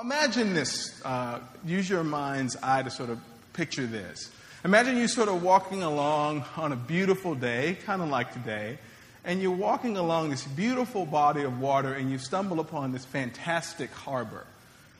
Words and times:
imagine 0.00 0.54
this. 0.54 1.00
Uh, 1.04 1.40
use 1.64 1.88
your 1.88 2.04
mind's 2.04 2.56
eye 2.62 2.82
to 2.82 2.90
sort 2.90 3.10
of 3.10 3.18
picture 3.52 3.86
this. 3.86 4.30
Imagine 4.64 4.96
you 4.96 5.08
sort 5.08 5.28
of 5.28 5.42
walking 5.42 5.82
along 5.82 6.44
on 6.56 6.72
a 6.72 6.76
beautiful 6.76 7.34
day, 7.34 7.76
kind 7.84 8.02
of 8.02 8.08
like 8.08 8.32
today, 8.32 8.78
and 9.24 9.40
you're 9.42 9.50
walking 9.50 9.96
along 9.96 10.30
this 10.30 10.44
beautiful 10.44 11.06
body 11.06 11.42
of 11.42 11.60
water 11.60 11.92
and 11.92 12.10
you 12.10 12.18
stumble 12.18 12.60
upon 12.60 12.92
this 12.92 13.04
fantastic 13.04 13.90
harbor. 13.90 14.46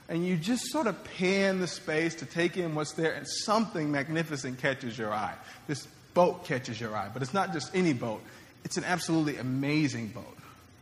And 0.08 0.26
you 0.26 0.36
just 0.36 0.66
sort 0.66 0.86
of 0.86 1.02
pan 1.16 1.60
the 1.60 1.66
space 1.66 2.16
to 2.16 2.26
take 2.26 2.56
in 2.56 2.74
what's 2.74 2.92
there, 2.92 3.12
and 3.12 3.26
something 3.28 3.92
magnificent 3.92 4.58
catches 4.58 4.98
your 4.98 5.12
eye. 5.12 5.34
This 5.66 5.86
boat 6.14 6.44
catches 6.44 6.80
your 6.80 6.96
eye, 6.96 7.08
but 7.12 7.22
it's 7.22 7.34
not 7.34 7.52
just 7.52 7.70
any 7.74 7.92
boat, 7.92 8.20
it's 8.64 8.76
an 8.76 8.84
absolutely 8.84 9.36
amazing 9.36 10.08
boat 10.08 10.39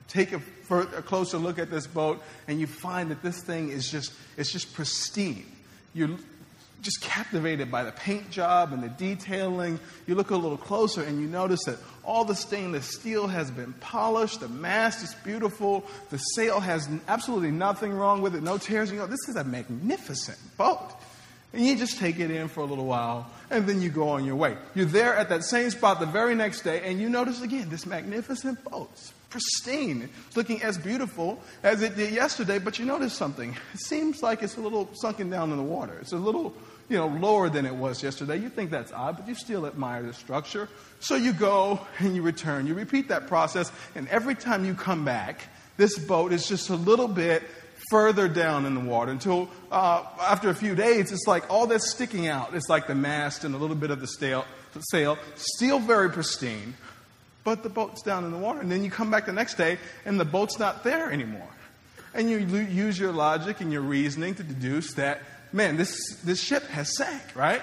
take 0.09 0.33
a, 0.33 0.41
a, 0.71 1.03
closer 1.03 1.39
look 1.39 1.59
at 1.59 1.71
this 1.71 1.87
boat 1.87 2.23
and 2.49 2.59
you 2.59 2.67
find 2.67 3.11
that 3.11 3.23
this 3.23 3.41
thing 3.43 3.69
is 3.69 3.91
just 3.91 4.13
it's 4.37 4.51
just 4.51 4.75
pristine. 4.75 5.47
You're 5.95 6.17
just 6.81 7.01
captivated 7.01 7.71
by 7.71 7.85
the 7.85 7.93
paint 7.93 8.31
job 8.31 8.73
and 8.73 8.83
the 8.83 8.89
detailing. 8.89 9.79
You 10.07 10.15
look 10.15 10.31
a 10.31 10.37
little 10.37 10.57
closer 10.57 11.03
and 11.03 11.21
you 11.21 11.27
notice 11.27 11.65
that 11.65 11.79
all 12.05 12.25
the 12.25 12.35
stainless 12.35 12.87
steel 12.87 13.27
has 13.27 13.51
been 13.51 13.73
polished 13.75 14.41
the 14.41 14.49
mast 14.49 15.03
is 15.03 15.15
beautiful 15.25 15.85
the 16.11 16.19
sail 16.19 16.61
has 16.61 16.89
absolutely 17.09 17.51
nothing 17.51 17.93
wrong 17.93 18.23
with 18.23 18.35
it 18.35 18.43
no 18.43 18.59
tears. 18.59 18.91
You 18.91 18.99
know 18.99 19.07
this 19.07 19.29
is 19.29 19.37
a 19.37 19.45
magnificent 19.45 20.39
boat. 20.57 20.91
And 21.53 21.65
you 21.65 21.77
just 21.77 21.99
take 21.99 22.19
it 22.21 22.31
in 22.31 22.49
for 22.49 22.61
a 22.61 22.67
little 22.67 22.85
while 22.85 23.31
and 23.51 23.67
then 23.67 23.81
you 23.81 23.89
go 23.89 24.11
on 24.11 24.25
your 24.25 24.37
way. 24.37 24.57
You're 24.75 24.85
there 24.87 25.15
at 25.15 25.31
that 25.31 25.45
same 25.45 25.71
spot 25.71 25.99
the 25.99 26.07
very 26.07 26.35
next 26.35 26.63
day 26.63 26.83
and 26.85 27.01
you 27.01 27.09
notice 27.09 27.43
again 27.43 27.69
this 27.69 27.85
magnificent 27.85 28.63
boat 28.65 28.91
pristine. 29.31 30.09
Looking 30.35 30.63
as 30.63 30.79
beautiful 30.79 31.41
as 31.63 31.83
it 31.83 31.97
did 31.97 32.13
yesterday, 32.13 32.59
but 32.59 32.79
you 32.79 32.85
notice 32.85 33.15
something. 33.15 33.57
It 33.75 33.81
seems 33.81 34.23
like 34.23 34.43
it's 34.43 34.57
a 34.57 34.61
little 34.61 34.89
sunken 34.95 35.31
down 35.31 35.51
in 35.51 35.57
the 35.57 35.63
water. 35.63 35.99
It's 36.01 36.13
a 36.13 36.17
little, 36.17 36.55
you 36.89 36.97
know, 36.97 37.09
lower 37.09 37.49
than 37.49 37.67
it 37.67 37.75
was 37.75 38.03
yesterday. 38.03 38.37
You 38.37 38.49
think 38.49 38.71
that's 38.71 38.93
odd, 38.93 39.19
but 39.19 39.29
you 39.29 39.35
still 39.35 39.67
admire 39.67 40.03
the 40.03 40.13
structure. 40.13 40.69
So 41.01 41.15
you 41.15 41.33
go 41.33 41.81
and 41.99 42.15
you 42.15 42.23
return. 42.23 42.67
You 42.67 42.75
repeat 42.75 43.09
that 43.09 43.27
process, 43.27 43.71
and 43.95 44.09
every 44.09 44.35
time 44.35 44.65
you 44.65 44.75
come 44.75 45.05
back, 45.05 45.49
this 45.77 45.99
boat 45.99 46.33
is 46.33 46.49
just 46.49 46.71
a 46.71 46.75
little 46.75 47.09
bit 47.09 47.43
further 47.91 48.29
down 48.29 48.67
in 48.67 48.75
the 48.75 48.81
water 48.81 49.13
until 49.13 49.49
uh, 49.71 50.05
after 50.21 50.51
a 50.51 50.55
few 50.55 50.75
days, 50.75 51.13
it's 51.13 51.27
like 51.27 51.49
all 51.51 51.67
that's 51.67 51.91
sticking 51.91 52.27
out. 52.27 52.55
It's 52.55 52.69
like 52.69 52.87
the 52.87 52.95
mast 52.95 53.45
and 53.45 53.55
a 53.55 53.59
little 53.59 53.77
bit 53.77 53.91
of 53.91 54.01
the 54.01 54.07
sail, 54.07 54.45
still 55.37 55.79
very 55.79 56.11
pristine, 56.11 56.75
but 57.49 57.63
the 57.63 57.71
boat's 57.71 58.03
down 58.03 58.27
in 58.27 58.31
the 58.31 58.37
water. 58.37 58.61
And 58.61 58.71
then 58.71 58.85
you 58.85 58.91
come 58.91 59.11
back 59.11 59.25
the 59.25 59.33
next 59.33 59.55
day 59.55 59.79
and 60.05 60.21
the 60.21 60.25
boat's 60.27 60.59
not 60.59 60.85
there 60.85 61.11
anymore. 61.11 61.49
And 62.13 62.29
you 62.29 62.37
use 62.37 62.99
your 62.99 63.11
logic 63.11 63.63
and 63.63 63.73
your 63.73 63.81
reasoning 63.81 64.35
to 64.35 64.43
deduce 64.43 64.93
that, 64.95 65.23
man, 65.51 65.79
this, 65.79 65.97
this 66.25 66.43
ship 66.43 66.65
has 66.67 66.95
sank, 66.95 67.23
right? 67.35 67.63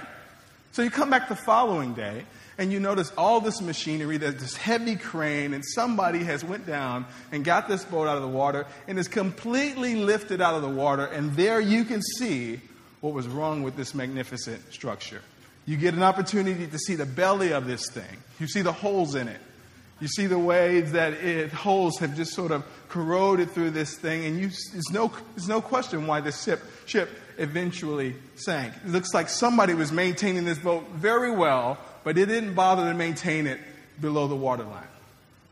So 0.72 0.82
you 0.82 0.90
come 0.90 1.12
back 1.12 1.30
the 1.30 1.36
following 1.36 1.94
day 1.94 2.26
and 2.58 2.72
you 2.72 2.80
notice 2.80 3.12
all 3.16 3.42
this 3.42 3.62
machinery, 3.62 4.18
there's 4.18 4.42
this 4.42 4.58
heavy 4.58 4.96
crane, 4.96 5.54
and 5.54 5.64
somebody 5.64 6.24
has 6.24 6.44
went 6.44 6.66
down 6.66 7.06
and 7.32 7.46
got 7.46 7.68
this 7.68 7.86
boat 7.86 8.08
out 8.08 8.16
of 8.16 8.24
the 8.24 8.28
water 8.28 8.66
and 8.88 8.98
is 8.98 9.08
completely 9.08 9.94
lifted 9.94 10.42
out 10.42 10.56
of 10.56 10.64
the 10.64 10.70
water. 10.70 11.06
And 11.06 11.36
there 11.36 11.60
you 11.60 11.84
can 11.84 12.02
see 12.02 12.60
what 13.02 13.14
was 13.14 13.28
wrong 13.28 13.62
with 13.62 13.76
this 13.76 13.94
magnificent 13.94 14.74
structure. 14.74 15.22
You 15.68 15.78
get 15.78 15.94
an 15.94 16.02
opportunity 16.02 16.66
to 16.66 16.80
see 16.80 16.96
the 16.96 17.06
belly 17.06 17.52
of 17.52 17.68
this 17.68 17.88
thing. 17.92 18.24
You 18.40 18.48
see 18.48 18.64
the 18.64 18.72
holes 18.72 19.14
in 19.14 19.28
it. 19.28 19.42
You 20.02 20.08
see 20.10 20.28
the 20.28 20.40
ways 20.40 20.92
that 20.92 21.14
it 21.14 21.52
holes 21.52 22.00
have 22.00 22.16
just 22.16 22.34
sort 22.34 22.52
of 22.52 22.66
corroded 22.90 23.52
through 23.52 23.72
this 23.72 23.96
thing, 23.96 24.26
and 24.26 24.40
you, 24.40 24.50
there's, 24.72 24.92
no, 24.92 25.12
there's 25.36 25.48
no 25.48 25.62
question 25.62 26.06
why 26.06 26.20
this 26.20 26.44
ship, 26.44 26.62
ship 26.86 27.10
eventually 27.38 28.16
sank. 28.36 28.74
It 28.86 28.90
looks 28.90 29.14
like 29.14 29.30
somebody 29.30 29.74
was 29.74 29.92
maintaining 29.92 30.44
this 30.46 30.58
boat 30.58 30.86
very 30.92 31.32
well, 31.32 31.78
but 32.04 32.18
it 32.18 32.26
didn't 32.26 32.56
bother 32.56 32.90
to 32.90 32.94
maintain 32.94 33.48
it 33.48 33.60
below 34.00 34.28
the 34.28 34.36
waterline. 34.36 34.88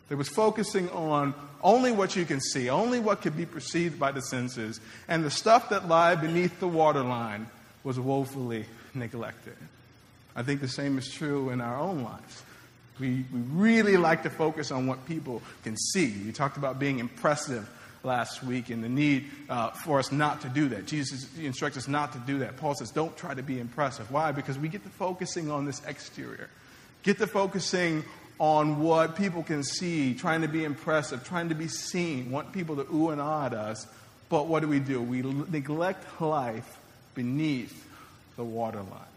It 0.10 0.16
was 0.16 0.28
focusing 0.28 0.90
on 0.90 1.34
only 1.64 1.94
what 1.94 2.16
you 2.16 2.26
can 2.26 2.42
see, 2.42 2.70
only 2.70 3.00
what 3.00 3.22
could 3.22 3.38
be 3.38 3.46
perceived 3.46 3.98
by 3.98 4.12
the 4.12 4.22
senses, 4.22 4.82
and 5.08 5.24
the 5.24 5.32
stuff 5.32 5.70
that 5.70 5.88
lie 5.88 6.16
beneath 6.16 6.60
the 6.60 6.68
waterline 6.68 7.48
was 7.84 7.98
woefully 8.00 8.66
neglected. 8.94 9.56
I 10.36 10.44
think 10.44 10.62
the 10.62 10.68
same 10.68 10.98
is 10.98 11.10
true 11.10 11.50
in 11.50 11.62
our 11.62 11.80
own 11.80 12.04
lives. 12.04 12.44
We, 13.00 13.26
we 13.34 13.40
really 13.52 13.98
like 13.98 14.24
to 14.24 14.30
focus 14.30 14.72
on 14.72 14.88
what 14.88 15.06
people 15.06 15.42
can 15.64 15.76
see. 15.78 16.14
We 16.26 16.32
talked 16.32 16.58
about 16.58 16.80
being 16.80 17.00
impressive 17.00 17.70
last 18.04 18.44
week 18.44 18.70
and 18.70 18.84
the 18.84 18.90
need 18.90 19.30
uh, 19.50 19.72
for 19.72 20.00
us 20.00 20.12
not 20.12 20.42
to 20.42 20.50
do 20.50 20.70
that. 20.70 20.86
Jesus 20.86 21.28
instructs 21.38 21.78
us 21.78 21.88
not 21.88 22.14
to 22.14 22.20
do 22.20 22.40
that. 22.40 22.58
Paul 22.58 22.76
says, 22.76 22.92
don't 22.92 23.16
try 23.18 23.34
to 23.34 23.42
be 23.42 23.60
impressive. 23.60 24.12
Why? 24.12 24.32
Because 24.32 24.60
we 24.60 24.68
get 24.68 24.84
to 24.84 24.90
focusing 24.90 25.50
on 25.50 25.66
this 25.66 25.82
exterior, 25.86 26.50
get 27.02 27.18
to 27.18 27.28
focusing 27.28 28.04
on 28.40 28.82
what 28.82 29.16
people 29.16 29.44
can 29.44 29.64
see, 29.64 30.14
trying 30.14 30.42
to 30.42 30.48
be 30.48 30.64
impressive, 30.64 31.24
trying 31.24 31.50
to 31.50 31.56
be 31.56 31.68
seen, 31.68 32.30
want 32.30 32.52
people 32.52 32.76
to 32.76 32.88
ooh 32.94 33.10
and 33.10 33.22
ah 33.22 33.46
at 33.46 33.54
us. 33.54 33.88
But 34.30 34.48
what 34.48 34.62
do 34.62 34.68
we 34.68 34.80
do? 34.80 35.02
We 35.02 35.22
neglect 35.22 36.22
life 36.22 36.78
beneath 37.16 37.88
the 38.36 38.44
waterline. 38.44 39.13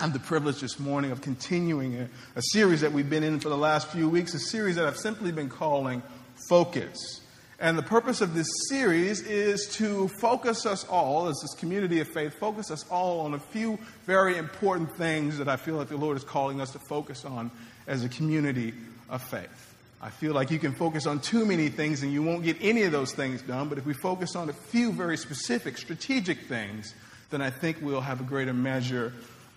I 0.00 0.04
have 0.04 0.12
the 0.12 0.20
privilege 0.20 0.60
this 0.60 0.78
morning 0.78 1.10
of 1.10 1.22
continuing 1.22 1.96
a, 1.96 2.08
a, 2.36 2.42
series 2.52 2.82
that 2.82 2.92
we've 2.92 3.10
been 3.10 3.24
in 3.24 3.40
for 3.40 3.48
the 3.48 3.56
last 3.56 3.88
few 3.88 4.08
weeks, 4.08 4.32
a 4.32 4.38
series 4.38 4.76
that 4.76 4.86
I've 4.86 4.96
simply 4.96 5.32
been 5.32 5.48
calling 5.48 6.04
Focus. 6.48 7.20
And 7.58 7.76
the 7.76 7.82
purpose 7.82 8.20
of 8.20 8.32
this 8.32 8.46
series 8.68 9.22
is 9.22 9.66
to 9.74 10.06
focus 10.20 10.66
us 10.66 10.84
all, 10.84 11.26
as 11.26 11.36
this 11.42 11.54
community 11.54 11.98
of 11.98 12.06
faith, 12.06 12.38
focus 12.38 12.70
us 12.70 12.88
all 12.88 13.22
on 13.22 13.34
a 13.34 13.40
few 13.40 13.76
very 14.06 14.36
important 14.36 14.94
things 14.96 15.36
that 15.38 15.48
I 15.48 15.56
feel 15.56 15.74
like 15.74 15.88
the 15.88 15.96
Lord 15.96 16.16
is 16.16 16.22
calling 16.22 16.60
us 16.60 16.70
to 16.70 16.78
focus 16.78 17.24
on 17.24 17.50
as 17.88 18.04
a 18.04 18.08
community 18.08 18.74
of 19.10 19.20
faith. 19.20 19.74
I 20.00 20.10
feel 20.10 20.32
like 20.32 20.52
you 20.52 20.60
can 20.60 20.76
focus 20.76 21.06
on 21.06 21.18
too 21.18 21.44
many 21.44 21.70
things 21.70 22.04
and 22.04 22.12
you 22.12 22.22
won't 22.22 22.44
get 22.44 22.56
any 22.60 22.84
of 22.84 22.92
those 22.92 23.12
things 23.14 23.42
done, 23.42 23.68
but 23.68 23.78
if 23.78 23.84
we 23.84 23.94
focus 23.94 24.36
on 24.36 24.48
a 24.48 24.52
few 24.52 24.92
very 24.92 25.16
specific, 25.16 25.76
strategic 25.76 26.42
things, 26.42 26.94
then 27.30 27.42
I 27.42 27.50
think 27.50 27.78
we'll 27.82 28.00
have 28.00 28.20
a 28.20 28.24
greater 28.24 28.54
measure 28.54 29.12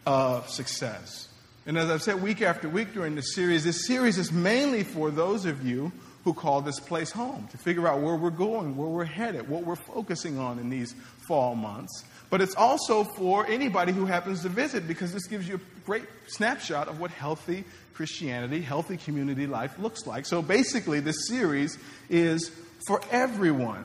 of 0.05 0.49
success. 0.49 1.27
And 1.65 1.77
as 1.77 1.89
I've 1.89 2.01
said 2.01 2.21
week 2.21 2.41
after 2.41 2.67
week 2.67 2.93
during 2.93 3.15
this 3.15 3.35
series, 3.35 3.63
this 3.63 3.85
series 3.85 4.17
is 4.17 4.31
mainly 4.31 4.83
for 4.83 5.11
those 5.11 5.45
of 5.45 5.65
you 5.65 5.91
who 6.23 6.33
call 6.33 6.61
this 6.61 6.79
place 6.79 7.11
home 7.11 7.47
to 7.51 7.57
figure 7.57 7.87
out 7.87 8.01
where 8.01 8.15
we're 8.15 8.29
going, 8.29 8.75
where 8.75 8.87
we're 8.87 9.05
headed, 9.05 9.47
what 9.47 9.63
we're 9.63 9.75
focusing 9.75 10.37
on 10.37 10.59
in 10.59 10.69
these 10.69 10.93
fall 11.27 11.55
months. 11.55 12.03
But 12.29 12.41
it's 12.41 12.55
also 12.55 13.03
for 13.03 13.45
anybody 13.47 13.91
who 13.91 14.05
happens 14.05 14.41
to 14.43 14.49
visit 14.49 14.87
because 14.87 15.13
this 15.13 15.27
gives 15.27 15.47
you 15.47 15.55
a 15.55 15.85
great 15.85 16.05
snapshot 16.27 16.87
of 16.87 16.99
what 16.99 17.11
healthy 17.11 17.63
Christianity, 17.93 18.61
healthy 18.61 18.97
community 18.97 19.47
life 19.47 19.77
looks 19.77 20.07
like. 20.07 20.25
So 20.25 20.41
basically, 20.41 20.99
this 20.99 21.27
series 21.27 21.77
is 22.09 22.51
for 22.87 23.01
everyone. 23.11 23.83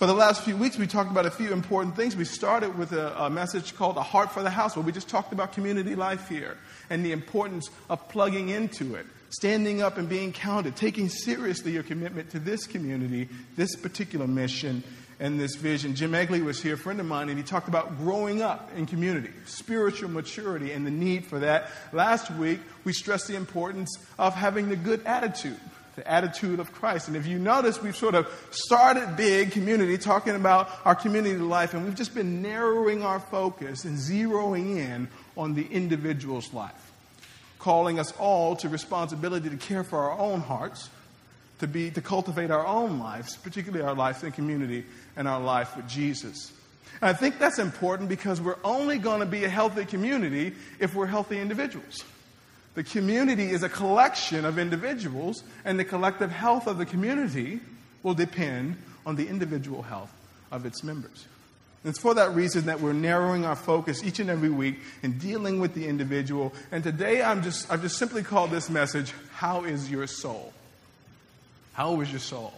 For 0.00 0.06
the 0.06 0.14
last 0.14 0.44
few 0.44 0.56
weeks, 0.56 0.78
we 0.78 0.86
talked 0.86 1.10
about 1.10 1.26
a 1.26 1.30
few 1.30 1.52
important 1.52 1.94
things. 1.94 2.16
We 2.16 2.24
started 2.24 2.78
with 2.78 2.92
a, 2.92 3.24
a, 3.24 3.28
message 3.28 3.76
called 3.76 3.98
A 3.98 4.02
Heart 4.02 4.32
for 4.32 4.42
the 4.42 4.48
House, 4.48 4.74
where 4.74 4.82
we 4.82 4.92
just 4.92 5.10
talked 5.10 5.34
about 5.34 5.52
community 5.52 5.94
life 5.94 6.26
here 6.26 6.56
and 6.88 7.04
the 7.04 7.12
importance 7.12 7.68
of 7.90 8.08
plugging 8.08 8.48
into 8.48 8.94
it, 8.94 9.04
standing 9.28 9.82
up 9.82 9.98
and 9.98 10.08
being 10.08 10.32
counted, 10.32 10.74
taking 10.74 11.10
seriously 11.10 11.72
your 11.72 11.82
commitment 11.82 12.30
to 12.30 12.38
this 12.38 12.66
community, 12.66 13.28
this 13.56 13.76
particular 13.76 14.26
mission, 14.26 14.82
and 15.18 15.38
this 15.38 15.56
vision. 15.56 15.94
Jim 15.94 16.12
Egley 16.12 16.42
was 16.42 16.62
here, 16.62 16.76
a 16.76 16.78
friend 16.78 16.98
of 16.98 17.04
mine, 17.04 17.28
and 17.28 17.36
he 17.36 17.44
talked 17.44 17.68
about 17.68 17.98
growing 17.98 18.40
up 18.40 18.70
in 18.74 18.86
community, 18.86 19.28
spiritual 19.44 20.08
maturity, 20.08 20.72
and 20.72 20.86
the 20.86 20.90
need 20.90 21.26
for 21.26 21.40
that. 21.40 21.68
Last 21.92 22.30
week, 22.30 22.60
we 22.84 22.94
stressed 22.94 23.28
the 23.28 23.36
importance 23.36 23.98
of 24.18 24.34
having 24.34 24.70
the 24.70 24.76
good 24.76 25.04
attitude 25.04 25.60
the 25.96 26.10
attitude 26.10 26.60
of 26.60 26.72
Christ. 26.72 27.08
And 27.08 27.16
if 27.16 27.26
you 27.26 27.38
notice, 27.38 27.82
we've 27.82 27.96
sort 27.96 28.14
of 28.14 28.28
started 28.50 29.16
big 29.16 29.52
community 29.52 29.98
talking 29.98 30.36
about 30.36 30.70
our 30.84 30.94
community 30.94 31.36
life, 31.36 31.74
and 31.74 31.84
we've 31.84 31.94
just 31.94 32.14
been 32.14 32.42
narrowing 32.42 33.02
our 33.02 33.20
focus 33.20 33.84
and 33.84 33.98
zeroing 33.98 34.76
in 34.76 35.08
on 35.36 35.54
the 35.54 35.66
individual's 35.66 36.52
life, 36.52 36.92
calling 37.58 37.98
us 37.98 38.12
all 38.18 38.56
to 38.56 38.68
responsibility 38.68 39.50
to 39.50 39.56
care 39.56 39.84
for 39.84 39.98
our 39.98 40.18
own 40.18 40.40
hearts, 40.40 40.88
to 41.58 41.66
be 41.66 41.90
to 41.90 42.00
cultivate 42.00 42.50
our 42.50 42.66
own 42.66 42.98
lives, 42.98 43.36
particularly 43.36 43.84
our 43.84 43.94
life 43.94 44.24
in 44.24 44.32
community 44.32 44.84
and 45.16 45.28
our 45.28 45.40
life 45.40 45.76
with 45.76 45.86
Jesus. 45.88 46.52
And 47.00 47.08
I 47.08 47.12
think 47.12 47.38
that's 47.38 47.58
important 47.58 48.08
because 48.08 48.40
we're 48.40 48.58
only 48.64 48.98
going 48.98 49.20
to 49.20 49.26
be 49.26 49.44
a 49.44 49.48
healthy 49.48 49.84
community 49.84 50.54
if 50.78 50.94
we're 50.94 51.06
healthy 51.06 51.38
individuals. 51.38 52.04
The 52.80 52.84
community 52.84 53.50
is 53.50 53.62
a 53.62 53.68
collection 53.68 54.46
of 54.46 54.58
individuals, 54.58 55.44
and 55.66 55.78
the 55.78 55.84
collective 55.84 56.30
health 56.30 56.66
of 56.66 56.78
the 56.78 56.86
community 56.86 57.60
will 58.02 58.14
depend 58.14 58.78
on 59.04 59.16
the 59.16 59.28
individual 59.28 59.82
health 59.82 60.10
of 60.50 60.64
its 60.64 60.82
members. 60.82 61.26
It's 61.84 61.98
for 61.98 62.14
that 62.14 62.34
reason 62.34 62.64
that 62.64 62.80
we're 62.80 62.94
narrowing 62.94 63.44
our 63.44 63.54
focus 63.54 64.02
each 64.02 64.18
and 64.18 64.30
every 64.30 64.48
week 64.48 64.78
in 65.02 65.18
dealing 65.18 65.60
with 65.60 65.74
the 65.74 65.86
individual. 65.86 66.54
And 66.72 66.82
today 66.82 67.22
I'm 67.22 67.42
just, 67.42 67.70
I've 67.70 67.82
just 67.82 67.98
simply 67.98 68.22
called 68.22 68.50
this 68.50 68.70
message, 68.70 69.12
How 69.34 69.64
is 69.64 69.90
Your 69.90 70.06
Soul? 70.06 70.50
How 71.74 72.00
is 72.00 72.10
your 72.10 72.18
soul? 72.18 72.54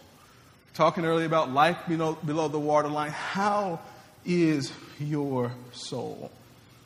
Talking 0.74 1.04
earlier 1.04 1.26
about 1.26 1.50
life 1.50 1.78
below, 1.88 2.12
below 2.24 2.46
the 2.46 2.60
waterline. 2.60 3.10
How 3.10 3.80
is 4.24 4.72
your 5.00 5.50
soul? 5.72 6.30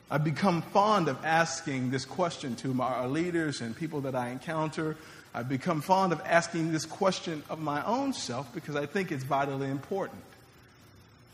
I've 0.08 0.22
become 0.22 0.62
fond 0.62 1.08
of 1.08 1.24
asking 1.24 1.90
this 1.90 2.04
question 2.04 2.54
to 2.56 2.72
my, 2.72 2.86
our 2.86 3.08
leaders 3.08 3.60
and 3.60 3.76
people 3.76 4.02
that 4.02 4.14
I 4.14 4.28
encounter. 4.28 4.96
I've 5.34 5.48
become 5.48 5.80
fond 5.80 6.12
of 6.12 6.22
asking 6.24 6.70
this 6.70 6.84
question 6.84 7.42
of 7.50 7.58
my 7.58 7.84
own 7.84 8.12
self 8.12 8.52
because 8.54 8.76
I 8.76 8.86
think 8.86 9.10
it's 9.10 9.24
vitally 9.24 9.68
important. 9.68 10.22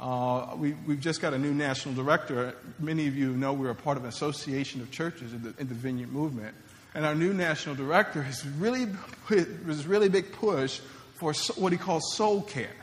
Uh, 0.00 0.56
we, 0.56 0.70
have 0.70 1.00
just 1.00 1.20
got 1.20 1.34
a 1.34 1.38
new 1.38 1.52
national 1.52 1.94
director. 1.94 2.54
Many 2.80 3.06
of 3.08 3.16
you 3.16 3.32
know 3.32 3.52
we're 3.52 3.70
a 3.70 3.74
part 3.74 3.98
of 3.98 4.04
an 4.04 4.08
association 4.08 4.80
of 4.80 4.90
churches 4.90 5.32
in 5.32 5.42
the, 5.42 5.54
in 5.58 5.68
the 5.68 5.74
Vineyard 5.74 6.10
Movement. 6.10 6.54
And 6.94 7.04
our 7.04 7.14
new 7.14 7.32
national 7.34 7.74
director 7.74 8.22
has 8.22 8.44
really, 8.58 8.88
was 9.66 9.86
really 9.86 10.08
big 10.08 10.32
push 10.32 10.80
for 11.14 11.34
what 11.56 11.72
he 11.72 11.78
calls 11.78 12.14
soul 12.16 12.40
care, 12.42 12.74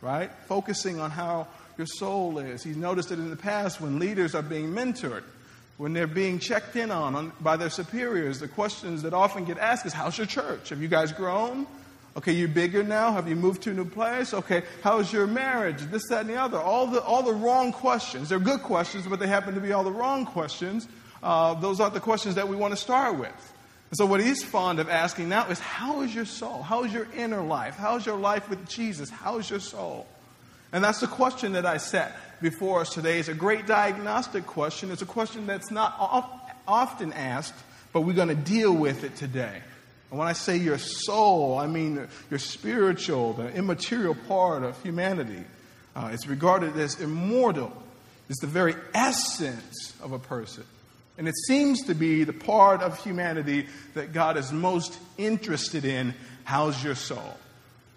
right? 0.00 0.30
Focusing 0.46 1.00
on 1.00 1.10
how 1.10 1.48
your 1.78 1.86
soul 1.86 2.38
is. 2.38 2.62
He's 2.62 2.76
noticed 2.76 3.10
it 3.10 3.18
in 3.18 3.30
the 3.30 3.36
past 3.36 3.80
when 3.80 3.98
leaders 3.98 4.34
are 4.34 4.42
being 4.42 4.72
mentored, 4.72 5.24
when 5.76 5.92
they're 5.92 6.06
being 6.06 6.38
checked 6.38 6.76
in 6.76 6.90
on, 6.90 7.14
on 7.14 7.32
by 7.40 7.56
their 7.56 7.70
superiors. 7.70 8.40
The 8.40 8.48
questions 8.48 9.02
that 9.02 9.14
often 9.14 9.44
get 9.44 9.58
asked 9.58 9.86
is, 9.86 9.92
How's 9.92 10.16
your 10.18 10.26
church? 10.26 10.68
Have 10.70 10.82
you 10.82 10.88
guys 10.88 11.12
grown? 11.12 11.66
Okay, 12.14 12.32
you're 12.32 12.48
bigger 12.48 12.82
now? 12.82 13.12
Have 13.12 13.26
you 13.26 13.36
moved 13.36 13.62
to 13.62 13.70
a 13.70 13.74
new 13.74 13.86
place? 13.86 14.34
Okay, 14.34 14.64
how's 14.82 15.10
your 15.10 15.26
marriage? 15.26 15.78
This, 15.90 16.08
that, 16.08 16.22
and 16.22 16.30
the 16.30 16.36
other. 16.36 16.58
All 16.58 16.86
the, 16.86 17.02
all 17.02 17.22
the 17.22 17.32
wrong 17.32 17.72
questions. 17.72 18.28
They're 18.28 18.38
good 18.38 18.62
questions, 18.62 19.06
but 19.06 19.18
they 19.18 19.26
happen 19.26 19.54
to 19.54 19.60
be 19.60 19.72
all 19.72 19.82
the 19.82 19.92
wrong 19.92 20.26
questions. 20.26 20.86
Uh, 21.22 21.54
those 21.54 21.80
aren't 21.80 21.94
the 21.94 22.00
questions 22.00 22.34
that 22.34 22.48
we 22.48 22.56
want 22.56 22.72
to 22.72 22.76
start 22.76 23.18
with. 23.18 23.52
And 23.90 23.96
so, 23.96 24.04
what 24.04 24.20
he's 24.20 24.44
fond 24.44 24.78
of 24.78 24.90
asking 24.90 25.30
now 25.30 25.48
is, 25.48 25.58
How 25.58 26.02
is 26.02 26.14
your 26.14 26.24
soul? 26.26 26.62
How 26.62 26.84
is 26.84 26.92
your 26.92 27.06
inner 27.14 27.42
life? 27.42 27.76
How 27.76 27.96
is 27.96 28.04
your 28.04 28.16
life 28.16 28.48
with 28.50 28.68
Jesus? 28.68 29.08
How 29.08 29.38
is 29.38 29.48
your 29.48 29.60
soul? 29.60 30.06
And 30.72 30.82
that's 30.82 31.00
the 31.00 31.06
question 31.06 31.52
that 31.52 31.66
I 31.66 31.76
set 31.76 32.16
before 32.40 32.80
us 32.80 32.90
today. 32.90 33.18
It's 33.18 33.28
a 33.28 33.34
great 33.34 33.66
diagnostic 33.66 34.46
question. 34.46 34.90
It's 34.90 35.02
a 35.02 35.06
question 35.06 35.46
that's 35.46 35.70
not 35.70 35.94
often 36.66 37.12
asked, 37.12 37.54
but 37.92 38.00
we're 38.02 38.14
going 38.14 38.28
to 38.28 38.34
deal 38.34 38.72
with 38.72 39.04
it 39.04 39.14
today. 39.16 39.60
And 40.10 40.18
when 40.18 40.28
I 40.28 40.32
say 40.32 40.56
your 40.56 40.78
soul, 40.78 41.58
I 41.58 41.66
mean 41.66 42.06
your 42.30 42.38
spiritual, 42.38 43.34
the 43.34 43.52
immaterial 43.54 44.14
part 44.14 44.62
of 44.62 44.82
humanity. 44.82 45.44
Uh, 45.94 46.10
it's 46.12 46.26
regarded 46.26 46.76
as 46.78 47.00
immortal. 47.00 47.72
It's 48.30 48.40
the 48.40 48.46
very 48.46 48.74
essence 48.94 49.94
of 50.02 50.12
a 50.12 50.18
person. 50.18 50.64
And 51.18 51.28
it 51.28 51.34
seems 51.46 51.82
to 51.84 51.94
be 51.94 52.24
the 52.24 52.32
part 52.32 52.82
of 52.82 53.02
humanity 53.04 53.66
that 53.92 54.14
God 54.14 54.38
is 54.38 54.52
most 54.52 54.98
interested 55.18 55.84
in. 55.84 56.14
How's 56.44 56.82
your 56.82 56.94
soul? 56.94 57.36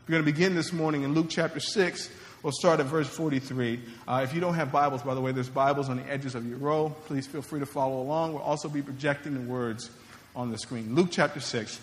We're 0.08 0.12
going 0.12 0.26
to 0.26 0.32
begin 0.32 0.56
this 0.56 0.74
morning 0.74 1.04
in 1.04 1.14
Luke 1.14 1.28
chapter 1.30 1.60
6 1.62 2.10
We'll 2.46 2.52
start 2.52 2.80
at 2.80 2.86
verse 2.86 3.08
43. 3.08 3.80
Uh, 4.08 4.22
if 4.24 4.36
you 4.36 4.40
don't 4.40 4.54
have 4.54 4.72
Bibles, 4.72 5.02
by 5.02 5.16
the 5.16 5.20
way, 5.20 5.32
there's 5.32 5.50
Bibles 5.50 5.90
on 5.90 5.98
the 5.98 6.04
edges 6.04 6.36
of 6.36 6.48
your 6.48 6.60
row. 6.60 6.96
Please 7.08 7.26
feel 7.26 7.42
free 7.42 7.60
to 7.60 7.66
follow 7.66 8.00
along. 8.00 8.34
We'll 8.34 8.44
also 8.44 8.70
be 8.70 8.84
projecting 8.84 9.34
the 9.34 9.52
words 9.52 9.90
on 10.36 10.52
the 10.52 10.60
screen. 10.60 10.94
Luke 10.94 11.08
chapter 11.10 11.40
6, 11.40 11.80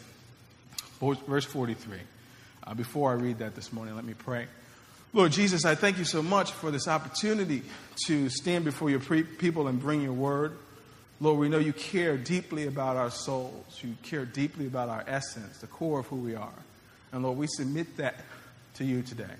verse 1.26 1.44
43. 1.44 1.98
Uh, 2.62 2.74
before 2.74 3.10
I 3.10 3.14
read 3.14 3.38
that 3.38 3.56
this 3.56 3.72
morning, 3.72 3.96
let 3.96 4.04
me 4.04 4.14
pray. 4.14 4.46
Lord 5.12 5.32
Jesus, 5.32 5.64
I 5.64 5.74
thank 5.74 5.98
you 5.98 6.04
so 6.04 6.22
much 6.22 6.52
for 6.52 6.70
this 6.70 6.86
opportunity 6.86 7.64
to 8.06 8.28
stand 8.28 8.64
before 8.64 8.88
your 8.88 9.00
pre- 9.00 9.24
people 9.24 9.66
and 9.66 9.80
bring 9.80 10.00
your 10.00 10.12
word. 10.12 10.56
Lord, 11.20 11.40
we 11.40 11.48
know 11.48 11.58
you 11.58 11.72
care 11.72 12.16
deeply 12.16 12.68
about 12.68 12.96
our 12.96 13.10
souls. 13.10 13.80
You 13.82 13.96
care 14.04 14.24
deeply 14.24 14.68
about 14.68 14.90
our 14.90 15.02
essence, 15.08 15.58
the 15.58 15.66
core 15.66 15.98
of 15.98 16.06
who 16.06 16.18
we 16.18 16.36
are. 16.36 16.54
And 17.10 17.24
Lord, 17.24 17.36
we 17.36 17.48
submit 17.48 17.96
that 17.96 18.14
to 18.74 18.84
you 18.84 19.02
today. 19.02 19.34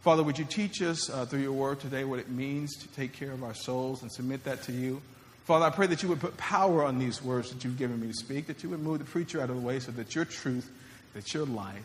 Father, 0.00 0.22
would 0.22 0.38
you 0.38 0.46
teach 0.46 0.80
us 0.80 1.10
uh, 1.10 1.26
through 1.26 1.40
your 1.40 1.52
word 1.52 1.78
today 1.78 2.04
what 2.04 2.18
it 2.18 2.30
means 2.30 2.74
to 2.76 2.88
take 2.88 3.12
care 3.12 3.32
of 3.32 3.44
our 3.44 3.52
souls 3.52 4.00
and 4.00 4.10
submit 4.10 4.44
that 4.44 4.62
to 4.62 4.72
you? 4.72 5.02
Father, 5.44 5.66
I 5.66 5.70
pray 5.70 5.86
that 5.88 6.02
you 6.02 6.08
would 6.08 6.20
put 6.20 6.36
power 6.38 6.84
on 6.84 6.98
these 6.98 7.22
words 7.22 7.50
that 7.52 7.62
you've 7.64 7.76
given 7.76 8.00
me 8.00 8.06
to 8.06 8.14
speak, 8.14 8.46
that 8.46 8.62
you 8.62 8.70
would 8.70 8.80
move 8.80 9.00
the 9.00 9.04
preacher 9.04 9.42
out 9.42 9.50
of 9.50 9.56
the 9.56 9.62
way 9.62 9.78
so 9.78 9.92
that 9.92 10.14
your 10.14 10.24
truth, 10.24 10.70
that 11.12 11.34
your 11.34 11.44
life, 11.44 11.84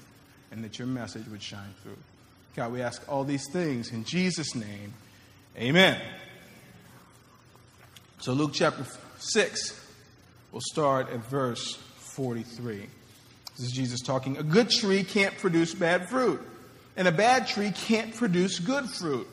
and 0.51 0.63
that 0.63 0.79
your 0.79 0.87
message 0.87 1.27
would 1.27 1.43
shine 1.43 1.73
through. 1.83 1.97
God, 2.55 2.71
we 2.71 2.81
ask 2.81 3.03
all 3.09 3.25
these 3.25 3.49
things 3.51 3.91
in 3.91 4.05
Jesus' 4.05 4.55
name. 4.55 4.93
Amen. 5.57 5.99
So, 8.19 8.31
Luke 8.31 8.51
chapter 8.53 8.85
6, 9.19 9.87
we'll 10.53 10.61
start 10.71 11.09
at 11.09 11.19
verse 11.25 11.75
43. 11.99 12.87
This 13.57 13.65
is 13.65 13.71
Jesus 13.73 13.99
talking. 13.99 14.37
A 14.37 14.43
good 14.43 14.69
tree 14.69 15.03
can't 15.03 15.37
produce 15.37 15.73
bad 15.73 16.07
fruit 16.07 16.41
and 16.97 17.07
a 17.07 17.11
bad 17.11 17.47
tree 17.47 17.71
can't 17.71 18.15
produce 18.15 18.59
good 18.59 18.89
fruit. 18.89 19.27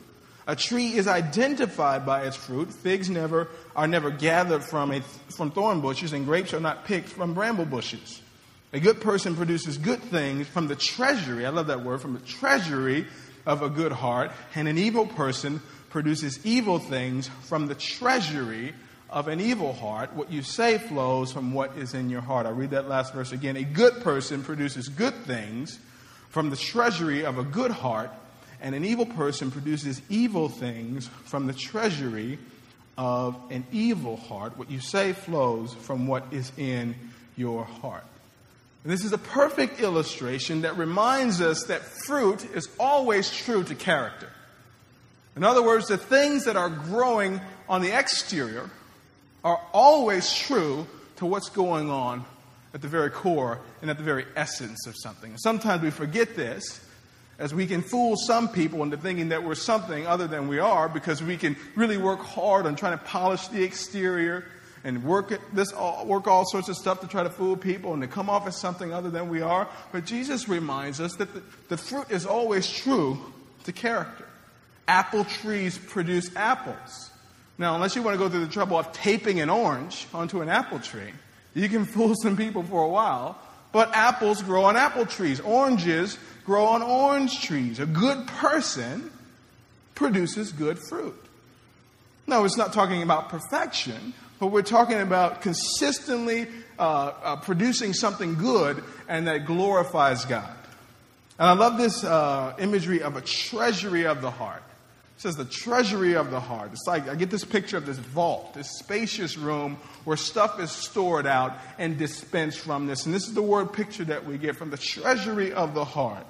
A 0.47 0.57
tree 0.57 0.95
is 0.95 1.07
identified 1.07 2.05
by 2.05 2.25
its 2.27 2.37
fruit. 2.37 2.73
Figs 2.73 3.09
never 3.09 3.49
are 3.77 3.87
never 3.87 4.11
gathered 4.11 4.65
from, 4.65 4.91
a, 4.91 5.01
from 5.37 5.51
thorn 5.53 5.81
bushes, 5.81 6.13
and 6.13 6.25
grapes 6.25 6.53
are 6.53 6.61
not 6.61 6.85
picked 6.85 7.09
from 7.09 7.35
bramble 7.35 7.65
bushes. 7.65 8.21
A 8.73 8.81
good 8.81 9.01
person 9.01 9.37
produces 9.37 9.79
good 9.79 10.01
things 10.01 10.49
from 10.49 10.67
the 10.67 10.75
treasury, 10.75 11.47
I 11.47 11.51
love 11.51 11.69
that 11.69 11.85
word, 11.85 12.01
from 12.01 12.15
the 12.15 12.21
treasury 12.21 13.07
of 13.47 13.63
a 13.63 13.69
good 13.69 13.93
heart, 13.93 14.33
and 14.55 14.67
an 14.67 14.79
evil 14.79 15.07
person 15.07 15.61
produces 15.91 16.45
evil 16.45 16.79
things 16.79 17.29
from 17.43 17.67
the 17.67 17.75
treasury 17.75 18.73
of 19.11 19.29
an 19.29 19.41
evil 19.41 19.75
heart. 19.75 20.15
What 20.15 20.33
you 20.33 20.43
say 20.43 20.79
flows 20.79 21.33
from 21.33 21.53
what 21.53 21.77
is 21.77 21.93
in 21.93 22.09
your 22.09 22.23
heart. 22.23 22.47
I'll 22.47 22.55
read 22.55 22.71
that 22.71 22.89
last 22.89 23.13
verse 23.13 23.31
again. 23.31 23.57
A 23.57 23.65
good 23.65 24.03
person 24.03 24.43
produces 24.43 24.89
good 24.89 25.15
things 25.27 25.79
from 26.33 26.49
the 26.49 26.57
treasury 26.57 27.27
of 27.27 27.37
a 27.37 27.45
good 27.45 27.71
heart, 27.71 28.11
and 28.63 28.75
an 28.75 28.87
evil 28.87 29.05
person 29.05 29.51
produces 29.51 30.01
evil 30.09 30.49
things 30.49 31.09
from 31.25 31.47
the 31.47 31.53
treasury 31.53 32.39
of 32.97 33.37
an 33.51 33.67
evil 33.71 34.17
heart. 34.17 34.57
What 34.57 34.71
you 34.71 34.81
say 34.81 35.13
flows 35.13 35.75
from 35.75 36.07
what 36.07 36.25
is 36.33 36.51
in 36.57 36.95
your 37.37 37.65
heart. 37.65 38.05
And 38.83 38.93
this 38.93 39.05
is 39.05 39.13
a 39.13 39.19
perfect 39.19 39.81
illustration 39.81 40.63
that 40.63 40.79
reminds 40.79 41.43
us 41.43 41.65
that 41.65 41.83
fruit 41.83 42.45
is 42.55 42.67
always 42.81 43.31
true 43.31 43.63
to 43.65 43.75
character. 43.75 44.31
In 45.37 45.45
other 45.45 45.63
words, 45.63 45.89
the 45.89 45.99
things 45.99 46.47
that 46.47 46.57
are 46.57 46.71
growing 46.71 47.43
on 47.69 47.83
the 47.83 47.97
exterior 47.97 48.71
are 49.45 49.61
always 49.73 50.35
true 50.35 50.87
to 51.17 51.27
what's 51.27 51.51
going 51.51 51.91
on 51.91 52.25
at 52.75 52.83
the 52.83 52.89
very 52.89 53.11
core 53.11 53.61
and 53.81 53.91
at 53.91 53.99
the 53.99 54.05
very 54.05 54.25
essence 54.37 54.87
of 54.87 54.97
something. 54.97 55.37
Sometimes 55.37 55.83
we 55.83 55.91
forget 55.91 56.35
this 56.35 56.81
as 57.39 57.53
we 57.53 57.67
can 57.67 57.83
fool 57.83 58.17
some 58.17 58.49
people 58.49 58.83
into 58.83 58.97
thinking 58.97 59.31
that 59.31 59.43
we're 59.43 59.55
something 59.55 60.07
other 60.07 60.27
than 60.27 60.49
we 60.49 60.59
are 60.59 60.89
because 60.89 61.23
we 61.23 61.37
can 61.37 61.57
really 61.75 61.97
work 61.97 62.21
hard 62.21 62.67
on 62.67 62.77
trying 62.77 62.99
to 62.99 63.05
polish 63.05 63.49
the 63.49 63.63
exterior 63.63 64.45
and 64.85 65.05
work 65.05 65.33
this 65.53 65.73
all, 65.73 66.07
work 66.07 66.27
all 66.27 66.45
sorts 66.45 66.69
of 66.69 66.77
stuff 66.77 67.01
to 67.01 67.07
try 67.07 67.23
to 67.23 67.31
fool 67.31 67.57
people 67.57 67.93
and 67.93 68.03
to 68.03 68.09
come 68.09 68.29
off 68.29 68.47
as 68.47 68.57
something 68.57 68.93
other 68.93 69.11
than 69.11 69.29
we 69.29 69.41
are. 69.41 69.69
But 69.93 70.05
Jesus 70.05 70.49
reminds 70.49 71.01
us 71.01 71.15
that 71.17 71.33
the, 71.33 71.43
the 71.69 71.77
fruit 71.77 72.11
is 72.11 72.27
always 72.27 72.69
true 72.69 73.19
to 73.65 73.73
character. 73.73 74.27
Apple 74.89 75.25
trees 75.25 75.79
produce 75.79 76.35
apples. 76.35 77.11
Now, 77.59 77.75
unless 77.75 77.95
you 77.95 78.03
want 78.03 78.15
to 78.15 78.19
go 78.19 78.29
through 78.29 78.45
the 78.45 78.53
trouble 78.53 78.77
of 78.77 78.93
taping 78.93 79.41
an 79.41 79.51
orange 79.51 80.07
onto 80.13 80.43
an 80.43 80.49
apple 80.49 80.81
tree, 80.81 81.13
you 81.55 81.69
can 81.69 81.85
fool 81.85 82.15
some 82.23 82.37
people 82.37 82.63
for 82.63 82.83
a 82.83 82.89
while, 82.89 83.39
but 83.73 83.91
apples 83.95 84.43
grow 84.43 84.65
on 84.65 84.77
apple 84.77 85.07
trees. 85.07 85.41
Oranges 85.41 86.19
grow 86.45 86.67
on 86.67 86.83
orange 86.83 87.41
trees. 87.41 87.79
A 87.79 87.87
good 87.87 88.27
person 88.27 89.11
produces 89.95 90.53
good 90.53 90.79
fruit. 90.89 91.19
No, 92.27 92.45
it's 92.45 92.57
not 92.57 92.73
talking 92.73 93.03
about 93.03 93.29
perfection, 93.29 94.15
but 94.39 94.49
we're 94.49 94.63
talking 94.63 95.01
about 95.01 95.43
consistently 95.43 96.49
uh, 96.79 97.13
uh, 97.23 97.37
producing 97.37 97.93
something 97.93 98.35
good 98.35 98.83
and 99.09 99.27
that 99.27 99.47
glorifies 99.47 100.25
God. 100.25 100.55
And 101.39 101.49
I 101.49 101.53
love 101.53 101.79
this 101.79 102.05
uh, 102.05 102.55
imagery 102.59 103.03
of 103.03 103.17
a 103.17 103.21
treasury 103.21 104.07
of 104.07 104.21
the 104.21 104.31
heart 104.31 104.63
says 105.23 105.37
the 105.37 105.45
treasury 105.45 106.17
of 106.17 106.33
the 106.33 106.41
heart. 106.41 106.71
It's 106.73 106.87
like 106.87 107.09
I 107.09 107.15
get 107.15 107.31
this 107.31 107.45
picture 107.45 107.77
of 107.77 107.87
this 107.87 107.99
vault, 107.99 108.55
this 108.55 108.69
spacious 108.81 109.39
room 109.39 109.77
where 110.03 110.17
stuff 110.17 110.59
is 110.59 110.73
stored 110.73 111.29
out 111.29 111.57
and 111.79 111.97
dispensed 111.97 112.59
from 112.59 112.89
this. 112.89 113.07
And 113.07 113.15
this 113.15 113.29
is 113.29 113.35
the 113.35 113.43
word 113.43 113.73
picture 113.73 114.05
that 114.07 114.27
we 114.27 114.37
get 114.37 114.57
from 114.57 114.71
the 114.71 114.77
treasury 114.77 115.53
of 115.53 115.75
the 115.75 115.85
heart. 115.85 116.27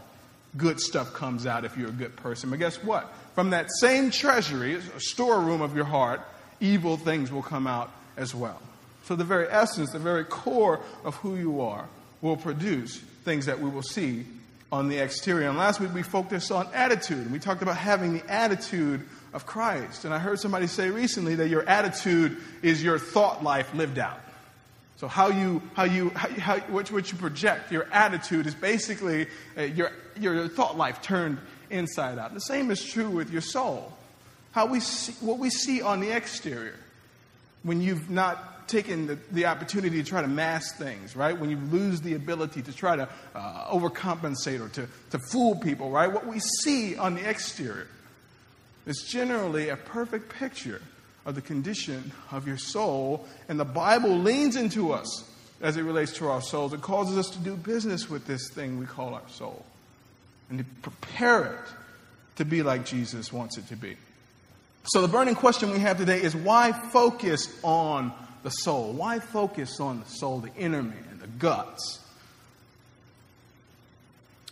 Good 0.58 0.78
stuff 0.78 1.14
comes 1.14 1.46
out 1.46 1.64
if 1.64 1.78
you're 1.78 1.88
a 1.88 1.92
good 1.92 2.16
person. 2.16 2.50
But 2.50 2.58
guess 2.58 2.84
what? 2.84 3.10
From 3.34 3.50
that 3.50 3.70
same 3.80 4.10
treasury, 4.10 4.74
a 4.74 5.00
storeroom 5.00 5.62
of 5.62 5.74
your 5.74 5.86
heart, 5.86 6.20
evil 6.60 6.98
things 6.98 7.32
will 7.32 7.42
come 7.42 7.66
out 7.66 7.90
as 8.18 8.34
well. 8.34 8.60
So 9.04 9.16
the 9.16 9.24
very 9.24 9.48
essence, 9.48 9.92
the 9.92 9.98
very 9.98 10.24
core 10.24 10.80
of 11.02 11.14
who 11.16 11.36
you 11.36 11.62
are 11.62 11.88
will 12.20 12.36
produce 12.36 12.98
things 13.24 13.46
that 13.46 13.58
we 13.58 13.70
will 13.70 13.82
see 13.82 14.26
on 14.72 14.88
the 14.88 14.98
exterior. 14.98 15.48
And 15.48 15.58
last 15.58 15.78
week 15.80 15.92
we 15.92 16.02
focused 16.02 16.50
on 16.50 16.66
attitude. 16.72 17.18
And 17.18 17.30
We 17.30 17.38
talked 17.38 17.60
about 17.60 17.76
having 17.76 18.14
the 18.14 18.28
attitude 18.28 19.02
of 19.34 19.44
Christ. 19.44 20.06
And 20.06 20.14
I 20.14 20.18
heard 20.18 20.40
somebody 20.40 20.66
say 20.66 20.88
recently 20.88 21.34
that 21.36 21.48
your 21.48 21.68
attitude 21.68 22.38
is 22.62 22.82
your 22.82 22.98
thought 22.98 23.44
life 23.44 23.72
lived 23.74 23.98
out. 23.98 24.18
So 24.96 25.08
how 25.08 25.28
you, 25.28 25.62
how 25.74 25.84
you, 25.84 26.10
how, 26.10 26.28
how 26.28 26.58
what, 26.72 26.90
you 26.90 27.18
project, 27.18 27.70
your 27.70 27.86
attitude 27.92 28.46
is 28.46 28.54
basically 28.54 29.26
uh, 29.58 29.62
your, 29.62 29.92
your 30.18 30.48
thought 30.48 30.78
life 30.78 31.02
turned 31.02 31.38
inside 31.70 32.18
out. 32.18 32.32
The 32.32 32.40
same 32.40 32.70
is 32.70 32.82
true 32.82 33.10
with 33.10 33.30
your 33.30 33.42
soul. 33.42 33.92
how 34.52 34.66
we 34.66 34.80
see, 34.80 35.12
what 35.24 35.38
we 35.38 35.50
see 35.50 35.82
on 35.82 36.00
the 36.00 36.10
exterior 36.10 36.76
when 37.62 37.80
you've 37.80 38.10
not 38.10 38.51
taken 38.68 39.06
the, 39.06 39.18
the 39.30 39.46
opportunity 39.46 40.02
to 40.02 40.08
try 40.08 40.22
to 40.22 40.28
mask 40.28 40.76
things, 40.76 41.14
right? 41.16 41.38
When 41.38 41.50
you 41.50 41.56
lose 41.56 42.00
the 42.00 42.14
ability 42.14 42.62
to 42.62 42.72
try 42.72 42.96
to 42.96 43.08
uh, 43.34 43.70
overcompensate 43.72 44.60
or 44.60 44.68
to, 44.70 44.88
to 45.10 45.18
fool 45.30 45.56
people, 45.56 45.90
right? 45.90 46.10
What 46.10 46.26
we 46.26 46.40
see 46.40 46.96
on 46.96 47.14
the 47.14 47.28
exterior 47.28 47.88
is 48.86 49.06
generally 49.08 49.68
a 49.68 49.76
perfect 49.76 50.28
picture 50.30 50.82
of 51.24 51.34
the 51.34 51.42
condition 51.42 52.12
of 52.30 52.48
your 52.48 52.58
soul, 52.58 53.26
and 53.48 53.58
the 53.58 53.64
Bible 53.64 54.18
leans 54.18 54.56
into 54.56 54.92
us 54.92 55.24
as 55.60 55.76
it 55.76 55.82
relates 55.82 56.12
to 56.14 56.28
our 56.28 56.42
souls. 56.42 56.72
It 56.72 56.80
causes 56.80 57.16
us 57.16 57.30
to 57.30 57.38
do 57.38 57.56
business 57.56 58.10
with 58.10 58.26
this 58.26 58.50
thing 58.50 58.78
we 58.78 58.86
call 58.86 59.14
our 59.14 59.28
soul 59.28 59.64
and 60.50 60.58
to 60.58 60.64
prepare 60.82 61.44
it 61.44 61.72
to 62.36 62.44
be 62.44 62.62
like 62.62 62.84
Jesus 62.84 63.32
wants 63.32 63.56
it 63.56 63.68
to 63.68 63.76
be. 63.76 63.96
So, 64.92 65.00
the 65.00 65.08
burning 65.08 65.36
question 65.36 65.70
we 65.70 65.78
have 65.78 65.98
today 65.98 66.20
is 66.20 66.34
why 66.34 66.72
focus 66.72 67.48
on 67.62 68.12
the 68.42 68.50
soul? 68.50 68.92
Why 68.92 69.18
focus 69.18 69.80
on 69.80 70.00
the 70.00 70.06
soul, 70.06 70.40
the 70.40 70.54
inner 70.54 70.82
man, 70.82 71.18
the 71.20 71.26
guts? 71.26 72.00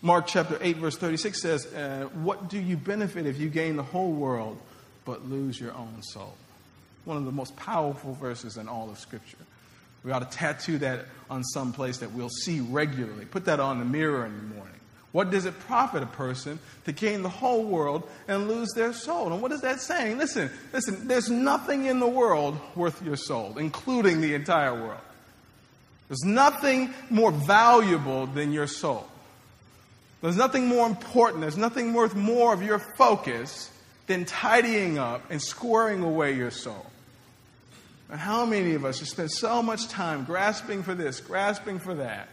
Mark 0.03 0.27
chapter 0.27 0.59
8, 0.61 0.77
verse 0.79 0.97
36 0.97 1.43
says, 1.43 1.67
uh, 1.67 2.09
What 2.15 2.49
do 2.49 2.59
you 2.59 2.77
benefit 2.77 3.27
if 3.27 3.39
you 3.39 3.51
gain 3.51 3.77
the 3.77 3.83
whole 3.83 4.13
world 4.13 4.59
but 5.05 5.29
lose 5.29 5.61
your 5.61 5.75
own 5.75 6.03
soul? 6.03 6.35
One 7.05 7.19
of 7.19 7.25
the 7.25 7.33
most 7.33 7.55
powerful 7.57 8.15
verses 8.15 8.57
in 8.57 8.69
all 8.69 8.89
of 8.91 8.99
Scripture. 8.99 9.37
We 10.03 10.13
ought 10.13 10.31
to 10.31 10.37
tattoo 10.37 10.79
that 10.79 11.05
on 11.29 11.45
some 11.45 11.73
place 11.73 11.99
that 11.99 12.13
we'll 12.13 12.31
see 12.31 12.61
regularly. 12.61 13.27
Put 13.27 13.45
that 13.45 13.61
on 13.61 13.79
the 13.79 13.85
mirror 13.85 14.25
in 14.25 14.35
the 14.35 14.55
morning. 14.55 14.80
What 15.13 15.31
does 15.31 15.45
it 15.45 15.59
profit 15.61 16.03
a 16.03 16.07
person 16.07 16.61
to 16.85 16.93
gain 16.93 17.23
the 17.23 17.29
whole 17.29 17.65
world 17.65 18.09
and 18.29 18.49
lose 18.49 18.71
their 18.75 18.93
soul? 18.93 19.33
And 19.33 19.43
what 19.43 19.51
is 19.51 19.61
that 19.63 19.81
saying? 19.81 20.19
Listen, 20.19 20.51
listen, 20.73 21.09
there's 21.09 21.29
nothing 21.29 21.87
in 21.87 21.99
the 21.99 22.07
world 22.07 22.59
worth 22.77 23.03
your 23.03 23.17
soul, 23.17 23.59
including 23.59 24.21
the 24.21 24.35
entire 24.35 24.75
world. 24.75 25.01
There's 26.09 26.25
nothing 26.25 26.95
more 27.09 27.33
valuable 27.33 28.27
than 28.27 28.53
your 28.53 28.67
soul. 28.67 29.07
There's 30.23 30.37
nothing 30.37 30.67
more 30.67 30.87
important, 30.87 31.41
there's 31.41 31.57
nothing 31.57 31.95
worth 31.95 32.15
more 32.15 32.53
of 32.53 32.63
your 32.63 32.79
focus 32.79 33.71
than 34.07 34.27
tidying 34.27 34.99
up 34.99 35.23
and 35.31 35.41
squaring 35.41 36.03
away 36.03 36.37
your 36.37 36.51
soul. 36.51 36.87
And 38.11 38.21
how 38.21 38.45
many 38.45 38.75
of 38.75 38.85
us 38.85 38.99
have 38.99 39.09
spent 39.09 39.31
so 39.31 39.63
much 39.63 39.89
time 39.89 40.25
grasping 40.25 40.83
for 40.83 40.95
this, 40.95 41.21
grasping 41.21 41.79
for 41.79 41.95
that, 41.95 42.29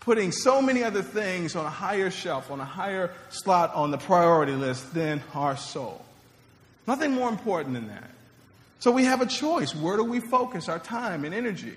putting 0.00 0.32
so 0.32 0.62
many 0.62 0.82
other 0.82 1.02
things 1.02 1.56
on 1.56 1.64
a 1.64 1.70
higher 1.70 2.10
shelf, 2.10 2.50
on 2.50 2.60
a 2.60 2.64
higher 2.64 3.12
slot 3.30 3.74
on 3.74 3.90
the 3.90 3.98
priority 3.98 4.52
list 4.52 4.94
than 4.94 5.22
our 5.34 5.56
soul? 5.56 6.04
Nothing 6.86 7.12
more 7.12 7.28
important 7.28 7.74
than 7.74 7.88
that. 7.88 8.10
So 8.78 8.90
we 8.90 9.04
have 9.04 9.20
a 9.20 9.26
choice. 9.26 9.74
Where 9.74 9.96
do 9.96 10.04
we 10.04 10.20
focus 10.20 10.68
our 10.68 10.78
time 10.78 11.24
and 11.24 11.34
energy? 11.34 11.74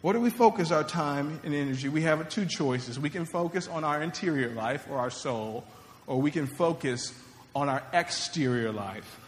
Where 0.00 0.14
do 0.14 0.20
we 0.20 0.30
focus 0.30 0.70
our 0.70 0.84
time 0.84 1.40
and 1.44 1.54
energy? 1.54 1.88
We 1.88 2.02
have 2.02 2.28
two 2.28 2.46
choices. 2.46 2.98
We 2.98 3.10
can 3.10 3.24
focus 3.24 3.68
on 3.68 3.84
our 3.84 4.02
interior 4.02 4.50
life 4.50 4.86
or 4.90 4.98
our 4.98 5.10
soul, 5.10 5.64
or 6.06 6.20
we 6.20 6.30
can 6.30 6.46
focus 6.46 7.12
on 7.54 7.68
our 7.68 7.82
exterior 7.92 8.70
life 8.70 9.20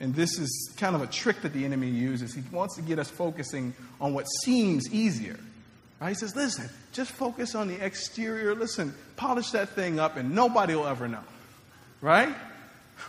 and 0.00 0.14
this 0.14 0.38
is 0.38 0.72
kind 0.76 0.94
of 0.94 1.02
a 1.02 1.06
trick 1.06 1.42
that 1.42 1.52
the 1.52 1.64
enemy 1.64 1.88
uses. 1.88 2.34
He 2.34 2.42
wants 2.52 2.76
to 2.76 2.82
get 2.82 2.98
us 2.98 3.10
focusing 3.10 3.74
on 4.00 4.14
what 4.14 4.26
seems 4.44 4.92
easier. 4.92 5.38
Right? 6.00 6.10
He 6.10 6.14
says, 6.14 6.36
listen, 6.36 6.68
just 6.92 7.10
focus 7.10 7.54
on 7.54 7.68
the 7.68 7.84
exterior. 7.84 8.54
Listen, 8.54 8.94
polish 9.16 9.50
that 9.50 9.70
thing 9.70 9.98
up 9.98 10.16
and 10.16 10.34
nobody 10.34 10.74
will 10.74 10.86
ever 10.86 11.08
know. 11.08 11.24
Right? 12.00 12.34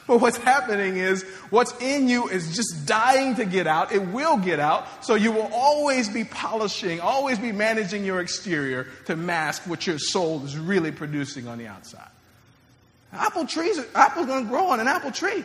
But 0.06 0.22
what's 0.22 0.38
happening 0.38 0.98
is 0.98 1.24
what's 1.50 1.74
in 1.82 2.08
you 2.08 2.30
is 2.30 2.56
just 2.56 2.86
dying 2.86 3.36
to 3.36 3.46
get 3.46 3.66
out. 3.66 3.92
It 3.92 4.08
will 4.10 4.38
get 4.38 4.60
out. 4.60 5.04
So 5.04 5.16
you 5.16 5.32
will 5.32 5.50
always 5.52 6.10
be 6.10 6.24
polishing, 6.24 7.00
always 7.00 7.40
be 7.40 7.52
managing 7.52 8.06
your 8.06 8.20
exterior 8.20 8.86
to 9.06 9.16
mask 9.16 9.64
what 9.64 9.88
your 9.88 9.98
soul 9.98 10.44
is 10.46 10.56
really 10.58 10.92
producing 10.92 11.48
on 11.48 11.58
the 11.58 11.66
outside. 11.66 12.08
Apple 13.12 13.48
trees, 13.48 13.80
apple's 13.96 14.28
going 14.28 14.44
to 14.44 14.50
grow 14.50 14.68
on 14.68 14.80
an 14.80 14.88
apple 14.88 15.12
tree. 15.12 15.44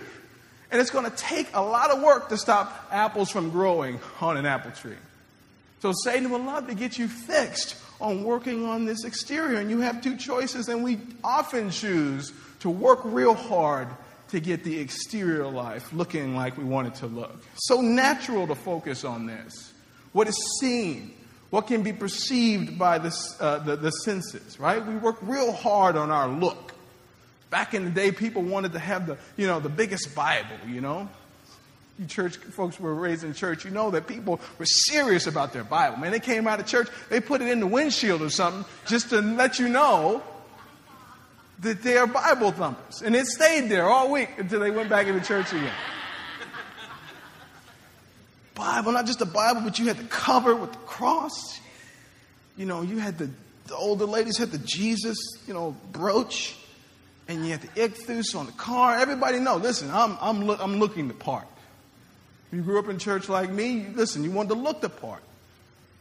And 0.70 0.80
it's 0.80 0.90
going 0.90 1.10
to 1.10 1.16
take 1.16 1.48
a 1.54 1.62
lot 1.62 1.90
of 1.90 2.02
work 2.02 2.28
to 2.30 2.36
stop 2.36 2.88
apples 2.90 3.30
from 3.30 3.50
growing 3.50 4.00
on 4.20 4.36
an 4.36 4.44
apple 4.44 4.72
tree. 4.72 4.96
So 5.84 5.92
Satan 5.92 6.30
would 6.30 6.40
love 6.40 6.68
to 6.68 6.74
get 6.74 6.96
you 6.96 7.08
fixed 7.08 7.76
on 8.00 8.24
working 8.24 8.64
on 8.64 8.86
this 8.86 9.04
exterior. 9.04 9.58
And 9.60 9.68
you 9.68 9.80
have 9.80 10.00
two 10.00 10.16
choices, 10.16 10.68
and 10.68 10.82
we 10.82 10.98
often 11.22 11.68
choose 11.68 12.32
to 12.60 12.70
work 12.70 13.00
real 13.04 13.34
hard 13.34 13.88
to 14.28 14.40
get 14.40 14.64
the 14.64 14.80
exterior 14.80 15.46
life 15.46 15.92
looking 15.92 16.34
like 16.34 16.56
we 16.56 16.64
want 16.64 16.88
it 16.88 16.94
to 17.00 17.06
look. 17.06 17.38
So 17.56 17.82
natural 17.82 18.46
to 18.46 18.54
focus 18.54 19.04
on 19.04 19.26
this. 19.26 19.74
What 20.12 20.26
is 20.26 20.58
seen, 20.58 21.12
what 21.50 21.66
can 21.66 21.82
be 21.82 21.92
perceived 21.92 22.78
by 22.78 22.96
this, 22.96 23.36
uh, 23.38 23.58
the, 23.58 23.76
the 23.76 23.90
senses, 23.90 24.58
right? 24.58 24.82
We 24.86 24.96
work 24.96 25.18
real 25.20 25.52
hard 25.52 25.98
on 25.98 26.10
our 26.10 26.28
look. 26.28 26.72
Back 27.50 27.74
in 27.74 27.84
the 27.84 27.90
day, 27.90 28.10
people 28.10 28.40
wanted 28.40 28.72
to 28.72 28.78
have 28.78 29.06
the, 29.06 29.18
you 29.36 29.46
know, 29.46 29.60
the 29.60 29.68
biggest 29.68 30.14
Bible, 30.14 30.56
you 30.66 30.80
know. 30.80 31.10
You 31.98 32.06
church 32.06 32.36
folks 32.36 32.80
were 32.80 32.94
raised 32.94 33.22
in 33.22 33.34
church, 33.34 33.64
you 33.64 33.70
know 33.70 33.90
that 33.92 34.06
people 34.08 34.40
were 34.58 34.66
serious 34.66 35.26
about 35.26 35.52
their 35.52 35.62
Bible. 35.62 35.98
Man, 35.98 36.10
they 36.10 36.20
came 36.20 36.48
out 36.48 36.58
of 36.58 36.66
church, 36.66 36.88
they 37.08 37.20
put 37.20 37.40
it 37.40 37.48
in 37.48 37.60
the 37.60 37.66
windshield 37.66 38.20
or 38.20 38.30
something 38.30 38.64
just 38.86 39.10
to 39.10 39.20
let 39.20 39.58
you 39.58 39.68
know 39.68 40.22
that 41.60 41.82
they 41.82 41.96
are 41.96 42.06
Bible 42.06 42.50
thumpers. 42.50 43.02
And 43.02 43.14
it 43.14 43.26
stayed 43.26 43.68
there 43.68 43.88
all 43.88 44.10
week 44.10 44.28
until 44.38 44.60
they 44.60 44.72
went 44.72 44.88
back 44.88 45.06
into 45.06 45.24
church 45.24 45.52
again. 45.52 45.70
Bible, 48.54 48.92
not 48.92 49.06
just 49.06 49.18
the 49.18 49.26
Bible, 49.26 49.62
but 49.62 49.78
you 49.78 49.86
had 49.86 49.96
the 49.96 50.04
cover 50.04 50.54
with 50.54 50.72
the 50.72 50.78
cross. 50.78 51.60
You 52.56 52.66
know, 52.66 52.82
you 52.82 52.98
had 52.98 53.18
the, 53.18 53.30
the 53.66 53.76
older 53.76 54.04
ladies 54.04 54.38
had 54.38 54.50
the 54.50 54.58
Jesus, 54.58 55.16
you 55.46 55.54
know, 55.54 55.76
brooch 55.92 56.56
and 57.28 57.44
you 57.44 57.52
had 57.52 57.62
the 57.62 57.68
ichthus 57.68 58.36
on 58.36 58.46
the 58.46 58.52
car. 58.52 58.96
Everybody 58.96 59.40
know, 59.40 59.56
listen, 59.56 59.90
I'm, 59.90 60.16
I'm, 60.20 60.48
I'm 60.50 60.78
looking 60.78 61.08
the 61.08 61.14
part. 61.14 61.46
You 62.54 62.62
grew 62.62 62.78
up 62.78 62.88
in 62.88 62.98
church 62.98 63.28
like 63.28 63.50
me, 63.50 63.86
listen, 63.94 64.22
you 64.22 64.30
wanted 64.30 64.50
to 64.50 64.54
look 64.54 64.80
the 64.80 64.88
part. 64.88 65.22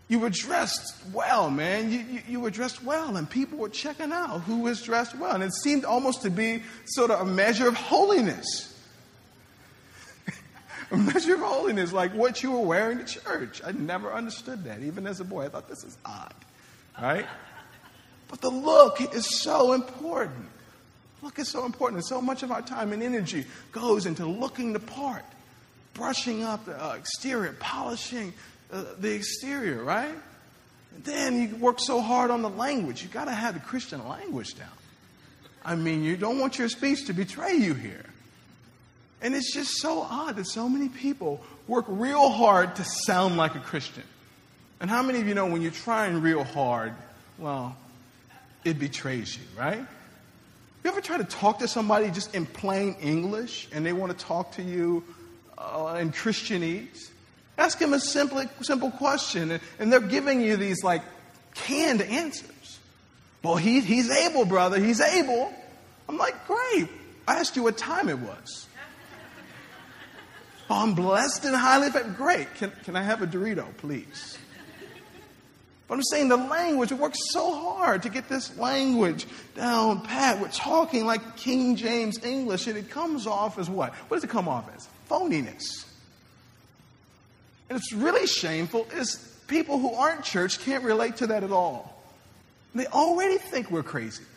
You 0.07 0.19
were 0.19 0.29
dressed 0.29 0.93
well, 1.11 1.49
man. 1.49 1.91
You, 1.91 1.99
you, 1.99 2.21
you, 2.27 2.39
were 2.39 2.51
dressed 2.51 2.83
well, 2.83 3.17
and 3.17 3.27
people 3.27 3.57
were 3.57 3.69
checking 3.69 4.11
out 4.11 4.41
who 4.41 4.59
was 4.59 4.81
dressed 4.83 5.17
well. 5.17 5.33
And 5.33 5.43
it 5.43 5.53
seemed 5.63 5.85
almost 5.85 6.21
to 6.21 6.29
be 6.29 6.61
sort 6.85 7.09
of 7.09 7.21
a 7.21 7.25
measure 7.25 7.67
of 7.67 7.75
holiness. 7.75 8.77
a 10.91 10.97
measure 10.97 11.33
of 11.33 11.39
holiness, 11.39 11.91
like 11.91 12.13
what 12.13 12.43
you 12.43 12.51
were 12.51 12.59
wearing 12.59 12.99
to 12.99 13.05
church. 13.05 13.61
I 13.65 13.71
never 13.71 14.13
understood 14.13 14.65
that. 14.65 14.83
Even 14.83 15.07
as 15.07 15.19
a 15.19 15.23
boy, 15.23 15.45
I 15.45 15.49
thought 15.49 15.67
this 15.67 15.83
is 15.83 15.97
odd, 16.05 16.35
right? 17.01 17.25
But 18.29 18.41
the 18.41 18.49
look 18.49 18.99
is 19.13 19.41
so 19.41 19.73
important. 19.73 20.47
Look 21.21 21.37
is 21.37 21.49
so 21.49 21.65
important. 21.65 21.97
And 21.97 22.05
so 22.05 22.19
much 22.19 22.41
of 22.41 22.51
our 22.51 22.63
time 22.63 22.91
and 22.91 23.03
energy 23.03 23.45
goes 23.71 24.07
into 24.07 24.25
looking 24.25 24.73
the 24.73 24.79
part, 24.79 25.23
brushing 25.93 26.43
up 26.43 26.65
the 26.65 26.83
uh, 26.83 26.93
exterior, 26.93 27.55
polishing 27.59 28.33
uh, 28.71 28.83
the 28.99 29.13
exterior, 29.13 29.83
right? 29.83 30.13
And 30.95 31.03
then 31.03 31.41
you 31.41 31.55
work 31.55 31.79
so 31.79 32.01
hard 32.01 32.31
on 32.31 32.41
the 32.41 32.49
language. 32.49 33.01
You've 33.01 33.13
got 33.13 33.25
to 33.25 33.31
have 33.31 33.53
the 33.53 33.59
Christian 33.59 34.07
language 34.07 34.55
down. 34.55 34.67
I 35.65 35.75
mean, 35.75 36.03
you 36.03 36.17
don't 36.17 36.39
want 36.39 36.59
your 36.59 36.69
speech 36.69 37.05
to 37.07 37.13
betray 37.13 37.55
you 37.55 37.73
here. 37.73 38.05
And 39.21 39.33
it's 39.33 39.53
just 39.53 39.77
so 39.77 40.01
odd 40.01 40.35
that 40.35 40.47
so 40.47 40.67
many 40.67 40.89
people 40.89 41.41
work 41.67 41.85
real 41.87 42.29
hard 42.29 42.75
to 42.75 42.83
sound 42.83 43.37
like 43.37 43.55
a 43.55 43.59
Christian. 43.59 44.03
And 44.81 44.89
how 44.89 45.01
many 45.01 45.21
of 45.21 45.27
you 45.27 45.33
know 45.33 45.45
when 45.45 45.61
you're 45.61 45.71
trying 45.71 46.21
real 46.21 46.43
hard, 46.43 46.93
well, 47.37 47.77
it 48.65 48.79
betrays 48.79 49.37
you, 49.37 49.43
right? 49.57 49.79
You 50.83 50.89
ever 50.89 50.99
try 50.99 51.17
to 51.17 51.23
talk 51.23 51.59
to 51.59 51.67
somebody 51.69 52.11
just 52.11 52.35
in 52.35 52.45
plain 52.45 52.97
English 53.01 53.69
and 53.71 53.85
they 53.85 53.93
want 53.93 54.17
to 54.17 54.25
talk 54.25 54.51
to 54.53 54.61
you 54.61 55.03
uh, 55.63 55.97
in 55.99 56.11
Christianese? 56.11 57.09
Ask 57.57 57.79
him 57.79 57.93
a 57.93 57.99
simple, 57.99 58.43
simple 58.61 58.91
question 58.91 59.51
and, 59.51 59.61
and 59.79 59.93
they're 59.93 59.99
giving 59.99 60.41
you 60.41 60.57
these 60.57 60.83
like 60.83 61.03
canned 61.53 62.01
answers. 62.01 62.79
Well, 63.43 63.57
he, 63.57 63.81
he's 63.81 64.09
able, 64.09 64.45
brother. 64.45 64.79
He's 64.79 65.01
able. 65.01 65.53
I'm 66.07 66.17
like, 66.17 66.47
great. 66.47 66.89
I 67.27 67.39
asked 67.39 67.55
you 67.55 67.63
what 67.63 67.77
time 67.77 68.09
it 68.09 68.19
was. 68.19 68.67
Oh, 70.69 70.81
I'm 70.81 70.95
blessed 70.95 71.45
and 71.45 71.55
highly 71.55 71.91
favored. 71.91 72.15
Great. 72.15 72.53
Can, 72.55 72.71
can 72.83 72.95
I 72.95 73.03
have 73.03 73.21
a 73.21 73.27
Dorito, 73.27 73.65
please? 73.77 74.37
But 75.87 75.95
I'm 75.95 76.03
saying 76.03 76.29
the 76.29 76.37
language, 76.37 76.91
we 76.91 76.97
work 76.97 77.13
so 77.15 77.53
hard 77.53 78.03
to 78.03 78.09
get 78.09 78.29
this 78.29 78.57
language 78.57 79.27
down 79.55 80.01
pat. 80.01 80.39
We're 80.39 80.47
talking 80.47 81.05
like 81.05 81.35
King 81.35 81.75
James 81.75 82.23
English, 82.23 82.67
and 82.67 82.77
it 82.77 82.89
comes 82.89 83.27
off 83.27 83.59
as 83.59 83.69
what? 83.69 83.93
What 83.93 84.17
does 84.17 84.23
it 84.23 84.29
come 84.29 84.47
off 84.47 84.73
as? 84.73 84.87
Phoniness. 85.13 85.85
And 87.69 87.77
it's 87.77 87.93
really 87.93 88.25
shameful 88.25 88.87
is 88.95 89.17
people 89.47 89.77
who 89.77 89.93
aren't 89.93 90.23
church 90.23 90.59
can't 90.59 90.83
relate 90.83 91.17
to 91.17 91.27
that 91.27 91.43
at 91.43 91.51
all. 91.51 92.01
They 92.73 92.87
already 92.87 93.37
think 93.37 93.69
we're 93.69 93.83
crazy. 93.83 94.23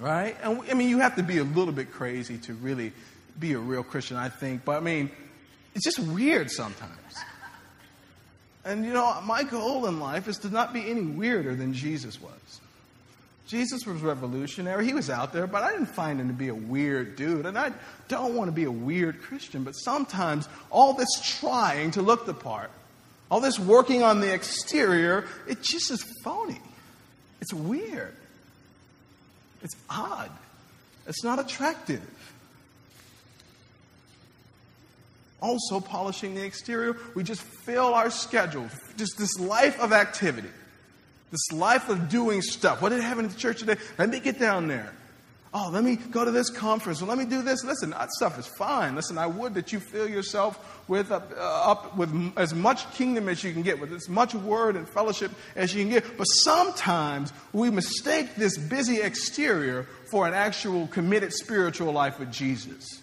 Right? 0.00 0.36
And 0.44 0.62
I 0.70 0.74
mean, 0.74 0.88
you 0.90 1.00
have 1.00 1.16
to 1.16 1.24
be 1.24 1.38
a 1.38 1.44
little 1.44 1.74
bit 1.74 1.90
crazy 1.90 2.38
to 2.38 2.54
really 2.54 2.92
be 3.40 3.54
a 3.54 3.58
real 3.58 3.82
Christian, 3.82 4.16
I 4.16 4.28
think. 4.28 4.64
But 4.64 4.76
I 4.76 4.80
mean, 4.80 5.10
it's 5.74 5.84
just 5.84 5.98
weird 5.98 6.52
sometimes. 6.52 6.92
And 8.64 8.84
you 8.84 8.92
know, 8.92 9.20
my 9.24 9.42
goal 9.42 9.86
in 9.86 9.98
life 9.98 10.28
is 10.28 10.38
to 10.38 10.50
not 10.50 10.72
be 10.72 10.88
any 10.88 11.02
weirder 11.02 11.56
than 11.56 11.72
Jesus 11.74 12.20
was. 12.20 12.60
Jesus 13.48 13.86
was 13.86 14.02
revolutionary. 14.02 14.84
He 14.84 14.92
was 14.92 15.08
out 15.08 15.32
there, 15.32 15.46
but 15.46 15.62
I 15.62 15.72
didn't 15.72 15.86
find 15.86 16.20
him 16.20 16.28
to 16.28 16.34
be 16.34 16.48
a 16.48 16.54
weird 16.54 17.16
dude. 17.16 17.46
And 17.46 17.58
I 17.58 17.72
don't 18.06 18.34
want 18.34 18.48
to 18.48 18.52
be 18.52 18.64
a 18.64 18.70
weird 18.70 19.22
Christian, 19.22 19.64
but 19.64 19.72
sometimes 19.72 20.46
all 20.70 20.92
this 20.92 21.08
trying 21.40 21.92
to 21.92 22.02
look 22.02 22.26
the 22.26 22.34
part, 22.34 22.70
all 23.30 23.40
this 23.40 23.58
working 23.58 24.02
on 24.02 24.20
the 24.20 24.32
exterior, 24.32 25.24
it 25.48 25.62
just 25.62 25.90
is 25.90 26.04
phony. 26.22 26.60
It's 27.40 27.54
weird. 27.54 28.14
It's 29.62 29.74
odd. 29.88 30.30
It's 31.06 31.24
not 31.24 31.38
attractive. 31.38 32.02
Also, 35.40 35.80
polishing 35.80 36.34
the 36.34 36.44
exterior, 36.44 36.98
we 37.14 37.22
just 37.22 37.40
fill 37.40 37.94
our 37.94 38.10
schedule, 38.10 38.68
just 38.98 39.16
this 39.16 39.38
life 39.38 39.80
of 39.80 39.92
activity. 39.94 40.50
This 41.30 41.52
life 41.52 41.88
of 41.88 42.08
doing 42.08 42.42
stuff. 42.42 42.80
What 42.80 42.90
did 42.90 43.02
happen 43.02 43.24
at 43.26 43.30
the 43.30 43.38
church 43.38 43.60
today? 43.60 43.76
Let 43.98 44.08
me 44.08 44.20
get 44.20 44.38
down 44.38 44.68
there. 44.68 44.92
Oh, 45.52 45.70
let 45.72 45.82
me 45.82 45.96
go 45.96 46.24
to 46.24 46.30
this 46.30 46.50
conference. 46.50 47.00
Well, 47.00 47.08
let 47.08 47.16
me 47.16 47.24
do 47.24 47.40
this. 47.40 47.64
Listen, 47.64 47.90
that 47.90 48.10
stuff 48.10 48.38
is 48.38 48.46
fine. 48.46 48.94
Listen, 48.94 49.16
I 49.16 49.26
would 49.26 49.54
that 49.54 49.72
you 49.72 49.80
fill 49.80 50.06
yourself 50.06 50.82
with, 50.88 51.10
uh, 51.10 51.20
up 51.38 51.96
with 51.96 52.32
as 52.36 52.54
much 52.54 52.90
kingdom 52.92 53.30
as 53.30 53.42
you 53.42 53.52
can 53.52 53.62
get, 53.62 53.80
with 53.80 53.92
as 53.92 54.10
much 54.10 54.34
word 54.34 54.76
and 54.76 54.86
fellowship 54.86 55.32
as 55.56 55.74
you 55.74 55.82
can 55.84 55.90
get. 55.90 56.18
But 56.18 56.24
sometimes 56.24 57.32
we 57.54 57.70
mistake 57.70 58.34
this 58.34 58.58
busy 58.58 59.00
exterior 59.00 59.86
for 60.10 60.26
an 60.26 60.34
actual 60.34 60.86
committed 60.88 61.32
spiritual 61.32 61.92
life 61.92 62.18
with 62.18 62.30
Jesus. 62.30 63.00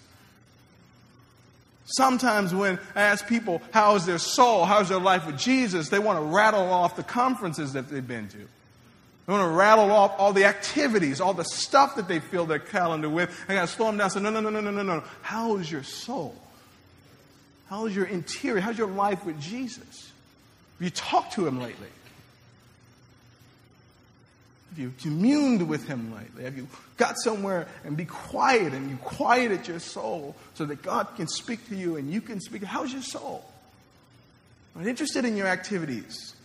Sometimes 1.86 2.54
when 2.54 2.80
I 2.96 3.04
ask 3.04 3.28
people, 3.28 3.62
how 3.72 3.96
is 3.96 4.06
their 4.06 4.18
soul, 4.18 4.66
how's 4.66 4.90
their 4.90 5.00
life 5.00 5.26
with 5.28 5.38
Jesus, 5.38 5.90
they 5.90 6.00
want 6.00 6.20
to 6.20 6.26
rattle 6.26 6.72
off 6.72 6.96
the 6.96 7.04
conferences 7.04 7.74
that 7.74 7.90
they've 7.90 8.06
been 8.06 8.28
to. 8.30 8.38
They 8.38 9.34
want 9.34 9.44
to 9.44 9.56
rattle 9.56 9.92
off 9.92 10.16
all 10.18 10.34
the 10.34 10.46
activities, 10.46 11.22
all 11.22 11.34
the 11.34 11.46
stuff 11.46 11.96
that 11.96 12.08
they 12.08 12.20
fill 12.20 12.46
their 12.46 12.60
calendar 12.60 13.10
with. 13.10 13.40
I 13.48 13.54
got 13.54 13.62
to 13.62 13.68
slow 13.68 13.88
them 13.88 13.98
down 13.98 14.06
and 14.06 14.14
say, 14.14 14.20
no, 14.20 14.30
no, 14.30 14.40
no, 14.40 14.50
no, 14.50 14.62
no, 14.62 14.72
no, 14.72 14.82
no. 14.82 15.04
How 15.22 15.58
is 15.58 15.72
your 15.72 15.84
soul? 15.84 16.36
How 17.68 17.86
is 17.86 17.96
your 17.96 18.06
interior? 18.06 18.62
How's 18.62 18.78
your 18.78 18.88
life 18.88 19.26
with 19.26 19.40
Jesus? 19.40 20.12
Have 20.78 20.84
you 20.84 20.90
talked 20.90 21.34
to 21.34 21.48
him 21.48 21.60
lately? 21.60 21.88
Have 24.76 24.84
you 24.84 24.94
communed 25.02 25.70
with 25.70 25.88
Him 25.88 26.14
lately? 26.14 26.44
Have 26.44 26.58
you 26.58 26.68
got 26.98 27.16
somewhere 27.18 27.66
and 27.86 27.96
be 27.96 28.04
quiet 28.04 28.74
and 28.74 28.90
you 28.90 28.98
quieted 28.98 29.70
your 29.70 29.80
soul 29.80 30.36
so 30.56 30.66
that 30.66 30.82
God 30.82 31.08
can 31.16 31.30
speak 31.30 31.70
to 31.70 31.78
you 31.78 31.96
and 31.96 32.12
you 32.12 32.20
can 32.20 32.42
speak? 32.42 32.62
How's 32.62 32.92
your 32.92 33.02
soul? 33.02 33.46
I'm 34.76 34.86
interested 34.86 35.24
in 35.24 35.38
your 35.38 35.48
activities. 35.48 36.36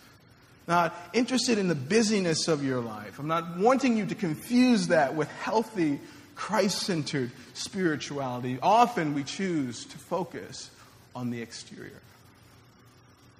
Not 0.69 0.95
interested 1.13 1.59
in 1.59 1.67
the 1.67 1.75
busyness 1.75 2.47
of 2.47 2.63
your 2.63 2.79
life. 2.79 3.19
I'm 3.19 3.27
not 3.27 3.59
wanting 3.59 3.97
you 3.97 4.07
to 4.07 4.15
confuse 4.15 4.87
that 4.89 5.17
with 5.17 5.29
healthy, 5.39 5.99
Christ 6.37 6.83
centered 6.83 7.33
spirituality. 7.55 8.61
Often 8.63 9.15
we 9.15 9.25
choose 9.25 9.87
to 9.87 9.99
focus 9.99 10.71
on 11.17 11.31
the 11.31 11.43
exterior. 11.43 12.01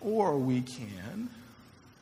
Or 0.01 0.37
we 0.37 0.63
can, 0.63 1.31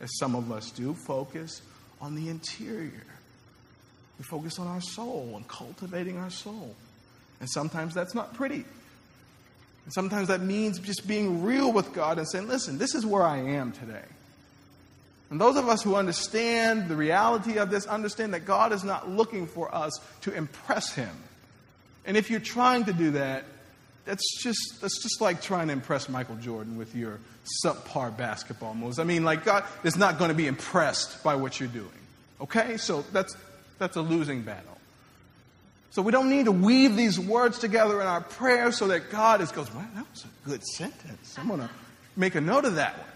as 0.00 0.08
some 0.18 0.34
of 0.34 0.50
us 0.50 0.70
do, 0.70 0.94
focus 0.94 1.60
on 2.00 2.14
the 2.14 2.28
interior. 2.28 3.06
We 4.18 4.24
focus 4.24 4.58
on 4.58 4.66
our 4.66 4.80
soul 4.80 5.32
and 5.36 5.46
cultivating 5.46 6.18
our 6.18 6.30
soul. 6.30 6.74
And 7.40 7.48
sometimes 7.48 7.94
that's 7.94 8.14
not 8.14 8.34
pretty. 8.34 8.64
And 9.84 9.92
sometimes 9.92 10.28
that 10.28 10.40
means 10.40 10.78
just 10.80 11.06
being 11.06 11.42
real 11.42 11.72
with 11.72 11.92
God 11.92 12.18
and 12.18 12.28
saying, 12.28 12.48
listen, 12.48 12.78
this 12.78 12.94
is 12.94 13.06
where 13.06 13.22
I 13.22 13.38
am 13.38 13.72
today. 13.72 14.04
And 15.30 15.40
those 15.40 15.56
of 15.56 15.68
us 15.68 15.82
who 15.82 15.94
understand 15.94 16.88
the 16.88 16.96
reality 16.96 17.58
of 17.58 17.70
this 17.70 17.86
understand 17.86 18.34
that 18.34 18.46
God 18.46 18.72
is 18.72 18.82
not 18.82 19.08
looking 19.10 19.46
for 19.46 19.72
us 19.74 19.92
to 20.22 20.32
impress 20.32 20.94
Him. 20.94 21.10
And 22.06 22.16
if 22.16 22.30
you're 22.30 22.40
trying 22.40 22.86
to 22.86 22.92
do 22.92 23.12
that, 23.12 23.44
that's 24.08 24.42
just, 24.42 24.80
that's 24.80 25.02
just 25.02 25.20
like 25.20 25.42
trying 25.42 25.66
to 25.66 25.74
impress 25.74 26.08
Michael 26.08 26.36
Jordan 26.36 26.78
with 26.78 26.94
your 26.94 27.20
subpar 27.62 28.16
basketball 28.16 28.72
moves. 28.72 28.98
I 28.98 29.04
mean, 29.04 29.22
like, 29.22 29.44
God 29.44 29.64
is 29.84 29.98
not 29.98 30.18
going 30.18 30.30
to 30.30 30.34
be 30.34 30.46
impressed 30.46 31.22
by 31.22 31.34
what 31.34 31.60
you're 31.60 31.68
doing. 31.68 31.88
Okay? 32.40 32.78
So 32.78 33.04
that's, 33.12 33.36
that's 33.78 33.96
a 33.96 34.00
losing 34.00 34.40
battle. 34.40 34.78
So 35.90 36.00
we 36.00 36.10
don't 36.10 36.30
need 36.30 36.46
to 36.46 36.52
weave 36.52 36.96
these 36.96 37.20
words 37.20 37.58
together 37.58 38.00
in 38.00 38.06
our 38.06 38.22
prayer 38.22 38.72
so 38.72 38.86
that 38.86 39.10
God 39.10 39.42
is 39.42 39.52
goes, 39.52 39.72
well, 39.74 39.86
that 39.94 40.10
was 40.10 40.24
a 40.24 40.48
good 40.48 40.64
sentence. 40.64 41.36
I'm 41.36 41.48
going 41.48 41.60
to 41.60 41.70
make 42.16 42.34
a 42.34 42.40
note 42.40 42.64
of 42.64 42.76
that 42.76 42.96
one. 42.96 43.08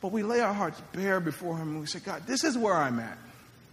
But 0.00 0.12
we 0.12 0.22
lay 0.22 0.38
our 0.38 0.54
hearts 0.54 0.80
bare 0.92 1.18
before 1.18 1.56
Him 1.56 1.70
and 1.70 1.80
we 1.80 1.86
say, 1.86 1.98
God, 1.98 2.24
this 2.28 2.44
is 2.44 2.56
where 2.56 2.74
I'm 2.74 3.00
at. 3.00 3.18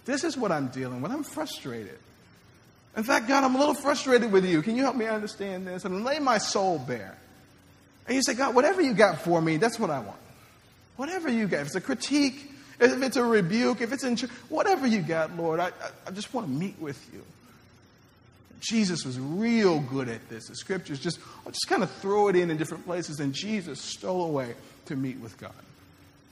This 0.05 0.23
is 0.23 0.35
what 0.35 0.51
I'm 0.51 0.69
dealing 0.69 1.03
with. 1.03 1.11
I'm 1.11 1.23
frustrated. 1.23 1.99
In 2.97 3.03
fact, 3.03 3.27
God, 3.27 3.43
I'm 3.43 3.55
a 3.55 3.59
little 3.59 3.73
frustrated 3.73 4.31
with 4.31 4.45
you. 4.45 4.61
Can 4.61 4.75
you 4.75 4.83
help 4.83 4.95
me 4.95 5.05
understand 5.05 5.67
this? 5.67 5.83
And 5.83 6.05
lay 6.05 6.19
my 6.19 6.37
soul 6.37 6.79
bare. 6.79 7.17
And 8.07 8.15
you 8.15 8.21
say, 8.23 8.35
God, 8.35 8.55
whatever 8.55 8.81
you 8.81 8.93
got 8.93 9.21
for 9.21 9.41
me, 9.41 9.57
that's 9.57 9.79
what 9.79 9.89
I 9.89 9.99
want. 9.99 10.19
Whatever 10.95 11.29
you 11.29 11.47
got. 11.47 11.61
If 11.61 11.67
it's 11.67 11.75
a 11.75 11.81
critique, 11.81 12.51
if 12.79 13.01
it's 13.01 13.17
a 13.17 13.23
rebuke, 13.23 13.81
if 13.81 13.91
it's 13.91 14.03
in 14.03 14.17
whatever 14.47 14.87
you 14.87 15.01
got, 15.01 15.35
Lord, 15.35 15.59
I, 15.59 15.71
I 16.07 16.11
just 16.11 16.33
want 16.33 16.47
to 16.47 16.53
meet 16.53 16.79
with 16.79 17.03
you. 17.13 17.21
Jesus 18.61 19.05
was 19.05 19.19
real 19.19 19.81
good 19.81 20.07
at 20.07 20.27
this. 20.29 20.47
The 20.47 20.55
scriptures 20.55 20.99
just, 20.99 21.19
I'll 21.45 21.51
just 21.51 21.67
kind 21.67 21.83
of 21.83 21.91
throw 21.91 22.29
it 22.29 22.35
in 22.35 22.49
in 22.49 22.57
different 22.57 22.85
places, 22.85 23.19
and 23.19 23.33
Jesus 23.33 23.81
stole 23.81 24.25
away 24.25 24.55
to 24.85 24.95
meet 24.95 25.19
with 25.19 25.37
God. 25.37 25.51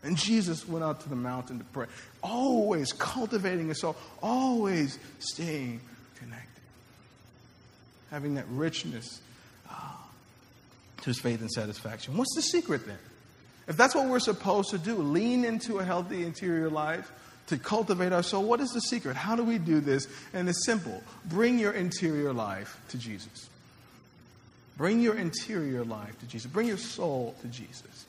And 0.04 0.18
Jesus 0.18 0.68
went 0.68 0.84
out 0.84 1.02
to 1.02 1.10
the 1.10 1.16
mountain 1.16 1.60
to 1.60 1.66
pray, 1.66 1.88
always 2.22 2.94
cultivating 2.94 3.68
his 3.68 3.82
soul, 3.82 3.96
always 4.22 4.98
staying 5.20 5.82
connected 6.16 6.53
having 8.14 8.36
that 8.36 8.46
richness 8.50 9.22
uh, 9.72 9.74
to 10.98 11.06
his 11.06 11.20
faith 11.20 11.42
and 11.42 11.50
satisfaction. 11.50 12.16
What's 12.16 12.36
the 12.36 12.44
secret 12.44 12.86
then? 12.86 13.00
If 13.68 13.76
that's 13.76 13.96
what 13.96 14.08
we're 14.08 14.20
supposed 14.20 14.70
to 14.70 14.78
do, 14.78 14.98
lean 14.98 15.44
into 15.44 15.80
a 15.80 15.84
healthy 15.84 16.24
interior 16.24 16.70
life 16.70 17.12
to 17.48 17.58
cultivate 17.58 18.14
our 18.14 18.22
soul, 18.22 18.44
what 18.44 18.60
is 18.60 18.70
the 18.70 18.82
secret? 18.82 19.16
How 19.16 19.36
do 19.36 19.44
we 19.44 19.58
do 19.58 19.80
this? 19.80 20.08
And 20.32 20.48
it's 20.48 20.64
simple 20.64 21.02
bring 21.26 21.58
your 21.58 21.72
interior 21.72 22.32
life 22.34 22.80
to 22.90 23.00
Jesus. 23.00 23.50
Bring 24.78 25.02
your 25.02 25.18
interior 25.18 25.84
life 25.84 26.18
to 26.20 26.28
Jesus. 26.28 26.52
Bring 26.52 26.68
your 26.68 26.78
soul 26.78 27.36
to 27.42 27.48
Jesus. 27.48 28.06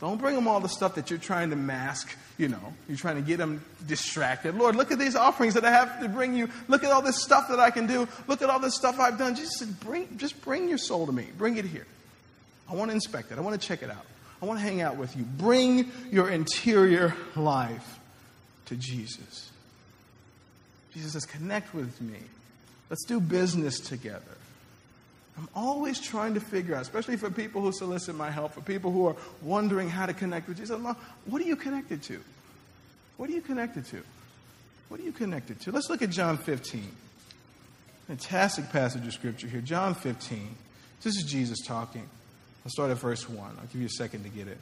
Don't 0.00 0.18
bring 0.18 0.36
them 0.36 0.46
all 0.46 0.60
the 0.60 0.68
stuff 0.68 0.94
that 0.94 1.10
you're 1.10 1.18
trying 1.18 1.50
to 1.50 1.56
mask, 1.56 2.16
you 2.36 2.46
know. 2.46 2.72
You're 2.88 2.96
trying 2.96 3.16
to 3.16 3.22
get 3.22 3.38
them 3.38 3.64
distracted. 3.86 4.54
Lord, 4.54 4.76
look 4.76 4.92
at 4.92 4.98
these 5.00 5.16
offerings 5.16 5.54
that 5.54 5.64
I 5.64 5.72
have 5.72 6.00
to 6.00 6.08
bring 6.08 6.34
you. 6.34 6.48
Look 6.68 6.84
at 6.84 6.92
all 6.92 7.02
this 7.02 7.20
stuff 7.20 7.48
that 7.48 7.58
I 7.58 7.70
can 7.70 7.88
do. 7.88 8.06
Look 8.28 8.40
at 8.40 8.48
all 8.48 8.60
this 8.60 8.76
stuff 8.76 9.00
I've 9.00 9.18
done. 9.18 9.34
Jesus 9.34 9.58
said, 9.58 9.80
bring, 9.80 10.16
just 10.16 10.40
bring 10.42 10.68
your 10.68 10.78
soul 10.78 11.06
to 11.06 11.12
me. 11.12 11.26
Bring 11.36 11.56
it 11.56 11.64
here. 11.64 11.86
I 12.70 12.74
want 12.74 12.90
to 12.90 12.94
inspect 12.94 13.32
it. 13.32 13.38
I 13.38 13.40
want 13.40 13.60
to 13.60 13.66
check 13.66 13.82
it 13.82 13.90
out. 13.90 14.06
I 14.40 14.46
want 14.46 14.60
to 14.60 14.64
hang 14.64 14.82
out 14.82 14.96
with 14.96 15.16
you. 15.16 15.24
Bring 15.24 15.90
your 16.12 16.30
interior 16.30 17.16
life 17.34 17.98
to 18.66 18.76
Jesus. 18.76 19.50
Jesus 20.94 21.12
says, 21.12 21.26
connect 21.26 21.74
with 21.74 22.00
me. 22.00 22.18
Let's 22.88 23.04
do 23.04 23.18
business 23.18 23.80
together. 23.80 24.22
I'm 25.38 25.48
always 25.54 26.00
trying 26.00 26.34
to 26.34 26.40
figure 26.40 26.74
out, 26.74 26.82
especially 26.82 27.16
for 27.16 27.30
people 27.30 27.62
who 27.62 27.70
solicit 27.72 28.16
my 28.16 28.30
help, 28.30 28.54
for 28.54 28.60
people 28.60 28.90
who 28.90 29.06
are 29.06 29.16
wondering 29.40 29.88
how 29.88 30.06
to 30.06 30.12
connect 30.12 30.48
with 30.48 30.56
Jesus. 30.56 30.78
What 31.26 31.40
are 31.40 31.44
you 31.44 31.54
connected 31.54 32.02
to? 32.04 32.20
What 33.16 33.30
are 33.30 33.32
you 33.32 33.40
connected 33.40 33.84
to? 33.86 34.02
What 34.88 34.98
are 35.00 35.04
you 35.04 35.12
connected 35.12 35.60
to? 35.60 35.72
Let's 35.72 35.88
look 35.88 36.02
at 36.02 36.10
John 36.10 36.38
15. 36.38 36.90
Fantastic 38.08 38.70
passage 38.70 39.06
of 39.06 39.12
scripture 39.12 39.46
here. 39.46 39.60
John 39.60 39.94
15. 39.94 40.56
This 41.02 41.16
is 41.16 41.24
Jesus 41.24 41.58
talking. 41.64 42.08
I'll 42.64 42.70
start 42.70 42.90
at 42.90 42.98
verse 42.98 43.28
1. 43.28 43.38
I'll 43.38 43.66
give 43.66 43.80
you 43.80 43.86
a 43.86 43.90
second 43.90 44.24
to 44.24 44.30
get 44.30 44.48
it. 44.48 44.58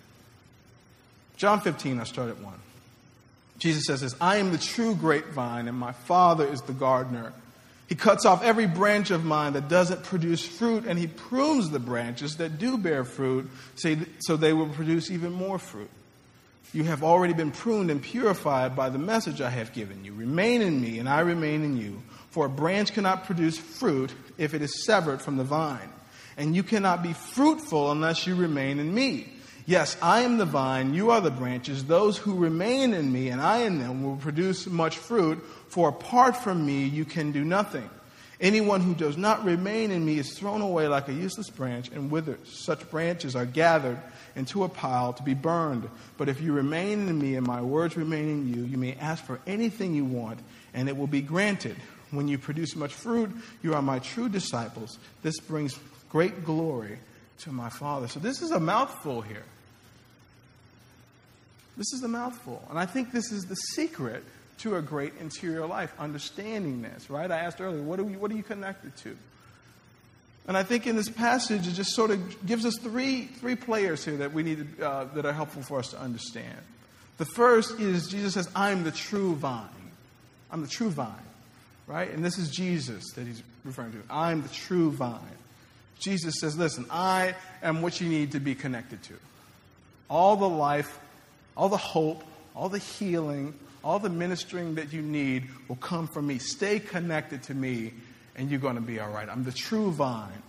John 1.36 1.60
15, 1.60 1.98
I'll 1.98 2.04
start 2.04 2.28
at 2.28 2.38
1. 2.38 2.54
Jesus 3.58 3.84
says 3.86 4.02
this 4.02 4.14
I 4.20 4.36
am 4.36 4.52
the 4.52 4.58
true 4.58 4.94
grapevine, 4.94 5.68
and 5.68 5.78
my 5.78 5.92
Father 5.92 6.46
is 6.46 6.60
the 6.62 6.72
gardener. 6.72 7.32
He 7.88 7.94
cuts 7.94 8.24
off 8.24 8.42
every 8.42 8.66
branch 8.66 9.10
of 9.12 9.24
mine 9.24 9.52
that 9.52 9.68
doesn't 9.68 10.02
produce 10.02 10.44
fruit, 10.44 10.84
and 10.86 10.98
he 10.98 11.06
prunes 11.06 11.70
the 11.70 11.78
branches 11.78 12.36
that 12.38 12.58
do 12.58 12.78
bear 12.78 13.04
fruit 13.04 13.48
so 14.20 14.36
they 14.36 14.52
will 14.52 14.68
produce 14.68 15.10
even 15.10 15.32
more 15.32 15.58
fruit. 15.58 15.90
You 16.72 16.84
have 16.84 17.04
already 17.04 17.32
been 17.32 17.52
pruned 17.52 17.90
and 17.90 18.02
purified 18.02 18.74
by 18.74 18.90
the 18.90 18.98
message 18.98 19.40
I 19.40 19.50
have 19.50 19.72
given 19.72 20.04
you. 20.04 20.12
Remain 20.12 20.62
in 20.62 20.80
me, 20.80 20.98
and 20.98 21.08
I 21.08 21.20
remain 21.20 21.62
in 21.62 21.76
you. 21.76 22.02
For 22.30 22.46
a 22.46 22.50
branch 22.50 22.92
cannot 22.92 23.24
produce 23.24 23.56
fruit 23.56 24.12
if 24.36 24.52
it 24.52 24.62
is 24.62 24.84
severed 24.84 25.22
from 25.22 25.36
the 25.36 25.44
vine, 25.44 25.88
and 26.36 26.54
you 26.54 26.62
cannot 26.62 27.02
be 27.02 27.12
fruitful 27.12 27.92
unless 27.92 28.26
you 28.26 28.34
remain 28.34 28.78
in 28.78 28.92
me. 28.92 29.32
Yes, 29.68 29.96
I 30.00 30.20
am 30.20 30.38
the 30.38 30.44
vine, 30.44 30.94
you 30.94 31.10
are 31.10 31.20
the 31.20 31.32
branches. 31.32 31.84
Those 31.84 32.16
who 32.16 32.36
remain 32.36 32.94
in 32.94 33.12
me 33.12 33.30
and 33.30 33.40
I 33.40 33.62
in 33.62 33.80
them 33.80 34.04
will 34.04 34.16
produce 34.16 34.68
much 34.68 34.96
fruit, 34.96 35.44
for 35.68 35.88
apart 35.88 36.36
from 36.36 36.64
me 36.64 36.84
you 36.84 37.04
can 37.04 37.32
do 37.32 37.44
nothing. 37.44 37.90
Anyone 38.40 38.80
who 38.80 38.94
does 38.94 39.16
not 39.16 39.44
remain 39.44 39.90
in 39.90 40.04
me 40.04 40.18
is 40.18 40.38
thrown 40.38 40.60
away 40.60 40.86
like 40.86 41.08
a 41.08 41.12
useless 41.12 41.50
branch 41.50 41.88
and 41.88 42.12
withers. 42.12 42.38
Such 42.48 42.88
branches 42.90 43.34
are 43.34 43.46
gathered 43.46 43.98
into 44.36 44.62
a 44.62 44.68
pile 44.68 45.14
to 45.14 45.22
be 45.24 45.34
burned. 45.34 45.88
But 46.16 46.28
if 46.28 46.40
you 46.40 46.52
remain 46.52 47.08
in 47.08 47.18
me 47.18 47.34
and 47.34 47.46
my 47.46 47.60
words 47.60 47.96
remain 47.96 48.28
in 48.28 48.54
you, 48.54 48.62
you 48.64 48.76
may 48.76 48.94
ask 49.00 49.24
for 49.24 49.40
anything 49.48 49.94
you 49.94 50.04
want, 50.04 50.38
and 50.74 50.88
it 50.88 50.96
will 50.96 51.06
be 51.08 51.22
granted. 51.22 51.76
When 52.12 52.28
you 52.28 52.38
produce 52.38 52.76
much 52.76 52.92
fruit, 52.92 53.30
you 53.62 53.74
are 53.74 53.82
my 53.82 53.98
true 53.98 54.28
disciples. 54.28 54.98
This 55.22 55.40
brings 55.40 55.76
great 56.08 56.44
glory 56.44 56.98
to 57.38 57.50
my 57.50 57.70
Father. 57.70 58.06
So 58.06 58.20
this 58.20 58.42
is 58.42 58.52
a 58.52 58.60
mouthful 58.60 59.22
here. 59.22 59.42
This 61.76 61.92
is 61.92 62.02
a 62.02 62.08
mouthful. 62.08 62.62
And 62.70 62.78
I 62.78 62.86
think 62.86 63.12
this 63.12 63.30
is 63.32 63.44
the 63.44 63.54
secret 63.54 64.24
to 64.58 64.76
a 64.76 64.82
great 64.82 65.12
interior 65.20 65.66
life, 65.66 65.92
understanding 65.98 66.82
this, 66.82 67.10
right? 67.10 67.30
I 67.30 67.38
asked 67.38 67.60
earlier, 67.60 67.82
what 67.82 68.00
are, 68.00 68.04
we, 68.04 68.16
what 68.16 68.30
are 68.30 68.34
you 68.34 68.42
connected 68.42 68.96
to? 68.98 69.16
And 70.48 70.56
I 70.56 70.62
think 70.62 70.86
in 70.86 70.96
this 70.96 71.08
passage, 71.08 71.66
it 71.66 71.72
just 71.72 71.90
sort 71.90 72.10
of 72.10 72.46
gives 72.46 72.64
us 72.64 72.78
three, 72.78 73.24
three 73.24 73.56
players 73.56 74.04
here 74.04 74.18
that 74.18 74.32
we 74.32 74.42
need 74.42 74.78
to, 74.78 74.88
uh, 74.88 75.04
that 75.14 75.26
are 75.26 75.32
helpful 75.32 75.62
for 75.62 75.78
us 75.78 75.90
to 75.90 76.00
understand. 76.00 76.58
The 77.18 77.24
first 77.24 77.80
is 77.80 78.08
Jesus 78.08 78.34
says, 78.34 78.48
I'm 78.54 78.84
the 78.84 78.92
true 78.92 79.34
vine. 79.34 79.68
I'm 80.50 80.62
the 80.62 80.68
true 80.68 80.90
vine, 80.90 81.10
right? 81.86 82.10
And 82.10 82.24
this 82.24 82.38
is 82.38 82.50
Jesus 82.50 83.04
that 83.16 83.26
he's 83.26 83.42
referring 83.64 83.92
to. 83.92 84.02
I'm 84.08 84.42
the 84.42 84.48
true 84.48 84.92
vine. 84.92 85.20
Jesus 85.98 86.34
says, 86.40 86.56
Listen, 86.56 86.86
I 86.90 87.34
am 87.62 87.82
what 87.82 88.00
you 88.00 88.08
need 88.08 88.32
to 88.32 88.40
be 88.40 88.54
connected 88.54 89.02
to. 89.04 89.14
All 90.08 90.36
the 90.36 90.48
life, 90.48 90.98
all 91.56 91.68
the 91.68 91.76
hope, 91.76 92.22
all 92.54 92.68
the 92.68 92.78
healing, 92.78 93.54
all 93.82 93.98
the 93.98 94.08
ministering 94.08 94.74
that 94.74 94.92
you 94.92 95.02
need 95.02 95.44
will 95.68 95.76
come 95.76 96.08
from 96.08 96.26
me. 96.26 96.38
Stay 96.38 96.80
connected 96.80 97.42
to 97.44 97.54
me, 97.54 97.92
and 98.34 98.50
you're 98.50 98.60
going 98.60 98.74
to 98.74 98.80
be 98.80 98.98
all 98.98 99.10
right. 99.10 99.28
I'm 99.28 99.44
the 99.44 99.52
true 99.52 99.92
vine. 99.92 100.42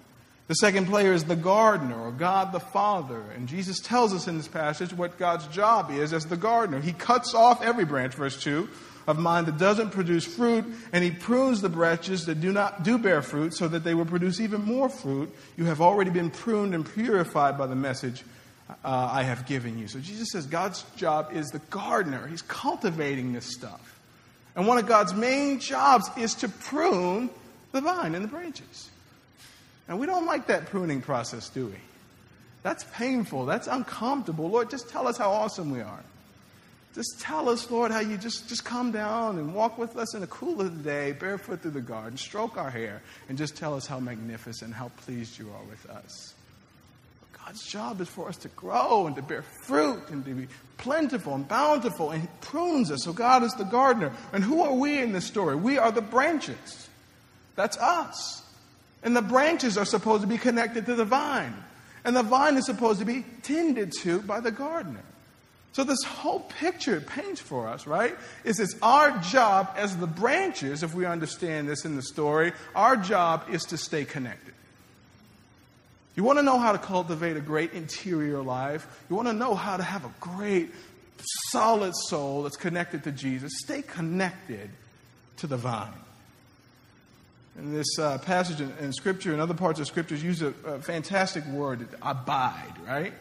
The 0.47 0.55
second 0.55 0.87
player 0.87 1.11
is 1.11 1.25
the 1.25 1.35
gardener, 1.35 1.99
or 2.01 2.11
God 2.11 2.53
the 2.53 2.59
Father. 2.59 3.21
And 3.35 3.47
Jesus 3.47 3.79
tells 3.79 4.13
us 4.13 4.27
in 4.27 4.37
this 4.37 4.47
passage 4.47 4.93
what 4.93 5.17
God's 5.17 5.45
job 5.47 5.91
is 5.91 6.13
as 6.13 6.25
the 6.25 6.37
gardener. 6.37 6.79
He 6.79 6.93
cuts 6.93 7.33
off 7.35 7.61
every 7.61 7.83
branch, 7.83 8.15
verse 8.15 8.41
2, 8.41 8.67
of 9.07 9.19
mine 9.19 9.45
that 9.45 9.57
doesn't 9.57 9.91
produce 9.91 10.25
fruit, 10.25 10.65
and 10.91 11.03
he 11.03 11.11
prunes 11.11 11.61
the 11.61 11.69
branches 11.69 12.25
that 12.25 12.41
do 12.41 12.51
not 12.51 12.83
do 12.83 12.97
bear 12.97 13.21
fruit, 13.21 13.53
so 13.53 13.67
that 13.67 13.83
they 13.83 13.93
will 13.93 14.05
produce 14.05 14.39
even 14.39 14.63
more 14.63 14.89
fruit. 14.89 15.33
You 15.57 15.65
have 15.65 15.81
already 15.81 16.11
been 16.11 16.29
pruned 16.29 16.73
and 16.73 16.85
purified 16.91 17.57
by 17.57 17.67
the 17.67 17.75
message 17.75 18.23
uh, 18.69 18.75
I 18.83 19.23
have 19.23 19.45
given 19.45 19.77
you. 19.77 19.87
So 19.87 19.99
Jesus 19.99 20.29
says 20.31 20.45
God's 20.45 20.83
job 20.95 21.29
is 21.33 21.47
the 21.47 21.59
gardener. 21.69 22.27
He's 22.27 22.41
cultivating 22.41 23.33
this 23.33 23.45
stuff. 23.45 23.99
And 24.55 24.67
one 24.67 24.77
of 24.77 24.87
God's 24.87 25.13
main 25.13 25.59
jobs 25.59 26.09
is 26.17 26.33
to 26.35 26.49
prune 26.49 27.29
the 27.71 27.81
vine 27.81 28.15
and 28.15 28.23
the 28.23 28.29
branches. 28.29 28.89
And 29.87 29.99
we 29.99 30.05
don't 30.05 30.25
like 30.25 30.47
that 30.47 30.65
pruning 30.65 31.01
process, 31.01 31.49
do 31.49 31.67
we? 31.67 31.75
That's 32.63 32.83
painful. 32.93 33.45
That's 33.45 33.67
uncomfortable. 33.67 34.49
Lord, 34.49 34.69
just 34.69 34.89
tell 34.89 35.07
us 35.07 35.17
how 35.17 35.31
awesome 35.31 35.71
we 35.71 35.81
are. 35.81 36.03
Just 36.93 37.19
tell 37.21 37.47
us, 37.47 37.69
Lord, 37.69 37.91
how 37.91 37.99
you 37.99 38.17
just, 38.17 38.49
just 38.49 38.65
come 38.65 38.91
down 38.91 39.37
and 39.37 39.53
walk 39.53 39.77
with 39.77 39.95
us 39.95 40.15
in 40.15 40.21
the 40.21 40.27
cool 40.27 40.59
of 40.59 40.75
the 40.75 40.83
day, 40.83 41.11
barefoot 41.11 41.61
through 41.61 41.71
the 41.71 41.81
garden, 41.81 42.17
stroke 42.17 42.57
our 42.57 42.71
hair, 42.71 43.03
and 43.29 43.37
just 43.37 43.55
tell 43.55 43.75
us 43.75 43.85
how 43.85 43.99
magnificent, 43.99 44.73
how 44.73 44.89
pleased 45.05 45.37
you 45.37 45.47
are 45.51 45.63
with 45.69 45.85
us. 45.91 46.33
God's 47.47 47.65
job 47.65 48.01
is 48.01 48.09
for 48.09 48.27
us 48.27 48.35
to 48.37 48.49
grow 48.49 49.07
and 49.07 49.15
to 49.15 49.21
bear 49.21 49.41
fruit 49.63 50.09
and 50.09 50.25
to 50.25 50.33
be 50.33 50.47
plentiful 50.77 51.33
and 51.33 51.47
bountiful, 51.47 52.11
and 52.11 52.21
He 52.21 52.27
prunes 52.41 52.91
us. 52.91 53.05
So 53.05 53.13
God 53.13 53.41
is 53.41 53.53
the 53.53 53.63
gardener. 53.63 54.11
And 54.33 54.43
who 54.43 54.63
are 54.63 54.73
we 54.73 54.99
in 54.99 55.13
this 55.13 55.23
story? 55.23 55.55
We 55.55 55.77
are 55.77 55.89
the 55.89 56.01
branches. 56.01 56.89
That's 57.55 57.77
us. 57.77 58.43
And 59.01 59.15
the 59.15 59.21
branches 59.21 59.77
are 59.77 59.85
supposed 59.85 60.23
to 60.23 60.27
be 60.27 60.37
connected 60.37 60.87
to 60.87 60.95
the 60.95 61.05
vine. 61.05 61.53
And 62.03 62.17
the 62.17 62.23
vine 62.23 62.57
is 62.57 62.65
supposed 62.65 62.99
to 62.99 63.05
be 63.05 63.23
tended 63.43 63.93
to 64.01 64.19
by 64.23 64.41
the 64.41 64.51
gardener. 64.51 65.05
So, 65.71 65.85
this 65.85 66.03
whole 66.03 66.41
picture 66.59 66.97
it 66.97 67.07
paints 67.07 67.39
for 67.39 67.69
us, 67.69 67.87
right, 67.87 68.17
is 68.43 68.59
it's 68.59 68.75
our 68.81 69.17
job 69.19 69.71
as 69.77 69.95
the 69.95 70.07
branches, 70.07 70.83
if 70.83 70.93
we 70.93 71.05
understand 71.05 71.69
this 71.69 71.85
in 71.85 71.95
the 71.95 72.03
story, 72.03 72.51
our 72.75 72.97
job 72.97 73.45
is 73.49 73.63
to 73.65 73.77
stay 73.77 74.03
connected. 74.03 74.53
You 76.17 76.23
want 76.23 76.39
to 76.39 76.43
know 76.43 76.57
how 76.57 76.71
to 76.71 76.79
cultivate 76.79 77.37
a 77.37 77.41
great 77.41 77.73
interior 77.73 78.41
life? 78.41 78.87
You 79.07 79.15
want 79.15 79.27
to 79.27 79.35
know 79.35 79.53
how 79.53 79.77
to 79.77 79.83
have 79.83 80.03
a 80.03 80.11
great, 80.19 80.71
solid 81.51 81.93
soul 81.95 82.41
that's 82.41 82.57
connected 82.57 83.03
to 83.03 83.11
Jesus? 83.11 83.51
Stay 83.63 83.83
connected 83.83 84.71
to 85.37 85.47
the 85.47 85.57
vine. 85.57 85.93
In 87.59 87.71
this 87.71 87.99
uh, 87.99 88.17
passage 88.17 88.59
in, 88.59 88.73
in, 88.79 88.93
Scripture 88.93 89.31
and 89.31 89.39
other 89.39 89.53
parts 89.53 89.79
of 89.79 89.85
Scripture, 89.85 90.15
use 90.15 90.41
a, 90.41 90.53
a 90.65 90.79
fantastic 90.79 91.45
word, 91.45 91.87
abide, 92.01 92.73
right? 92.87 93.13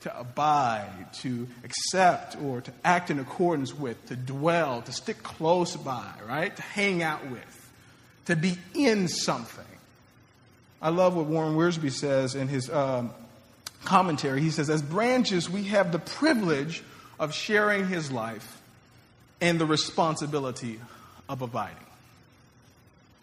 To 0.00 0.18
abide, 0.18 1.12
to 1.20 1.46
accept, 1.62 2.36
or 2.42 2.62
to 2.62 2.72
act 2.84 3.10
in 3.10 3.20
accordance 3.20 3.72
with, 3.72 4.04
to 4.06 4.16
dwell, 4.16 4.82
to 4.82 4.92
stick 4.92 5.22
close 5.22 5.76
by, 5.76 6.10
right? 6.28 6.54
To 6.54 6.62
hang 6.62 7.04
out 7.04 7.30
with, 7.30 7.70
to 8.26 8.34
be 8.34 8.58
in 8.74 9.06
something. 9.06 9.64
I 10.82 10.88
love 10.90 11.14
what 11.14 11.26
Warren 11.26 11.56
Wiersbe 11.56 11.92
says 11.92 12.34
in 12.34 12.48
his 12.48 12.70
um, 12.70 13.10
commentary. 13.84 14.40
He 14.40 14.50
says, 14.50 14.70
As 14.70 14.82
branches, 14.82 15.48
we 15.50 15.64
have 15.64 15.92
the 15.92 15.98
privilege 15.98 16.82
of 17.18 17.34
sharing 17.34 17.86
his 17.86 18.10
life 18.10 18.60
and 19.40 19.60
the 19.60 19.66
responsibility 19.66 20.80
of 21.28 21.42
abiding. 21.42 21.76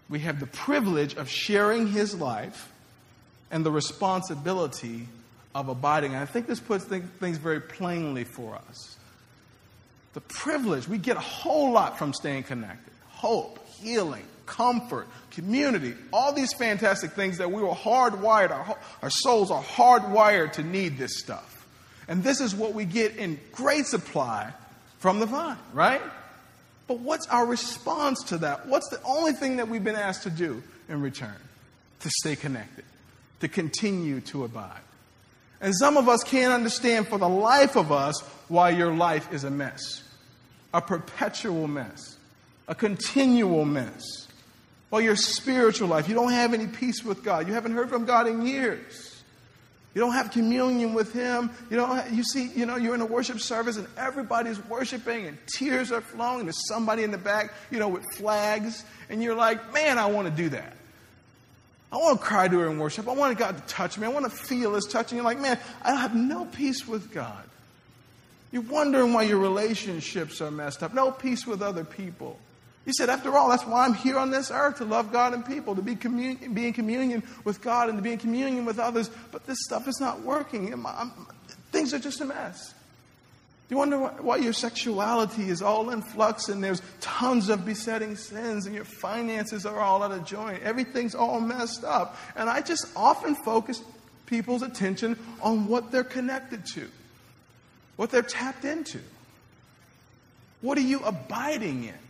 We 0.10 0.20
have 0.20 0.40
the 0.40 0.48
privilege 0.48 1.16
of 1.16 1.30
sharing 1.30 1.88
his 1.88 2.16
life 2.16 2.72
and 3.52 3.66
the 3.66 3.72
responsibility 3.72 5.08
of 5.54 5.70
abiding. 5.70 6.14
And 6.14 6.22
I 6.22 6.26
think 6.26 6.48
this 6.48 6.60
puts 6.60 6.86
things 6.86 7.38
very 7.38 7.60
plainly 7.60 8.24
for 8.24 8.56
us. 8.70 8.98
The 10.14 10.22
privilege, 10.22 10.88
we 10.88 10.98
get 10.98 11.18
a 11.18 11.22
whole 11.22 11.72
lot 11.72 11.98
from 11.98 12.14
staying 12.14 12.44
connected 12.44 12.94
hope, 13.10 13.60
healing, 13.82 14.26
comfort, 14.48 15.08
community, 15.30 15.94
all 16.12 16.34
these 16.34 16.52
fantastic 16.54 17.12
things 17.12 17.38
that 17.38 17.52
we 17.52 17.62
were 17.62 17.76
hardwired, 17.76 18.50
our, 18.50 18.78
our 19.04 19.10
souls 19.12 19.52
are 19.52 19.62
hardwired 19.62 20.54
to 20.54 20.64
need 20.64 20.98
this 20.98 21.20
stuff. 21.20 21.68
And 22.08 22.24
this 22.24 22.42
is 22.42 22.56
what 22.56 22.74
we 22.74 22.86
get 22.86 23.18
in 23.18 23.40
great 23.52 23.86
supply 23.86 24.52
from 24.98 25.20
the 25.20 25.28
vine, 25.28 25.58
right? 25.74 26.02
But 26.88 27.00
what's 27.00 27.28
our 27.28 27.46
response 27.46 28.24
to 28.26 28.40
that? 28.40 28.68
What's 28.68 28.90
the 28.90 29.02
only 29.04 29.34
thing 29.34 29.58
that 29.58 29.68
we've 29.68 29.84
been 29.84 29.96
asked 29.96 30.24
to 30.24 30.30
do 30.30 30.64
in 30.90 31.02
return? 31.02 31.36
To 32.02 32.10
stay 32.20 32.36
connected, 32.36 32.86
to 33.42 33.48
continue 33.48 34.22
to 34.22 34.46
abide. 34.46 34.82
And 35.60 35.76
some 35.76 35.98
of 35.98 36.08
us 36.08 36.24
can't 36.24 36.54
understand 36.54 37.08
for 37.08 37.18
the 37.18 37.28
life 37.28 37.76
of 37.76 37.92
us 37.92 38.20
why 38.48 38.70
your 38.70 38.94
life 38.94 39.34
is 39.34 39.44
a 39.44 39.50
mess, 39.50 40.04
a 40.74 40.82
perpetual 40.82 41.68
mess, 41.68 42.16
a 42.68 42.76
continual 42.76 43.66
mess. 43.66 44.27
Or 44.90 45.02
your 45.02 45.16
spiritual 45.16 45.90
life. 45.90 46.08
You 46.08 46.16
don't 46.16 46.32
have 46.32 46.54
any 46.54 46.68
peace 46.68 47.04
with 47.04 47.24
God. 47.24 47.48
You 47.48 47.54
haven't 47.54 47.74
heard 47.74 47.90
from 47.90 48.06
God 48.06 48.28
in 48.28 48.46
years. 48.46 49.18
You 49.98 50.02
don't 50.02 50.14
have 50.14 50.30
communion 50.30 50.94
with 50.94 51.12
Him. 51.12 51.50
You 51.72 51.78
don't. 51.78 52.14
you 52.14 52.24
see, 52.24 52.52
you 52.56 52.68
know, 52.68 52.76
you're 52.76 52.94
in 52.94 53.02
a 53.02 53.06
worship 53.06 53.40
service 53.40 53.78
and 53.78 53.88
everybody's 53.98 54.64
worshiping 54.66 55.26
and 55.26 55.38
tears 55.58 55.92
are 55.92 56.02
flowing. 56.02 56.46
There's 56.46 56.68
somebody 56.68 57.04
in 57.04 57.10
the 57.10 57.18
back, 57.18 57.52
you 57.72 57.80
know, 57.80 57.88
with 57.88 58.06
flags, 58.14 58.86
and 59.10 59.24
you're 59.24 59.36
like, 59.36 59.74
man, 59.74 59.98
I 59.98 60.06
want 60.06 60.28
to 60.28 60.34
do 60.34 60.50
that. 60.50 60.74
I 61.92 61.98
want 61.98 62.20
to 62.20 62.24
cry 62.24 62.48
during 62.48 62.78
worship. 62.78 63.08
I 63.08 63.14
want 63.14 63.36
God 63.40 63.58
to 63.58 63.64
touch 63.64 63.98
me. 63.98 64.06
I 64.06 64.10
want 64.10 64.26
to 64.26 64.32
feel 64.32 64.76
His 64.76 64.86
touching. 64.86 65.16
You're 65.16 65.26
like, 65.26 65.40
man, 65.40 65.58
I 65.82 65.96
have 65.96 66.14
no 66.14 66.46
peace 66.46 66.88
with 66.88 67.12
God. 67.12 67.44
You're 68.52 68.62
wondering 68.62 69.14
why 69.14 69.24
your 69.24 69.40
relationships 69.40 70.42
are 70.42 70.52
messed 70.52 70.84
up. 70.84 70.94
No 70.94 71.10
peace 71.12 71.48
with 71.48 71.64
other 71.64 71.84
people. 71.84 72.40
He 72.88 72.94
said, 72.94 73.10
after 73.10 73.38
all, 73.38 73.50
that's 73.50 73.66
why 73.66 73.84
I'm 73.84 73.94
here 73.94 74.18
on 74.18 74.32
this 74.32 74.50
earth 74.50 74.78
to 74.78 74.86
love 74.86 75.12
God 75.12 75.34
and 75.34 75.46
people, 75.46 75.76
to 75.76 75.82
be, 75.82 75.96
be 75.96 76.68
in 76.68 76.72
communion 76.72 77.22
with 77.44 77.60
God 77.60 77.90
and 77.90 77.98
to 77.98 78.02
be 78.02 78.14
in 78.14 78.18
communion 78.18 78.64
with 78.64 78.80
others. 78.80 79.12
But 79.30 79.46
this 79.46 79.58
stuff 79.66 79.90
is 79.90 80.00
not 80.00 80.22
working. 80.22 80.72
I'm, 80.72 80.88
I'm, 80.88 81.12
things 81.70 81.94
are 81.94 82.00
just 82.00 82.22
a 82.22 82.26
mess. 82.26 82.74
Do 83.68 83.76
you 83.76 83.78
wonder 83.78 83.98
why 83.98 84.38
your 84.38 84.54
sexuality 84.54 85.50
is 85.50 85.62
all 85.62 85.90
in 85.90 86.02
flux 86.02 86.48
and 86.48 86.64
there's 86.64 86.82
tons 87.02 87.50
of 87.50 87.66
besetting 87.66 88.16
sins 88.16 88.68
and 88.68 88.74
your 88.74 88.86
finances 88.86 89.66
are 89.66 89.82
all 89.82 90.02
out 90.02 90.14
of 90.14 90.24
joint? 90.24 90.64
Everything's 90.64 91.14
all 91.14 91.42
messed 91.42 91.84
up. 91.84 92.16
And 92.38 92.50
I 92.50 92.62
just 92.62 92.88
often 92.96 93.36
focus 93.36 93.84
people's 94.28 94.62
attention 94.62 95.20
on 95.42 95.68
what 95.68 95.92
they're 95.92 96.06
connected 96.06 96.66
to, 96.68 96.88
what 97.98 98.12
they're 98.12 98.22
tapped 98.22 98.64
into. 98.64 99.02
What 100.62 100.78
are 100.78 100.82
you 100.82 101.02
abiding 101.02 101.84
in? 101.84 102.07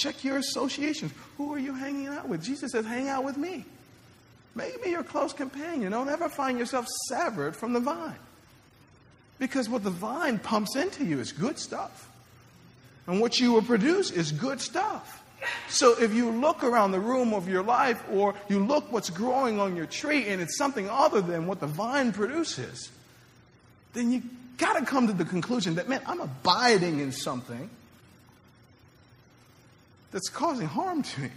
Check 0.00 0.24
your 0.24 0.38
associations. 0.38 1.12
Who 1.36 1.52
are 1.52 1.58
you 1.58 1.74
hanging 1.74 2.06
out 2.06 2.26
with? 2.26 2.42
Jesus 2.42 2.72
says, 2.72 2.86
hang 2.86 3.10
out 3.10 3.22
with 3.22 3.36
me. 3.36 3.66
Make 4.54 4.82
me 4.82 4.92
your 4.92 5.02
close 5.02 5.34
companion. 5.34 5.92
Don't 5.92 6.08
ever 6.08 6.30
find 6.30 6.58
yourself 6.58 6.86
severed 7.08 7.54
from 7.54 7.74
the 7.74 7.80
vine. 7.80 8.16
Because 9.38 9.68
what 9.68 9.84
the 9.84 9.90
vine 9.90 10.38
pumps 10.38 10.74
into 10.74 11.04
you 11.04 11.20
is 11.20 11.32
good 11.32 11.58
stuff. 11.58 12.08
And 13.06 13.20
what 13.20 13.40
you 13.40 13.52
will 13.52 13.62
produce 13.62 14.10
is 14.10 14.32
good 14.32 14.62
stuff. 14.62 15.22
So 15.68 16.00
if 16.00 16.14
you 16.14 16.30
look 16.30 16.64
around 16.64 16.92
the 16.92 17.00
room 17.00 17.34
of 17.34 17.46
your 17.46 17.62
life 17.62 18.02
or 18.10 18.34
you 18.48 18.64
look 18.64 18.90
what's 18.90 19.10
growing 19.10 19.60
on 19.60 19.76
your 19.76 19.86
tree 19.86 20.28
and 20.28 20.40
it's 20.40 20.56
something 20.56 20.88
other 20.88 21.20
than 21.20 21.46
what 21.46 21.60
the 21.60 21.66
vine 21.66 22.12
produces, 22.12 22.90
then 23.92 24.12
you 24.12 24.22
got 24.56 24.78
to 24.78 24.86
come 24.86 25.08
to 25.08 25.12
the 25.12 25.26
conclusion 25.26 25.74
that, 25.74 25.90
man, 25.90 26.00
I'm 26.06 26.20
abiding 26.20 27.00
in 27.00 27.12
something 27.12 27.68
that's 30.10 30.28
causing 30.28 30.66
harm 30.66 31.02
to 31.02 31.20
me. 31.20 31.30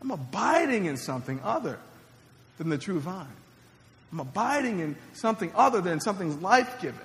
I'm 0.00 0.10
abiding 0.10 0.84
in 0.84 0.96
something 0.96 1.40
other 1.42 1.78
than 2.58 2.68
the 2.68 2.78
true 2.78 3.00
vine. 3.00 3.26
I'm 4.12 4.20
abiding 4.20 4.80
in 4.80 4.96
something 5.14 5.50
other 5.56 5.80
than 5.80 6.00
something 6.00 6.40
life 6.40 6.80
giving. 6.80 7.00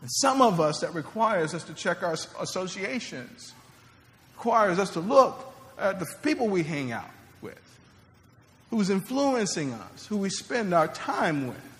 And 0.00 0.10
some 0.10 0.40
of 0.40 0.60
us, 0.60 0.80
that 0.80 0.94
requires 0.94 1.54
us 1.54 1.64
to 1.64 1.74
check 1.74 2.02
our 2.02 2.16
associations, 2.40 3.52
requires 4.34 4.78
us 4.78 4.90
to 4.90 5.00
look 5.00 5.54
at 5.78 6.00
the 6.00 6.06
people 6.22 6.48
we 6.48 6.62
hang 6.62 6.92
out 6.92 7.10
with, 7.40 7.60
who's 8.70 8.90
influencing 8.90 9.72
us, 9.72 10.06
who 10.06 10.16
we 10.16 10.30
spend 10.30 10.72
our 10.72 10.88
time 10.88 11.46
with. 11.46 11.72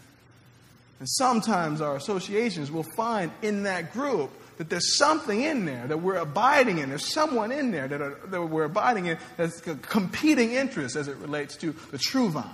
And 0.98 1.08
sometimes 1.08 1.80
our 1.80 1.96
associations 1.96 2.70
will 2.70 2.87
find 2.96 3.32
in 3.40 3.62
that 3.64 3.92
group 3.92 4.30
that 4.58 4.70
there's 4.70 4.96
something 4.96 5.42
in 5.42 5.64
there 5.64 5.86
that 5.86 5.98
we're 5.98 6.16
abiding 6.16 6.78
in. 6.78 6.88
There's 6.88 7.12
someone 7.12 7.52
in 7.52 7.70
there 7.70 7.88
that, 7.88 8.00
are, 8.00 8.18
that 8.26 8.42
we're 8.42 8.64
abiding 8.64 9.06
in 9.06 9.18
that's 9.36 9.60
competing 9.60 10.52
interest 10.52 10.96
as 10.96 11.08
it 11.08 11.16
relates 11.16 11.56
to 11.56 11.72
the 11.90 11.98
true 11.98 12.28
vine. 12.28 12.46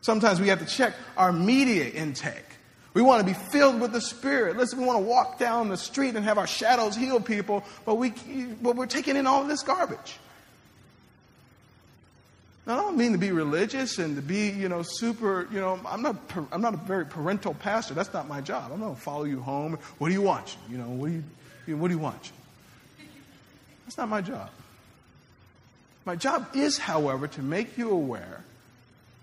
Sometimes 0.00 0.40
we 0.40 0.48
have 0.48 0.60
to 0.60 0.66
check 0.66 0.94
our 1.16 1.32
media 1.32 1.86
intake. 1.88 2.44
We 2.94 3.02
want 3.02 3.20
to 3.20 3.26
be 3.26 3.38
filled 3.50 3.80
with 3.80 3.92
the 3.92 4.00
Spirit. 4.00 4.56
Listen, 4.56 4.78
we 4.78 4.86
want 4.86 5.00
to 5.00 5.06
walk 5.06 5.38
down 5.38 5.68
the 5.68 5.76
street 5.76 6.16
and 6.16 6.24
have 6.24 6.38
our 6.38 6.46
shadows 6.46 6.96
heal 6.96 7.20
people, 7.20 7.64
but, 7.84 7.96
we, 7.96 8.10
but 8.62 8.76
we're 8.76 8.86
taking 8.86 9.16
in 9.16 9.26
all 9.26 9.44
this 9.44 9.62
garbage. 9.62 10.18
Now, 12.66 12.72
I 12.72 12.76
don't 12.82 12.96
mean 12.96 13.12
to 13.12 13.18
be 13.18 13.30
religious 13.30 13.98
and 13.98 14.16
to 14.16 14.22
be, 14.22 14.50
you 14.50 14.68
know, 14.68 14.82
super, 14.82 15.46
you 15.52 15.60
know, 15.60 15.78
I'm 15.86 16.02
not, 16.02 16.16
I'm 16.50 16.60
not 16.60 16.74
a 16.74 16.78
very 16.78 17.06
parental 17.06 17.54
pastor. 17.54 17.94
That's 17.94 18.12
not 18.12 18.26
my 18.26 18.40
job. 18.40 18.72
I'm 18.72 18.80
not 18.80 18.86
going 18.86 18.96
to 18.96 19.02
follow 19.02 19.24
you 19.24 19.40
home. 19.40 19.78
What 19.98 20.10
are 20.10 20.12
you 20.12 20.22
watching? 20.22 20.60
You 20.68 20.78
know, 20.78 20.88
what 20.88 21.06
do 21.06 21.12
you, 21.12 21.24
you 21.68 21.76
know, 21.76 21.82
what 21.82 21.88
do 21.88 21.94
you 21.94 22.00
watch? 22.00 22.32
That's 23.84 23.96
not 23.96 24.08
my 24.08 24.20
job. 24.20 24.50
My 26.04 26.16
job 26.16 26.48
is, 26.54 26.76
however, 26.76 27.28
to 27.28 27.42
make 27.42 27.78
you 27.78 27.90
aware 27.90 28.42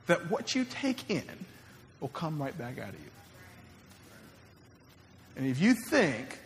that 0.07 0.31
what 0.31 0.55
you 0.55 0.63
take 0.63 1.09
in 1.09 1.23
will 1.99 2.09
come 2.09 2.41
right 2.41 2.57
back 2.57 2.79
out 2.79 2.89
of 2.89 2.95
you. 2.95 3.11
And 5.35 5.47
if 5.47 5.59
you 5.59 5.73
think 5.73 6.39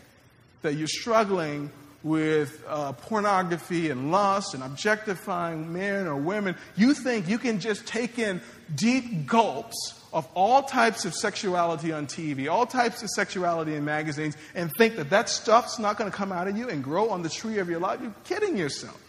that 0.63 0.73
you're 0.73 0.87
struggling 0.87 1.69
with 2.07 2.63
uh, 2.67 2.93
pornography 2.93 3.89
and 3.89 4.11
lust 4.11 4.53
and 4.53 4.63
objectifying 4.63 5.73
men 5.73 6.07
or 6.07 6.15
women, 6.15 6.55
you 6.75 6.93
think 6.93 7.27
you 7.27 7.37
can 7.37 7.59
just 7.59 7.85
take 7.85 8.17
in 8.17 8.41
deep 8.75 9.25
gulps 9.25 9.93
of 10.13 10.27
all 10.33 10.63
types 10.63 11.05
of 11.05 11.13
sexuality 11.13 11.91
on 11.91 12.07
TV, 12.07 12.49
all 12.49 12.65
types 12.65 13.03
of 13.03 13.09
sexuality 13.09 13.75
in 13.75 13.83
magazines, 13.83 14.37
and 14.55 14.71
think 14.77 14.95
that 14.95 15.09
that 15.09 15.29
stuff's 15.29 15.77
not 15.77 15.97
going 15.97 16.09
to 16.09 16.15
come 16.15 16.31
out 16.31 16.47
of 16.47 16.57
you 16.57 16.69
and 16.69 16.83
grow 16.83 17.09
on 17.09 17.21
the 17.21 17.29
tree 17.29 17.59
of 17.59 17.69
your 17.69 17.79
life, 17.79 17.99
you're 18.01 18.15
kidding 18.23 18.57
yourself. 18.57 18.99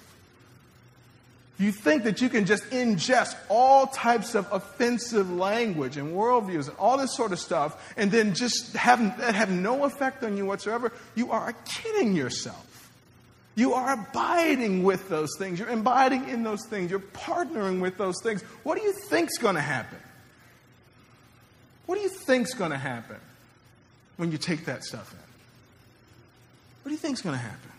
You 1.58 1.72
think 1.72 2.04
that 2.04 2.20
you 2.20 2.28
can 2.28 2.46
just 2.46 2.64
ingest 2.70 3.34
all 3.48 3.88
types 3.88 4.36
of 4.36 4.46
offensive 4.52 5.28
language 5.30 5.96
and 5.96 6.14
worldviews 6.14 6.68
and 6.68 6.76
all 6.78 6.96
this 6.96 7.16
sort 7.16 7.32
of 7.32 7.40
stuff 7.40 7.94
and 7.96 8.12
then 8.12 8.34
just 8.34 8.76
have, 8.76 9.00
have 9.18 9.50
no 9.50 9.84
effect 9.84 10.22
on 10.22 10.36
you 10.36 10.46
whatsoever. 10.46 10.92
You 11.16 11.32
are 11.32 11.52
kidding 11.64 12.14
yourself. 12.14 12.67
You 13.58 13.74
are 13.74 13.92
abiding 13.92 14.84
with 14.84 15.08
those 15.08 15.30
things. 15.36 15.58
You're 15.58 15.70
abiding 15.70 16.28
in 16.28 16.44
those 16.44 16.64
things. 16.66 16.92
You're 16.92 17.00
partnering 17.00 17.80
with 17.80 17.98
those 17.98 18.14
things. 18.22 18.40
What 18.62 18.78
do 18.78 18.84
you 18.84 18.92
think's 18.92 19.36
going 19.36 19.56
to 19.56 19.60
happen? 19.60 19.98
What 21.86 21.96
do 21.96 22.02
you 22.02 22.08
think's 22.08 22.54
going 22.54 22.70
to 22.70 22.76
happen 22.76 23.16
when 24.16 24.30
you 24.30 24.38
take 24.38 24.66
that 24.66 24.84
stuff 24.84 25.12
in? 25.12 25.18
What 26.84 26.90
do 26.90 26.92
you 26.92 26.98
think's 26.98 27.20
going 27.20 27.34
to 27.34 27.42
happen? 27.42 27.72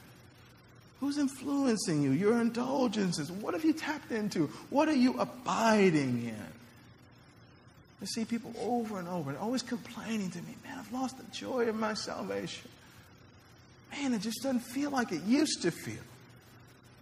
Who's 1.00 1.18
influencing 1.18 2.04
you? 2.04 2.12
Your 2.12 2.42
indulgences. 2.42 3.32
What 3.32 3.54
have 3.54 3.64
you 3.64 3.72
tapped 3.72 4.12
into? 4.12 4.48
What 4.72 4.90
are 4.90 4.94
you 4.94 5.18
abiding 5.18 6.26
in? 6.26 6.46
I 8.02 8.06
see 8.06 8.26
people 8.26 8.52
over 8.60 9.00
and 9.00 9.08
over 9.08 9.30
and 9.30 9.40
always 9.40 9.62
complaining 9.62 10.30
to 10.32 10.40
me, 10.40 10.56
man, 10.62 10.78
I've 10.78 10.92
lost 10.92 11.18
the 11.18 11.24
joy 11.32 11.70
of 11.70 11.76
my 11.76 11.94
salvation 11.94 12.70
man, 13.92 14.14
it 14.14 14.22
just 14.22 14.44
doesn't 14.44 14.62
feel 14.62 14.92
like 14.92 15.12
it 15.12 15.24
used 15.24 15.62
to 15.64 15.72
feel. 15.72 16.04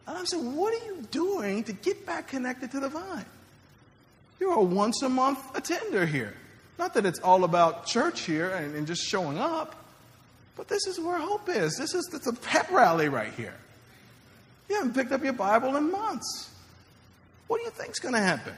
And 0.08 0.18
I'm 0.18 0.26
saying, 0.26 0.56
what 0.56 0.74
are 0.74 0.86
you 0.86 1.04
doing 1.12 1.64
to 1.66 1.74
get 1.74 2.06
back 2.06 2.30
connected 2.30 2.72
to 2.72 2.80
the 2.80 2.90
vine? 2.90 3.26
You're 4.40 4.54
a 4.54 4.62
once 4.62 5.02
a 5.02 5.10
month 5.10 5.40
attender 5.56 6.06
here. 6.06 6.34
Not 6.78 6.94
that 6.94 7.06
it's 7.06 7.20
all 7.20 7.44
about 7.44 7.88
church 7.88 8.22
here 8.22 8.52
and, 8.52 8.76
and 8.76 8.88
just 8.88 9.04
showing 9.04 9.38
up, 9.38 9.76
but 10.56 10.68
this 10.68 10.86
is 10.88 11.00
where 11.00 11.18
hope 11.18 11.50
is. 11.50 11.76
This 11.78 11.94
is 11.94 12.08
a 12.28 12.34
pep 12.34 12.72
rally 12.72 13.10
right 13.10 13.34
here. 13.34 13.56
You 14.70 14.76
haven't 14.76 14.94
picked 14.94 15.12
up 15.12 15.24
your 15.24 15.34
Bible 15.34 15.76
in 15.76 15.92
months. 15.92 16.52
What 17.48 17.60
do 17.60 17.64
you 17.64 17.72
think's 17.72 18.00
going 18.00 18.14
to 18.14 18.22
happen? 18.22 18.54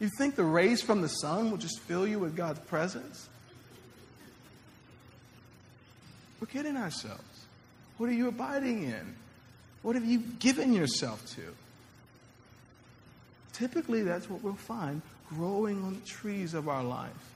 You 0.00 0.10
think 0.18 0.36
the 0.36 0.44
rays 0.44 0.82
from 0.82 1.02
the 1.02 1.08
sun 1.08 1.50
will 1.50 1.56
just 1.56 1.80
fill 1.80 2.06
you 2.06 2.18
with 2.18 2.36
God's 2.36 2.60
presence? 2.60 3.28
We're 6.44 6.62
kidding 6.62 6.76
ourselves. 6.76 7.46
What 7.96 8.10
are 8.10 8.12
you 8.12 8.28
abiding 8.28 8.82
in? 8.82 9.14
What 9.80 9.94
have 9.94 10.04
you 10.04 10.18
given 10.18 10.74
yourself 10.74 11.24
to? 11.36 11.40
Typically, 13.54 14.02
that's 14.02 14.28
what 14.28 14.42
we'll 14.42 14.52
find 14.52 15.00
growing 15.30 15.82
on 15.82 15.94
the 15.94 16.06
trees 16.06 16.52
of 16.52 16.68
our 16.68 16.84
life. 16.84 17.32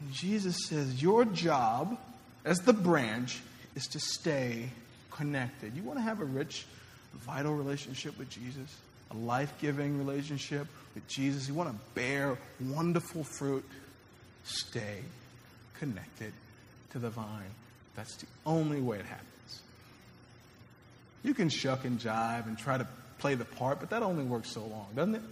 And 0.00 0.12
Jesus 0.12 0.56
says, 0.66 1.00
Your 1.00 1.24
job 1.24 1.96
as 2.44 2.58
the 2.58 2.72
branch 2.72 3.38
is 3.76 3.84
to 3.92 4.00
stay 4.00 4.70
connected. 5.12 5.76
You 5.76 5.84
want 5.84 6.00
to 6.00 6.02
have 6.02 6.20
a 6.20 6.24
rich, 6.24 6.66
vital 7.14 7.54
relationship 7.54 8.18
with 8.18 8.28
Jesus, 8.28 8.76
a 9.12 9.16
life 9.16 9.54
giving 9.60 9.98
relationship 9.98 10.66
with 10.96 11.06
Jesus. 11.06 11.46
You 11.46 11.54
want 11.54 11.70
to 11.70 11.76
bear 11.94 12.36
wonderful 12.60 13.22
fruit. 13.22 13.64
Stay 14.42 14.98
connected 15.78 16.32
to 16.90 16.98
the 16.98 17.10
vine. 17.10 17.54
That's 17.94 18.16
the 18.16 18.26
only 18.46 18.80
way 18.80 18.98
it 18.98 19.06
happens. 19.06 19.60
You 21.22 21.34
can 21.34 21.48
shuck 21.48 21.84
and 21.84 21.98
jive 21.98 22.46
and 22.46 22.58
try 22.58 22.78
to 22.78 22.86
play 23.18 23.34
the 23.34 23.44
part, 23.44 23.80
but 23.80 23.90
that 23.90 24.02
only 24.02 24.24
works 24.24 24.50
so 24.50 24.60
long, 24.60 24.88
doesn't 24.96 25.14
it? 25.14 25.22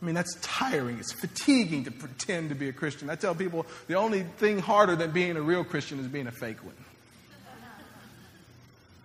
I 0.00 0.04
mean, 0.04 0.14
that's 0.14 0.34
tiring. 0.42 0.98
It's 0.98 1.12
fatiguing 1.12 1.84
to 1.84 1.90
pretend 1.90 2.50
to 2.50 2.54
be 2.54 2.68
a 2.68 2.72
Christian. 2.72 3.08
I 3.08 3.14
tell 3.14 3.34
people 3.34 3.64
the 3.86 3.94
only 3.94 4.24
thing 4.24 4.58
harder 4.58 4.94
than 4.94 5.12
being 5.12 5.36
a 5.36 5.40
real 5.40 5.64
Christian 5.64 5.98
is 6.00 6.06
being 6.06 6.26
a 6.26 6.32
fake 6.32 6.62
one. 6.62 6.74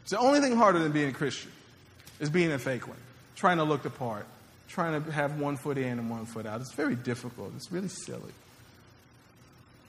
It's 0.02 0.12
the 0.12 0.20
only 0.20 0.42
thing 0.42 0.56
harder 0.56 0.80
than 0.80 0.92
being 0.92 1.10
a 1.10 1.14
Christian 1.14 1.52
is 2.20 2.30
being 2.30 2.52
a 2.52 2.60
fake 2.60 2.88
one, 2.88 2.98
trying 3.36 3.58
to 3.58 3.64
look 3.64 3.84
the 3.84 3.90
part, 3.90 4.26
trying 4.68 5.02
to 5.02 5.12
have 5.12 5.40
one 5.40 5.56
foot 5.56 5.78
in 5.78 6.00
and 6.00 6.10
one 6.10 6.26
foot 6.26 6.46
out. 6.46 6.60
It's 6.60 6.74
very 6.74 6.96
difficult. 6.96 7.54
It's 7.56 7.72
really 7.72 7.88
silly. 7.88 8.34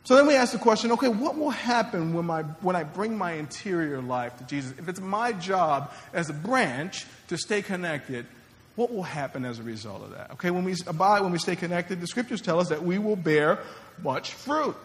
So 0.04 0.16
then 0.16 0.26
we 0.26 0.34
ask 0.34 0.52
the 0.52 0.58
question 0.58 0.90
okay, 0.92 1.08
what 1.08 1.36
will 1.36 1.50
happen 1.50 2.12
when, 2.12 2.26
my, 2.26 2.42
when 2.42 2.74
I 2.74 2.82
bring 2.82 3.16
my 3.16 3.32
interior 3.32 4.00
life 4.00 4.36
to 4.38 4.44
Jesus? 4.44 4.76
If 4.78 4.88
it's 4.88 5.00
my 5.00 5.32
job 5.32 5.92
as 6.12 6.28
a 6.28 6.32
branch 6.32 7.06
to 7.28 7.38
stay 7.38 7.62
connected, 7.62 8.26
what 8.74 8.92
will 8.92 9.02
happen 9.02 9.44
as 9.44 9.58
a 9.58 9.62
result 9.62 10.02
of 10.02 10.10
that? 10.12 10.32
Okay, 10.32 10.50
when 10.50 10.64
we 10.64 10.74
abide, 10.86 11.20
when 11.20 11.32
we 11.32 11.38
stay 11.38 11.56
connected, 11.56 12.00
the 12.00 12.06
scriptures 12.06 12.40
tell 12.40 12.58
us 12.58 12.70
that 12.70 12.82
we 12.82 12.98
will 12.98 13.16
bear 13.16 13.60
much 14.02 14.32
fruit. 14.32 14.76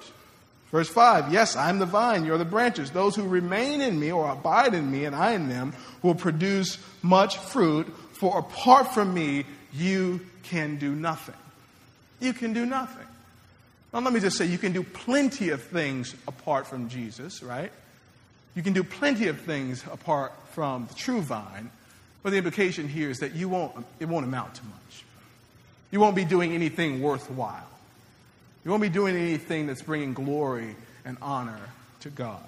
Verse 0.72 0.90
5 0.90 1.32
Yes, 1.32 1.56
I'm 1.56 1.80
the 1.80 1.86
vine, 1.86 2.26
you're 2.26 2.38
the 2.38 2.46
branches. 2.46 2.92
Those 2.92 3.16
who 3.16 3.28
remain 3.28 3.82
in 3.82 4.00
me 4.00 4.12
or 4.12 4.30
abide 4.30 4.74
in 4.74 4.92
me 4.92 5.06
and 5.06 5.16
I 5.16 5.32
in 5.34 5.50
them 5.50 5.74
will 6.04 6.16
produce 6.16 6.78
much 7.02 7.38
fruit, 7.38 7.88
for 8.14 8.38
apart 8.38 8.94
from 8.94 9.14
me, 9.14 9.46
you 9.74 10.22
can 10.44 10.78
do 10.78 10.94
nothing. 10.94 11.36
You 12.20 12.34
can 12.34 12.54
do 12.54 12.66
nothing. 12.66 13.06
Now, 13.94 14.00
let 14.00 14.14
me 14.14 14.20
just 14.20 14.38
say, 14.38 14.46
you 14.46 14.58
can 14.58 14.74
do 14.74 14.84
plenty 14.84 15.50
of 15.50 15.64
things 15.64 16.14
apart 16.28 16.68
from 16.68 16.90
Jesus, 16.90 17.42
right? 17.42 17.72
You 18.56 18.64
can 18.64 18.74
do 18.74 18.84
plenty 18.84 19.28
of 19.28 19.40
things 19.40 19.84
apart 19.92 20.34
from 20.52 20.88
the 20.88 20.96
true 20.96 21.22
vine, 21.22 21.72
but 22.24 22.32
the 22.32 22.38
implication 22.38 22.88
here 22.88 23.10
is 23.10 23.20
that 23.20 23.34
you 23.34 23.48
won't, 23.48 23.86
it 24.00 24.06
won't 24.06 24.26
amount 24.26 24.56
to 24.56 24.66
much. 24.66 25.04
You 25.92 26.00
won't 26.00 26.16
be 26.16 26.26
doing 26.26 26.52
anything 26.54 27.02
worthwhile. 27.02 27.68
You 28.66 28.72
won't 28.72 28.84
be 28.84 28.90
doing 28.90 29.16
anything 29.16 29.68
that's 29.68 29.82
bringing 29.82 30.14
glory 30.14 30.76
and 31.06 31.18
honor 31.22 31.70
to 32.02 32.10
God. 32.10 32.44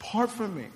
Apart 0.00 0.30
from 0.30 0.56
me, 0.56 0.66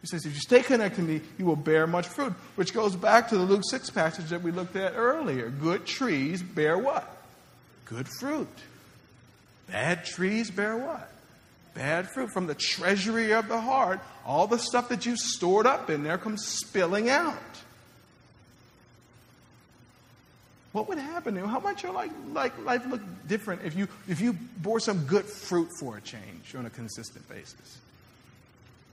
he 0.00 0.06
says, 0.06 0.24
if 0.24 0.32
you 0.32 0.40
stay 0.40 0.62
connected 0.62 0.96
to 0.96 1.02
me, 1.02 1.20
you 1.36 1.44
will 1.44 1.56
bear 1.56 1.86
much 1.86 2.06
fruit, 2.06 2.32
which 2.54 2.72
goes 2.72 2.94
back 2.96 3.28
to 3.30 3.36
the 3.36 3.42
Luke 3.42 3.62
6 3.68 3.90
passage 3.90 4.30
that 4.30 4.42
we 4.42 4.50
looked 4.50 4.76
at 4.76 4.94
earlier. 4.94 5.50
Good 5.50 5.84
trees 5.84 6.42
bear 6.42 6.78
what? 6.78 7.19
Good 7.90 8.08
fruit. 8.08 8.48
Bad 9.66 10.04
trees 10.04 10.50
bear 10.50 10.76
what? 10.76 11.10
bad 11.74 12.10
fruit 12.10 12.30
from 12.32 12.46
the 12.46 12.54
treasury 12.54 13.32
of 13.32 13.48
the 13.48 13.60
heart. 13.60 14.00
All 14.26 14.46
the 14.46 14.58
stuff 14.58 14.88
that 14.90 15.06
you've 15.06 15.18
stored 15.18 15.66
up 15.66 15.90
in 15.90 16.02
there 16.02 16.18
comes 16.18 16.46
spilling 16.46 17.08
out. 17.08 17.34
What 20.72 20.88
would 20.88 20.98
happen? 20.98 21.36
How 21.36 21.58
might 21.58 21.82
your 21.82 21.92
life, 21.92 22.12
like, 22.32 22.56
life 22.64 22.86
look 22.86 23.00
different 23.26 23.62
if 23.64 23.74
you, 23.74 23.88
if 24.08 24.20
you 24.20 24.34
bore 24.58 24.78
some 24.78 25.04
good 25.06 25.24
fruit 25.24 25.68
for 25.80 25.96
a 25.96 26.00
change 26.00 26.54
on 26.56 26.66
a 26.66 26.70
consistent 26.70 27.28
basis? 27.28 27.78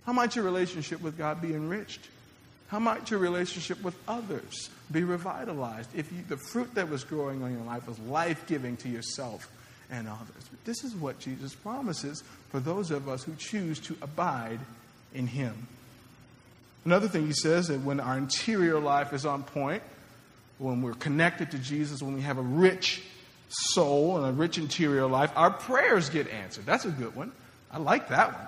How 0.05 0.13
might 0.13 0.35
your 0.35 0.45
relationship 0.45 1.01
with 1.01 1.17
God 1.17 1.41
be 1.41 1.53
enriched? 1.53 2.07
How 2.67 2.79
might 2.79 3.09
your 3.09 3.19
relationship 3.19 3.81
with 3.81 3.95
others 4.07 4.69
be 4.91 5.03
revitalized 5.03 5.89
if 5.95 6.11
you, 6.11 6.19
the 6.27 6.37
fruit 6.37 6.75
that 6.75 6.89
was 6.89 7.03
growing 7.03 7.41
on 7.41 7.53
your 7.53 7.63
life 7.63 7.87
was 7.87 7.97
life 7.99 8.45
giving 8.47 8.75
to 8.77 8.89
yourself 8.89 9.49
and 9.89 10.07
others? 10.07 10.49
This 10.65 10.83
is 10.83 10.93
what 10.93 11.17
Jesus 11.19 11.55
promises 11.55 12.23
for 12.49 12.59
those 12.59 12.91
of 12.91 13.07
us 13.07 13.23
who 13.23 13.33
choose 13.35 13.79
to 13.81 13.95
abide 14.01 14.59
in 15.13 15.27
Him. 15.27 15.67
Another 16.83 17.07
thing 17.07 17.25
He 17.25 17.33
says 17.33 17.69
that 17.69 17.81
when 17.81 18.01
our 18.01 18.17
interior 18.17 18.79
life 18.79 19.13
is 19.13 19.25
on 19.25 19.43
point, 19.43 19.81
when 20.57 20.81
we're 20.81 20.93
connected 20.93 21.51
to 21.51 21.59
Jesus, 21.59 22.01
when 22.01 22.15
we 22.15 22.21
have 22.21 22.37
a 22.37 22.41
rich 22.41 23.01
soul 23.49 24.17
and 24.17 24.25
a 24.25 24.31
rich 24.31 24.57
interior 24.57 25.07
life, 25.07 25.31
our 25.35 25.51
prayers 25.51 26.09
get 26.09 26.27
answered. 26.29 26.65
That's 26.65 26.85
a 26.85 26.91
good 26.91 27.15
one. 27.15 27.31
I 27.71 27.77
like 27.77 28.09
that 28.09 28.33
one. 28.33 28.47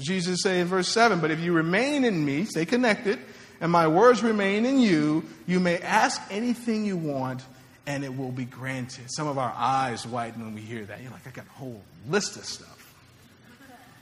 Jesus 0.00 0.42
say 0.42 0.60
in 0.60 0.66
verse 0.66 0.88
7, 0.88 1.20
But 1.20 1.30
if 1.30 1.40
you 1.40 1.52
remain 1.52 2.04
in 2.04 2.24
me, 2.24 2.44
stay 2.44 2.64
connected, 2.64 3.18
and 3.60 3.70
my 3.70 3.88
words 3.88 4.22
remain 4.22 4.64
in 4.64 4.80
you, 4.80 5.24
you 5.46 5.60
may 5.60 5.78
ask 5.78 6.20
anything 6.30 6.84
you 6.84 6.96
want, 6.96 7.42
and 7.86 8.04
it 8.04 8.16
will 8.16 8.32
be 8.32 8.44
granted. 8.44 9.04
Some 9.08 9.28
of 9.28 9.38
our 9.38 9.52
eyes 9.56 10.06
widen 10.06 10.44
when 10.44 10.54
we 10.54 10.60
hear 10.60 10.84
that. 10.84 11.02
You're 11.02 11.12
like, 11.12 11.26
I 11.26 11.30
got 11.30 11.46
a 11.46 11.58
whole 11.58 11.82
list 12.08 12.36
of 12.36 12.44
stuff. 12.44 12.94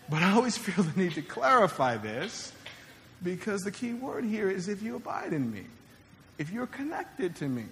But 0.09 0.23
I 0.23 0.33
always 0.33 0.57
feel 0.59 0.85
the 0.85 1.01
need 1.01 1.15
to 1.15 1.23
clarify 1.23 1.97
this 1.97 2.53
because 3.23 3.63
the 3.63 3.73
key 3.73 3.95
word 3.95 4.25
here 4.25 4.49
is 4.49 4.69
if 4.69 4.83
you 4.83 4.97
abide 4.97 5.33
in 5.33 5.53
me 5.53 5.65
if 6.39 6.51
you're 6.51 6.67
connected 6.67 7.37
to 7.37 7.49
me. 7.49 7.65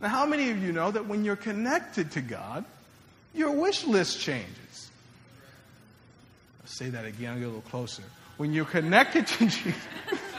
Now, 0.00 0.08
how 0.08 0.26
many 0.26 0.50
of 0.50 0.62
you 0.62 0.72
know 0.72 0.90
that 0.90 1.06
when 1.06 1.24
you're 1.24 1.36
connected 1.36 2.10
to 2.12 2.20
God, 2.20 2.64
your 3.34 3.50
wish 3.50 3.84
list 3.86 4.20
changes? 4.20 4.50
I'll 6.62 6.68
say 6.68 6.90
that 6.90 7.04
again, 7.04 7.32
I'll 7.32 7.38
get 7.38 7.44
a 7.44 7.48
little 7.48 7.62
closer. 7.62 8.02
When 8.36 8.52
you're 8.52 8.64
connected 8.64 9.26
to 9.26 9.38
Jesus, 9.46 9.74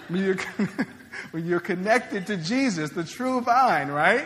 when, 0.07 0.23
you're, 0.23 0.36
when 1.31 1.45
you're 1.45 1.59
connected 1.59 2.27
to 2.27 2.38
Jesus, 2.38 2.91
the 2.91 3.03
true 3.03 3.41
vine, 3.41 3.89
right? 3.89 4.25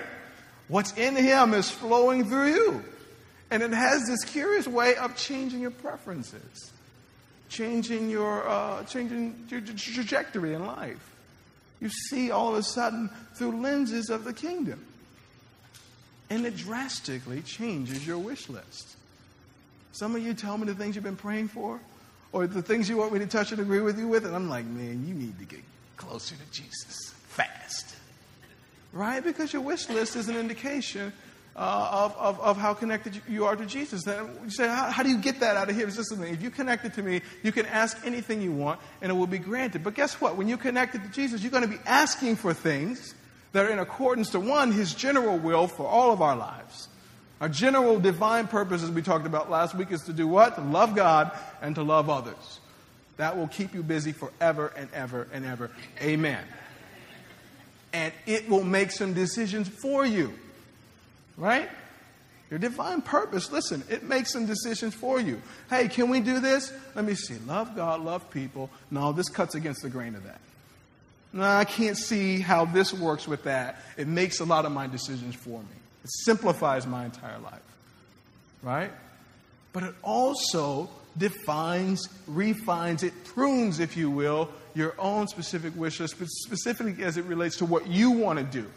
What's 0.68 0.96
in 0.98 1.16
Him 1.16 1.54
is 1.54 1.70
flowing 1.70 2.30
through 2.30 2.50
you. 2.50 2.84
And 3.50 3.64
it 3.64 3.72
has 3.72 4.06
this 4.08 4.24
curious 4.26 4.68
way 4.68 4.96
of 4.96 5.16
changing 5.16 5.62
your 5.62 5.72
preferences, 5.72 6.72
changing 7.50 8.10
your, 8.10 8.48
uh, 8.48 8.84
changing 8.84 9.46
your 9.50 9.62
trajectory 9.62 10.54
in 10.54 10.66
life. 10.66 11.16
You 11.80 11.90
see 11.90 12.32
all 12.32 12.50
of 12.50 12.56
a 12.56 12.64
sudden 12.64 13.10
through 13.36 13.62
lenses 13.62 14.10
of 14.10 14.26
the 14.26 14.34
kingdom. 14.34 14.86
And 16.30 16.46
it 16.46 16.58
drastically 16.58 17.42
changes 17.42 18.06
your 18.06 18.18
wish 18.18 18.50
list. 18.50 18.97
Some 19.98 20.16
of 20.16 20.24
you 20.24 20.36
tell 20.36 20.56
me 20.60 20.68
the 20.68 20.76
things 20.76 20.94
you've 20.94 21.04
been 21.04 21.16
praying 21.16 21.48
for, 21.48 21.80
or 22.32 22.46
the 22.46 22.62
things 22.62 22.88
you 22.88 22.98
want 22.98 23.14
me 23.14 23.20
to 23.20 23.26
touch 23.26 23.52
and 23.52 23.60
agree 23.60 23.82
with 23.82 23.98
you 23.98 24.08
with, 24.08 24.28
and 24.28 24.36
I'm 24.36 24.48
like, 24.48 24.66
man, 24.66 25.08
you 25.08 25.16
need 25.16 25.40
to 25.40 25.46
get 25.46 25.62
closer 25.96 26.36
to 26.36 26.52
Jesus 26.52 27.16
fast. 27.30 27.96
Right? 28.94 29.24
Because 29.24 29.52
your 29.52 29.64
wish 29.64 29.90
list 29.90 30.16
is 30.16 30.30
an 30.30 30.38
indication 30.38 31.12
uh, 31.56 31.90
of, 31.92 32.16
of, 32.18 32.40
of, 32.42 32.58
how 32.58 32.76
connected 32.76 33.20
you 33.28 33.46
are 33.46 33.56
to 33.56 33.66
Jesus. 33.66 34.04
Then 34.04 34.30
you 34.44 34.52
say, 34.52 34.68
how, 34.68 34.92
how, 34.92 35.02
do 35.02 35.10
you 35.10 35.18
get 35.18 35.40
that 35.40 35.58
out 35.58 35.68
of 35.68 35.76
here? 35.76 35.88
It's 35.88 35.96
just 35.96 36.10
something. 36.10 36.32
If 36.32 36.44
you 36.44 36.52
connected 36.52 36.94
to 36.94 37.02
me, 37.02 37.22
you 37.42 37.52
can 37.52 37.66
ask 37.66 37.98
anything 38.06 38.44
you 38.44 38.52
want 38.52 38.80
and 39.02 39.12
it 39.12 39.16
will 39.16 39.26
be 39.26 39.40
granted. 39.40 39.84
But 39.84 39.96
guess 39.96 40.22
what? 40.22 40.36
When 40.36 40.48
you're 40.48 40.60
connected 40.60 41.02
to 41.02 41.10
Jesus, 41.10 41.42
you're 41.42 41.50
going 41.50 41.64
to 41.64 41.70
be 41.70 41.80
asking 41.88 42.36
for 42.36 42.54
things 42.54 43.16
that 43.54 43.66
are 43.66 43.70
in 43.70 43.80
accordance 43.80 44.30
to 44.32 44.40
one, 44.40 44.72
his 44.72 44.94
general 44.94 45.40
will 45.40 45.68
for 45.68 45.88
all 45.88 46.12
of 46.12 46.22
our 46.22 46.36
lives. 46.36 46.88
Our 47.40 47.50
general 47.50 48.00
divine 48.00 48.48
purpose, 48.48 48.82
as 48.84 48.90
we 48.90 49.02
talked 49.02 49.28
about 49.28 49.50
last 49.50 49.76
week, 49.76 49.92
is 49.92 50.02
to 50.04 50.14
do 50.14 50.28
what? 50.28 50.56
To 50.56 50.62
love 50.62 50.96
God 50.96 51.32
and 51.62 51.76
to 51.76 51.84
love 51.84 52.10
others. 52.10 52.60
That 53.18 53.38
will 53.38 53.48
keep 53.48 53.74
you 53.74 53.84
busy 53.84 54.12
forever 54.12 54.74
and 54.76 54.90
ever 54.94 55.28
and 55.32 55.46
ever. 55.46 55.72
Amen. 56.02 56.44
And 57.94 58.14
it 58.26 58.50
will 58.50 58.64
make 58.64 58.92
some 58.92 59.14
decisions 59.14 59.68
for 59.68 60.06
you. 60.06 60.34
Right? 61.38 61.70
Your 62.50 62.60
divine 62.60 63.02
purpose, 63.02 63.52
listen, 63.52 63.84
it 63.90 64.04
makes 64.04 64.32
some 64.32 64.46
decisions 64.46 64.94
for 64.94 65.20
you. 65.20 65.42
Hey, 65.70 65.90
can 65.90 66.10
we 66.10 66.22
do 66.22 66.40
this? 66.40 66.72
Let 66.96 67.06
me 67.06 67.14
see. 67.14 67.36
Love 67.46 67.76
God, 67.76 68.02
love 68.02 68.30
people. 68.30 68.70
No, 68.90 69.12
this 69.12 69.28
cuts 69.30 69.54
against 69.54 69.82
the 69.82 69.90
grain 69.90 70.16
of 70.16 70.24
that. 70.24 70.40
No, 71.34 71.44
I 71.44 71.66
can't 71.66 71.98
see 71.98 72.40
how 72.40 72.66
this 72.66 72.94
works 72.94 73.28
with 73.28 73.44
that. 73.44 73.82
It 73.98 74.08
makes 74.08 74.40
a 74.40 74.46
lot 74.46 74.66
of 74.66 74.72
my 74.72 74.88
decisions 74.88 75.36
for 75.36 75.60
me. 75.60 75.76
It 76.04 76.10
simplifies 76.10 76.86
my 76.88 77.06
entire 77.06 77.40
life. 77.40 77.62
Right? 78.64 78.92
But 79.74 79.84
it 79.84 79.96
also 80.04 80.90
defines, 81.18 82.08
refines, 82.28 83.04
it 83.04 83.14
prunes, 83.26 83.80
if 83.80 83.98
you 83.98 84.10
will, 84.10 84.50
your 84.76 84.94
own 85.00 85.28
specific 85.28 85.76
wishes, 85.76 86.12
specifically 86.12 87.04
as 87.04 87.18
it 87.18 87.26
relates 87.26 87.58
to 87.58 87.66
what 87.66 87.88
you 87.88 88.12
want 88.12 88.40
to 88.40 88.46
do 88.46 88.68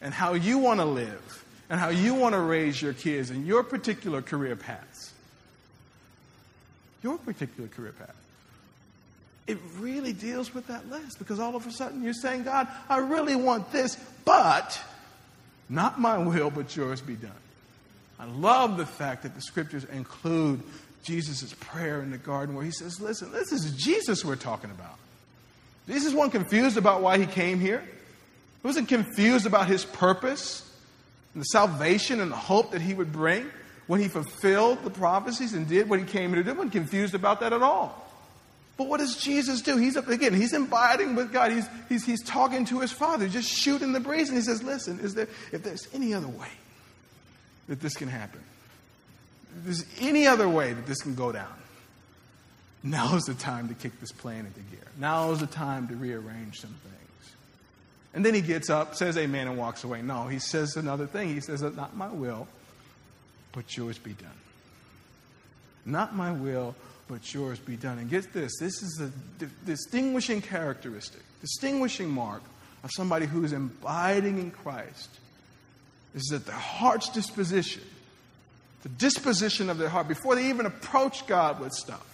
and 0.00 0.14
how 0.14 0.34
you 0.34 0.58
want 0.58 0.80
to 0.80 0.86
live 0.86 1.44
and 1.68 1.78
how 1.78 1.88
you 1.88 2.14
want 2.14 2.34
to 2.34 2.40
raise 2.40 2.80
your 2.80 2.92
kids 2.92 3.30
and 3.30 3.46
your 3.46 3.62
particular 3.62 4.22
career 4.22 4.56
paths. 4.56 5.12
Your 7.02 7.18
particular 7.18 7.68
career 7.68 7.92
path. 7.92 8.14
It 9.46 9.58
really 9.78 10.12
deals 10.12 10.54
with 10.54 10.66
that 10.68 10.88
list 10.90 11.18
because 11.18 11.40
all 11.40 11.56
of 11.56 11.66
a 11.66 11.72
sudden 11.72 12.02
you're 12.02 12.12
saying, 12.12 12.44
God, 12.44 12.68
I 12.88 12.98
really 12.98 13.36
want 13.36 13.72
this, 13.72 13.96
but 14.24 14.80
not 15.70 16.00
my 16.00 16.18
will, 16.18 16.50
but 16.50 16.74
yours 16.76 17.00
be 17.00 17.14
done. 17.14 17.30
I 18.18 18.26
love 18.26 18.76
the 18.76 18.84
fact 18.84 19.22
that 19.22 19.34
the 19.34 19.40
scriptures 19.40 19.84
include 19.84 20.62
Jesus' 21.04 21.54
prayer 21.60 22.02
in 22.02 22.10
the 22.10 22.18
garden 22.18 22.54
where 22.54 22.64
he 22.64 22.72
says, 22.72 23.00
Listen, 23.00 23.32
this 23.32 23.52
is 23.52 23.72
Jesus 23.76 24.24
we're 24.24 24.36
talking 24.36 24.70
about. 24.70 24.98
Jesus 25.88 26.12
wasn't 26.12 26.34
confused 26.34 26.76
about 26.76 27.00
why 27.00 27.18
he 27.18 27.26
came 27.26 27.60
here. 27.60 27.80
He 27.80 28.66
wasn't 28.66 28.88
confused 28.88 29.46
about 29.46 29.68
his 29.68 29.84
purpose 29.84 30.70
and 31.32 31.40
the 31.40 31.46
salvation 31.46 32.20
and 32.20 32.30
the 32.30 32.36
hope 32.36 32.72
that 32.72 32.82
he 32.82 32.92
would 32.92 33.12
bring 33.12 33.50
when 33.86 34.00
he 34.00 34.08
fulfilled 34.08 34.84
the 34.84 34.90
prophecies 34.90 35.54
and 35.54 35.66
did 35.66 35.88
what 35.88 35.98
he 35.98 36.04
came 36.04 36.30
here 36.30 36.38
to 36.38 36.44
do. 36.44 36.50
He 36.50 36.56
wasn't 36.56 36.72
confused 36.72 37.14
about 37.14 37.40
that 37.40 37.52
at 37.52 37.62
all. 37.62 38.09
But 38.80 38.88
what 38.88 39.00
does 39.00 39.14
Jesus 39.14 39.60
do? 39.60 39.76
He's 39.76 39.98
up 39.98 40.08
again, 40.08 40.32
he's 40.32 40.54
abiding 40.54 41.14
with 41.14 41.34
God. 41.34 41.52
He's, 41.52 41.68
he's, 41.90 42.02
he's 42.02 42.22
talking 42.22 42.64
to 42.64 42.80
his 42.80 42.90
father, 42.90 43.28
just 43.28 43.46
shooting 43.46 43.92
the 43.92 44.00
breeze. 44.00 44.30
And 44.30 44.38
he 44.38 44.42
says, 44.42 44.62
Listen, 44.62 45.00
is 45.00 45.14
there, 45.14 45.28
if 45.52 45.62
there's 45.62 45.86
any 45.92 46.14
other 46.14 46.28
way 46.28 46.48
that 47.68 47.78
this 47.78 47.94
can 47.94 48.08
happen, 48.08 48.40
if 49.58 49.64
there's 49.66 49.84
any 50.00 50.26
other 50.26 50.48
way 50.48 50.72
that 50.72 50.86
this 50.86 51.02
can 51.02 51.14
go 51.14 51.30
down, 51.30 51.52
now 52.82 53.16
is 53.16 53.24
the 53.24 53.34
time 53.34 53.68
to 53.68 53.74
kick 53.74 54.00
this 54.00 54.12
plan 54.12 54.46
into 54.46 54.60
gear. 54.60 54.88
Now 54.96 55.30
is 55.32 55.40
the 55.40 55.46
time 55.46 55.86
to 55.88 55.94
rearrange 55.94 56.58
some 56.58 56.70
things. 56.70 57.34
And 58.14 58.24
then 58.24 58.32
he 58.32 58.40
gets 58.40 58.70
up, 58.70 58.94
says 58.94 59.18
amen, 59.18 59.46
and 59.46 59.58
walks 59.58 59.84
away. 59.84 60.00
No, 60.00 60.26
he 60.26 60.38
says 60.38 60.76
another 60.76 61.06
thing. 61.06 61.34
He 61.34 61.40
says, 61.40 61.60
Not 61.60 61.94
my 61.94 62.08
will, 62.08 62.48
but 63.52 63.76
yours 63.76 63.98
be 63.98 64.14
done. 64.14 64.30
Not 65.84 66.16
my 66.16 66.32
will, 66.32 66.74
but 67.10 67.34
yours 67.34 67.58
be 67.58 67.76
done. 67.76 67.98
And 67.98 68.08
get 68.08 68.32
this 68.32 68.58
this 68.58 68.82
is 68.82 69.10
the 69.38 69.46
distinguishing 69.66 70.40
characteristic, 70.40 71.22
distinguishing 71.40 72.08
mark 72.08 72.42
of 72.84 72.90
somebody 72.94 73.26
who 73.26 73.44
is 73.44 73.52
abiding 73.52 74.38
in 74.38 74.50
Christ 74.50 75.10
is 76.14 76.24
that 76.30 76.46
their 76.46 76.54
heart's 76.54 77.08
disposition, 77.10 77.82
the 78.82 78.88
disposition 78.88 79.70
of 79.70 79.78
their 79.78 79.88
heart, 79.88 80.08
before 80.08 80.34
they 80.34 80.48
even 80.48 80.66
approach 80.66 81.26
God 81.26 81.60
with 81.60 81.72
stuff, 81.72 82.06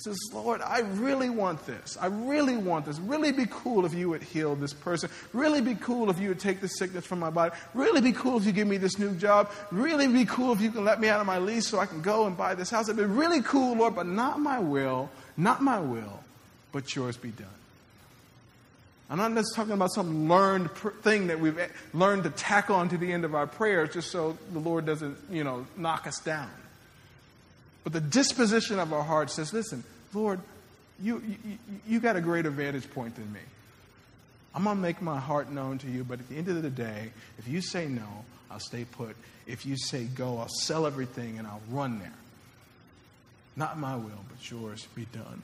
says, 0.00 0.18
Lord, 0.32 0.60
I 0.60 0.80
really 0.80 1.30
want 1.30 1.66
this. 1.66 1.96
I 2.00 2.06
really 2.06 2.56
want 2.56 2.86
this. 2.86 2.98
Really 2.98 3.32
be 3.32 3.46
cool 3.50 3.84
if 3.84 3.94
you 3.94 4.10
would 4.10 4.22
heal 4.22 4.56
this 4.56 4.72
person. 4.72 5.10
Really 5.32 5.60
be 5.60 5.74
cool 5.74 6.10
if 6.10 6.18
you 6.18 6.28
would 6.28 6.40
take 6.40 6.60
the 6.60 6.68
sickness 6.68 7.06
from 7.06 7.18
my 7.18 7.30
body. 7.30 7.54
Really 7.74 8.00
be 8.00 8.12
cool 8.12 8.38
if 8.38 8.44
you 8.44 8.52
give 8.52 8.66
me 8.66 8.76
this 8.76 8.98
new 8.98 9.14
job. 9.14 9.50
Really 9.70 10.08
be 10.08 10.24
cool 10.24 10.52
if 10.52 10.60
you 10.60 10.70
can 10.70 10.84
let 10.84 11.00
me 11.00 11.08
out 11.08 11.20
of 11.20 11.26
my 11.26 11.38
lease 11.38 11.66
so 11.66 11.78
I 11.78 11.86
can 11.86 12.02
go 12.02 12.26
and 12.26 12.36
buy 12.36 12.54
this 12.54 12.70
house. 12.70 12.88
It'd 12.88 12.96
be 12.96 13.04
really 13.04 13.42
cool, 13.42 13.76
Lord, 13.76 13.94
but 13.94 14.06
not 14.06 14.40
my 14.40 14.58
will, 14.58 15.10
not 15.36 15.62
my 15.62 15.78
will, 15.78 16.24
but 16.72 16.94
yours 16.94 17.16
be 17.16 17.30
done. 17.30 17.48
I'm 19.10 19.18
not 19.18 19.34
just 19.34 19.56
talking 19.56 19.72
about 19.72 19.92
some 19.92 20.28
learned 20.28 20.70
thing 21.02 21.26
that 21.26 21.40
we've 21.40 21.58
eh, 21.58 21.66
learned 21.92 22.22
to 22.24 22.30
tack 22.30 22.70
on 22.70 22.88
to 22.90 22.96
the 22.96 23.12
end 23.12 23.24
of 23.24 23.34
our 23.34 23.48
prayers 23.48 23.92
just 23.92 24.12
so 24.12 24.38
the 24.52 24.60
Lord 24.60 24.86
doesn't, 24.86 25.18
you 25.28 25.42
know, 25.42 25.66
knock 25.76 26.06
us 26.06 26.20
down. 26.20 26.48
But 27.84 27.92
the 27.92 28.00
disposition 28.00 28.78
of 28.78 28.92
our 28.92 29.02
heart 29.02 29.30
says, 29.30 29.52
listen, 29.52 29.84
Lord, 30.12 30.40
you, 31.02 31.22
you, 31.44 31.58
you 31.86 32.00
got 32.00 32.16
a 32.16 32.20
greater 32.20 32.50
vantage 32.50 32.90
point 32.90 33.14
than 33.16 33.32
me. 33.32 33.40
I'm 34.54 34.64
going 34.64 34.76
to 34.76 34.82
make 34.82 35.00
my 35.00 35.18
heart 35.18 35.50
known 35.50 35.78
to 35.78 35.90
you, 35.90 36.04
but 36.04 36.20
at 36.20 36.28
the 36.28 36.36
end 36.36 36.48
of 36.48 36.62
the 36.62 36.70
day, 36.70 37.12
if 37.38 37.46
you 37.48 37.60
say 37.60 37.86
no, 37.86 38.24
I'll 38.50 38.60
stay 38.60 38.84
put. 38.84 39.16
If 39.46 39.64
you 39.64 39.76
say 39.76 40.04
go, 40.04 40.38
I'll 40.38 40.48
sell 40.48 40.86
everything 40.86 41.38
and 41.38 41.46
I'll 41.46 41.62
run 41.70 42.00
there. 42.00 42.12
Not 43.56 43.78
my 43.78 43.96
will, 43.96 44.24
but 44.28 44.50
yours 44.50 44.86
be 44.94 45.06
done. 45.06 45.42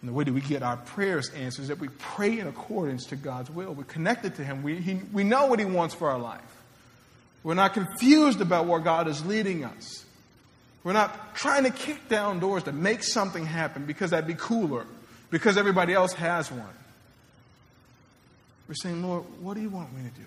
And 0.00 0.08
the 0.08 0.14
way 0.14 0.24
that 0.24 0.32
we 0.32 0.40
get 0.40 0.62
our 0.62 0.78
prayers 0.78 1.30
answered 1.30 1.62
is 1.62 1.68
that 1.68 1.78
we 1.78 1.88
pray 1.88 2.38
in 2.38 2.46
accordance 2.46 3.06
to 3.06 3.16
God's 3.16 3.50
will. 3.50 3.74
We're 3.74 3.84
connected 3.84 4.36
to 4.36 4.44
Him. 4.44 4.62
We, 4.62 4.76
he, 4.76 4.94
we 5.12 5.24
know 5.24 5.46
what 5.46 5.58
He 5.58 5.66
wants 5.66 5.94
for 5.94 6.10
our 6.10 6.18
life. 6.18 6.40
We're 7.42 7.54
not 7.54 7.74
confused 7.74 8.40
about 8.40 8.66
where 8.66 8.80
God 8.80 9.08
is 9.08 9.24
leading 9.24 9.64
us. 9.64 10.04
We're 10.82 10.92
not 10.92 11.34
trying 11.34 11.64
to 11.64 11.70
kick 11.70 12.08
down 12.08 12.40
doors 12.40 12.64
to 12.64 12.72
make 12.72 13.02
something 13.02 13.44
happen 13.44 13.84
because 13.84 14.10
that'd 14.10 14.26
be 14.26 14.34
cooler, 14.34 14.86
because 15.30 15.56
everybody 15.56 15.92
else 15.92 16.12
has 16.14 16.50
one. 16.50 16.74
We're 18.66 18.74
saying, 18.74 19.02
Lord, 19.02 19.24
what 19.40 19.54
do 19.54 19.60
you 19.60 19.70
want 19.70 19.92
me 19.92 20.02
to 20.08 20.16
do? 20.16 20.26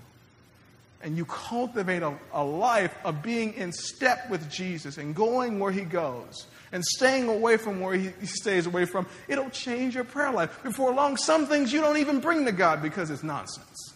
And 1.02 1.18
you 1.18 1.26
cultivate 1.26 2.04
a, 2.04 2.18
a 2.34 2.44
life 2.44 2.96
of 3.04 3.22
being 3.22 3.54
in 3.54 3.72
step 3.72 4.30
with 4.30 4.50
Jesus 4.50 4.98
and 4.98 5.16
going 5.16 5.60
where 5.60 5.72
He 5.72 5.82
goes 5.82 6.46
and 6.74 6.84
staying 6.84 7.30
away 7.30 7.56
from 7.56 7.80
where 7.80 7.94
he, 7.94 8.10
he 8.20 8.26
stays 8.26 8.66
away 8.66 8.84
from, 8.86 9.06
it'll 9.30 9.52
change 9.52 9.96
your 9.96 10.04
prayer 10.04 10.32
life. 10.32 10.62
Before 10.64 10.92
long, 10.92 11.16
some 11.16 11.46
things 11.46 11.72
you 11.72 11.80
don't 11.80 11.98
even 11.98 12.20
bring 12.20 12.46
to 12.46 12.52
God 12.52 12.82
because 12.82 13.12
it's 13.12 13.24
nonsense. 13.24 13.93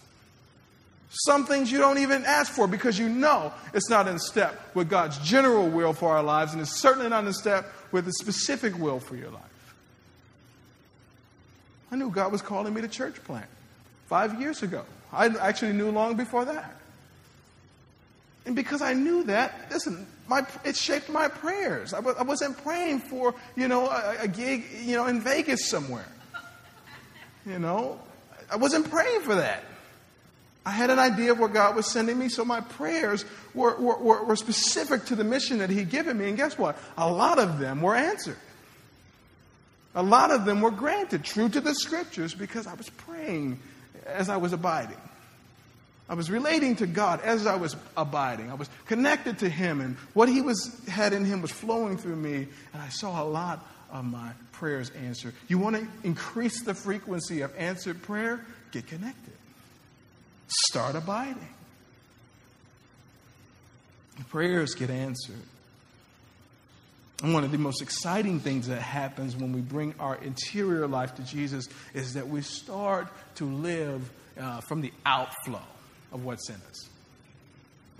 Some 1.10 1.46
things 1.46 1.72
you 1.72 1.78
don't 1.78 1.98
even 1.98 2.24
ask 2.24 2.52
for 2.52 2.66
because 2.66 2.98
you 2.98 3.08
know 3.08 3.52
it's 3.72 3.88
not 3.88 4.08
in 4.08 4.18
step 4.18 4.60
with 4.74 4.90
God's 4.90 5.18
general 5.18 5.68
will 5.68 5.94
for 5.94 6.10
our 6.14 6.22
lives, 6.22 6.52
and 6.52 6.60
it's 6.60 6.80
certainly 6.80 7.08
not 7.08 7.24
in 7.24 7.32
step 7.32 7.72
with 7.92 8.04
the 8.04 8.12
specific 8.12 8.78
will 8.78 9.00
for 9.00 9.16
your 9.16 9.30
life. 9.30 9.42
I 11.90 11.96
knew 11.96 12.10
God 12.10 12.30
was 12.30 12.42
calling 12.42 12.74
me 12.74 12.82
to 12.82 12.88
church 12.88 13.22
plant 13.24 13.46
five 14.06 14.38
years 14.40 14.62
ago. 14.62 14.84
I 15.12 15.26
actually 15.26 15.72
knew 15.72 15.90
long 15.90 16.16
before 16.16 16.44
that. 16.44 16.74
And 18.44 18.54
because 18.54 18.82
I 18.82 18.92
knew 18.92 19.24
that, 19.24 19.68
listen, 19.70 20.06
my, 20.26 20.46
it 20.64 20.76
shaped 20.76 21.08
my 21.08 21.28
prayers. 21.28 21.94
I, 21.94 21.98
I 22.00 22.22
wasn't 22.22 22.62
praying 22.62 23.00
for, 23.00 23.34
you 23.56 23.68
know, 23.68 23.88
a, 23.88 24.16
a 24.22 24.28
gig, 24.28 24.64
you 24.82 24.96
know, 24.96 25.06
in 25.06 25.20
Vegas 25.20 25.68
somewhere. 25.68 26.08
You 27.46 27.58
know, 27.58 27.98
I 28.50 28.56
wasn't 28.56 28.90
praying 28.90 29.22
for 29.22 29.34
that. 29.34 29.64
I 30.68 30.70
had 30.70 30.90
an 30.90 30.98
idea 30.98 31.32
of 31.32 31.38
where 31.38 31.48
God 31.48 31.76
was 31.76 31.90
sending 31.90 32.18
me, 32.18 32.28
so 32.28 32.44
my 32.44 32.60
prayers 32.60 33.24
were, 33.54 33.74
were, 33.76 34.22
were, 34.22 34.36
specific 34.36 35.06
to 35.06 35.16
the 35.16 35.24
mission 35.24 35.58
that 35.58 35.70
He'd 35.70 35.88
given 35.88 36.18
me. 36.18 36.28
And 36.28 36.36
guess 36.36 36.58
what? 36.58 36.76
A 36.98 37.10
lot 37.10 37.38
of 37.38 37.58
them 37.58 37.80
were 37.80 37.96
answered. 37.96 38.36
A 39.94 40.02
lot 40.02 40.30
of 40.30 40.44
them 40.44 40.60
were 40.60 40.70
granted, 40.70 41.24
true 41.24 41.48
to 41.48 41.62
the 41.62 41.74
scriptures, 41.74 42.34
because 42.34 42.66
I 42.66 42.74
was 42.74 42.90
praying 42.90 43.58
as 44.04 44.28
I 44.28 44.36
was 44.36 44.52
abiding. 44.52 44.98
I 46.06 46.12
was 46.12 46.30
relating 46.30 46.76
to 46.76 46.86
God 46.86 47.22
as 47.22 47.46
I 47.46 47.56
was 47.56 47.74
abiding. 47.96 48.50
I 48.50 48.54
was 48.54 48.68
connected 48.84 49.38
to 49.38 49.48
Him, 49.48 49.80
and 49.80 49.96
what 50.12 50.28
He 50.28 50.42
was 50.42 50.78
had 50.86 51.14
in 51.14 51.24
Him 51.24 51.40
was 51.40 51.50
flowing 51.50 51.96
through 51.96 52.16
me, 52.16 52.46
and 52.74 52.82
I 52.82 52.90
saw 52.90 53.22
a 53.22 53.24
lot 53.24 53.66
of 53.90 54.04
my 54.04 54.32
prayers 54.52 54.90
answered. 55.02 55.32
You 55.48 55.56
want 55.56 55.76
to 55.76 55.88
increase 56.04 56.60
the 56.60 56.74
frequency 56.74 57.40
of 57.40 57.56
answered 57.56 58.02
prayer? 58.02 58.44
Get 58.70 58.86
connected. 58.86 59.37
Start 60.48 60.96
abiding. 60.96 61.48
Prayers 64.30 64.74
get 64.74 64.90
answered. 64.90 65.36
And 67.22 67.34
one 67.34 67.44
of 67.44 67.50
the 67.50 67.58
most 67.58 67.82
exciting 67.82 68.40
things 68.40 68.68
that 68.68 68.80
happens 68.80 69.36
when 69.36 69.52
we 69.52 69.60
bring 69.60 69.94
our 69.98 70.16
interior 70.16 70.86
life 70.86 71.16
to 71.16 71.22
Jesus 71.22 71.68
is 71.92 72.14
that 72.14 72.28
we 72.28 72.42
start 72.42 73.08
to 73.36 73.44
live 73.44 74.08
uh, 74.38 74.60
from 74.60 74.80
the 74.80 74.92
outflow 75.04 75.62
of 76.12 76.24
what's 76.24 76.48
in 76.48 76.56
us. 76.56 76.88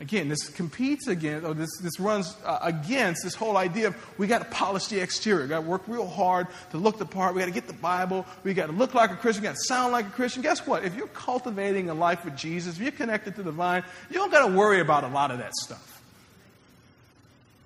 Again, 0.01 0.29
this 0.29 0.49
competes 0.49 1.09
against, 1.09 1.45
or 1.45 1.55
this, 1.55 1.71
this 1.81 1.99
runs 1.99 2.37
uh, 2.45 2.61
against 2.63 3.25
this 3.25 3.35
whole 3.35 3.57
idea 3.57 3.89
of 3.89 3.97
we 4.17 4.29
got 4.29 4.39
to 4.39 4.45
polish 4.45 4.87
the 4.87 5.01
exterior. 5.01 5.43
We 5.43 5.49
got 5.49 5.63
to 5.63 5.67
work 5.67 5.83
real 5.89 6.07
hard 6.07 6.47
to 6.71 6.79
look 6.79 6.99
the 6.99 7.05
part. 7.05 7.35
We 7.35 7.41
got 7.41 7.47
to 7.47 7.53
get 7.53 7.67
the 7.67 7.73
Bible. 7.73 8.25
We 8.45 8.55
got 8.55 8.67
to 8.67 8.73
look 8.73 8.95
like 8.95 9.11
a 9.11 9.17
Christian. 9.17 9.43
We 9.43 9.49
got 9.49 9.57
to 9.57 9.65
sound 9.65 9.91
like 9.91 10.07
a 10.07 10.11
Christian. 10.11 10.43
Guess 10.43 10.69
what? 10.69 10.85
If 10.85 10.95
you're 10.95 11.09
cultivating 11.09 11.91
a 11.91 11.95
life 11.95 12.25
with 12.25 12.37
Jesus, 12.37 12.77
if 12.77 12.83
you're 12.83 12.93
connected 12.93 13.35
to 13.37 13.43
the 13.43 13.51
vine, 13.51 13.83
you 14.09 14.17
don't 14.17 14.31
got 14.31 14.47
to 14.47 14.55
worry 14.57 14.81
about 14.81 15.03
a 15.03 15.09
lot 15.09 15.33
of 15.33 15.39
that 15.39 15.53
stuff. 15.55 16.01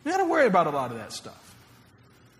You 0.05 0.11
got 0.12 0.18
to 0.18 0.24
worry 0.24 0.47
about 0.47 0.66
a 0.66 0.70
lot 0.70 0.91
of 0.91 0.97
that 0.97 1.12
stuff 1.12 1.55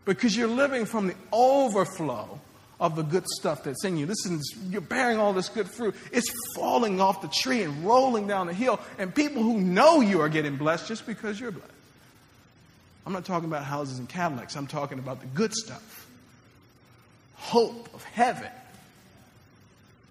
because 0.07 0.35
you're 0.35 0.49
living 0.49 0.87
from 0.87 1.09
the 1.09 1.15
overflow 1.33 2.41
of 2.83 2.97
the 2.97 3.03
good 3.03 3.27
stuff 3.39 3.63
that's 3.63 3.85
in 3.85 3.97
you. 3.97 4.07
Listen, 4.07 4.41
you're 4.69 4.81
bearing 4.81 5.19
all 5.19 5.33
this 5.33 5.49
good 5.49 5.71
fruit. 5.71 5.95
It's 6.11 6.31
falling 6.57 7.01
off 7.01 7.23
the 7.23 7.29
tree 7.29 7.63
and 7.63 7.85
rolling 7.85 8.27
down 8.27 8.49
the 8.49 8.53
hill, 8.53 8.81
and 8.99 9.15
people 9.15 9.43
who 9.43 9.61
know 9.61 10.01
you 10.01 10.21
are 10.21 10.29
getting 10.29 10.57
blessed 10.57 10.89
just 10.89 11.07
because 11.07 11.39
you're 11.39 11.53
blessed. 11.53 11.71
I'm 13.07 13.13
not 13.13 13.25
talking 13.25 13.49
about 13.49 13.65
houses 13.65 13.99
and 14.01 14.09
Cadillacs, 14.09 14.57
I'm 14.57 14.67
talking 14.67 14.99
about 14.99 15.21
the 15.21 15.27
good 15.29 15.55
stuff 15.55 16.09
hope 17.37 17.89
of 17.93 18.05
heaven, 18.05 18.51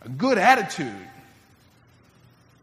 a 0.01 0.09
good 0.09 0.37
attitude, 0.37 1.07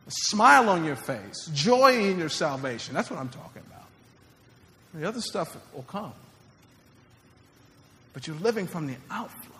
a 0.06 0.10
smile 0.10 0.68
on 0.68 0.84
your 0.84 0.96
face, 0.96 1.50
joy 1.54 1.98
in 2.10 2.18
your 2.18 2.28
salvation. 2.28 2.94
That's 2.94 3.10
what 3.10 3.18
I'm 3.18 3.30
talking 3.30 3.62
about. 3.66 3.86
The 4.94 5.08
other 5.08 5.22
stuff 5.22 5.56
will 5.74 5.84
come. 5.84 6.12
But 8.12 8.26
you're 8.26 8.36
living 8.36 8.66
from 8.66 8.86
the 8.86 8.96
outflow. 9.10 9.57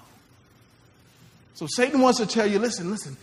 So 1.59 1.67
Satan 1.67 2.01
wants 2.01 2.21
to 2.21 2.27
tell 2.27 2.47
you, 2.47 2.61
listen, 2.61 2.89
listen, 2.89 3.17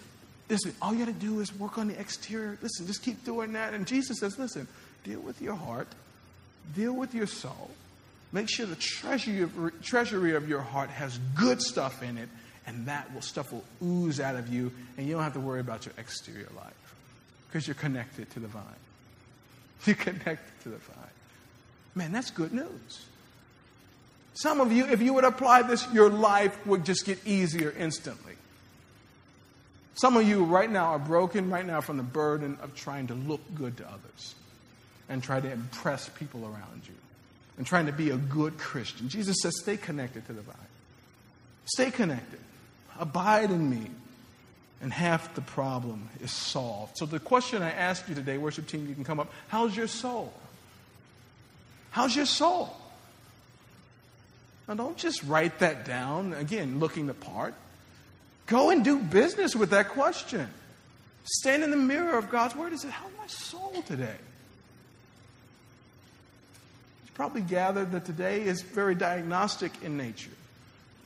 listen, 0.50 0.76
all 0.82 0.92
you 0.94 1.06
got 1.06 1.06
to 1.06 1.18
do 1.18 1.40
is 1.40 1.58
work 1.58 1.78
on 1.78 1.88
the 1.88 1.98
exterior. 1.98 2.58
Listen, 2.62 2.86
just 2.86 3.02
keep 3.02 3.24
doing 3.24 3.54
that. 3.54 3.74
And 3.74 3.88
Jesus 3.88 4.20
says, 4.20 4.38
listen, 4.38 4.68
deal 5.06 5.22
with 5.22 5.42
your 5.42 5.56
heart, 5.56 5.88
deal 6.76 6.92
with 6.92 7.16
your 7.16 7.28
soul. 7.28 7.72
Make 8.34 8.50
sure 8.50 8.66
the 8.66 8.76
treasury 8.76 9.42
of, 9.42 9.82
treasury 9.82 10.36
of 10.36 10.50
your 10.50 10.60
heart 10.60 10.90
has 10.90 11.18
good 11.34 11.62
stuff 11.62 12.04
in 12.04 12.18
it, 12.18 12.28
and 12.68 12.88
that 12.88 13.14
will, 13.14 13.22
stuff 13.22 13.54
will 13.54 13.64
ooze 13.82 14.20
out 14.20 14.36
of 14.36 14.54
you, 14.54 14.70
and 14.98 15.08
you 15.08 15.14
don't 15.14 15.24
have 15.24 15.36
to 15.36 15.40
worry 15.40 15.62
about 15.62 15.86
your 15.86 15.94
exterior 15.98 16.50
life 16.58 16.96
because 17.48 17.66
you're 17.66 17.76
connected 17.76 18.30
to 18.32 18.42
the 18.42 18.50
vine. 18.50 18.64
You're 19.86 19.96
connected 19.96 20.64
to 20.64 20.70
the 20.70 20.78
vine. 20.78 21.10
Man, 21.96 22.12
that's 22.12 22.32
good 22.32 22.52
news. 22.52 23.06
Some 24.36 24.60
of 24.60 24.72
you, 24.72 24.86
if 24.86 25.02
you 25.02 25.14
would 25.14 25.24
apply 25.24 25.62
this, 25.64 25.92
your 25.94 26.10
life 26.10 26.66
would 26.68 26.86
just 26.86 27.06
get 27.06 27.26
easier 27.26 27.74
instantly. 27.78 28.34
Some 29.96 30.18
of 30.18 30.28
you 30.28 30.44
right 30.44 30.70
now 30.70 30.88
are 30.88 31.00
broken 31.00 31.50
right 31.50 31.66
now 31.66 31.80
from 31.80 31.96
the 31.96 32.04
burden 32.04 32.58
of 32.62 32.76
trying 32.76 33.08
to 33.08 33.14
look 33.14 33.40
good 33.56 33.78
to 33.78 33.88
others 33.88 34.36
and 35.08 35.24
try 35.24 35.40
to 35.40 35.50
impress 35.50 36.10
people 36.10 36.44
around 36.44 36.82
you 36.86 36.94
and 37.58 37.66
trying 37.66 37.86
to 37.86 37.94
be 37.94 38.10
a 38.10 38.18
good 38.18 38.58
Christian. 38.58 39.08
Jesus 39.08 39.38
says, 39.42 39.54
stay 39.62 39.78
connected 39.78 40.26
to 40.28 40.34
the 40.34 40.42
vine. 40.42 40.56
Stay 41.66 41.90
connected. 41.92 42.40
Abide 43.00 43.52
in 43.52 43.70
me. 43.70 43.90
And 44.82 44.92
half 44.92 45.34
the 45.34 45.42
problem 45.42 46.10
is 46.22 46.32
solved. 46.32 46.98
So 46.98 47.06
the 47.06 47.20
question 47.20 47.62
I 47.64 47.72
ask 47.72 48.08
you 48.10 48.16
today, 48.16 48.38
worship 48.38 48.68
team, 48.68 48.86
you 48.90 48.94
can 48.94 49.06
come 49.06 49.22
up. 49.22 49.32
How's 49.48 49.76
your 49.76 49.88
soul? 49.88 50.34
How's 51.92 52.14
your 52.14 52.26
soul? 52.26 52.76
Now, 54.68 54.74
don't 54.74 54.98
just 54.98 55.24
write 55.24 55.60
that 55.60 55.86
down, 55.86 56.34
again, 56.34 56.80
looking 56.80 57.08
the 57.08 57.14
part. 57.14 57.54
Go 58.48 58.70
and 58.70 58.84
do 58.84 59.00
business 59.00 59.56
with 59.56 59.72
that 59.72 59.90
question. 59.90 60.48
Stand 61.24 61.64
in 61.64 61.72
the 61.72 61.78
mirror 61.78 62.18
of 62.18 62.30
God's 62.30 62.56
Word 62.56 62.72
and 62.72 62.80
say, 62.80 62.90
How's 62.90 63.12
my 63.18 63.28
soul 63.28 63.84
today? 63.88 64.16
You 67.06 67.12
probably 67.14 67.42
gathered 67.42 67.92
that 67.92 68.06
today 68.06 68.42
is 68.42 68.62
very 68.62 68.96
diagnostic 68.96 69.72
in 69.84 69.98
nature. 69.98 70.32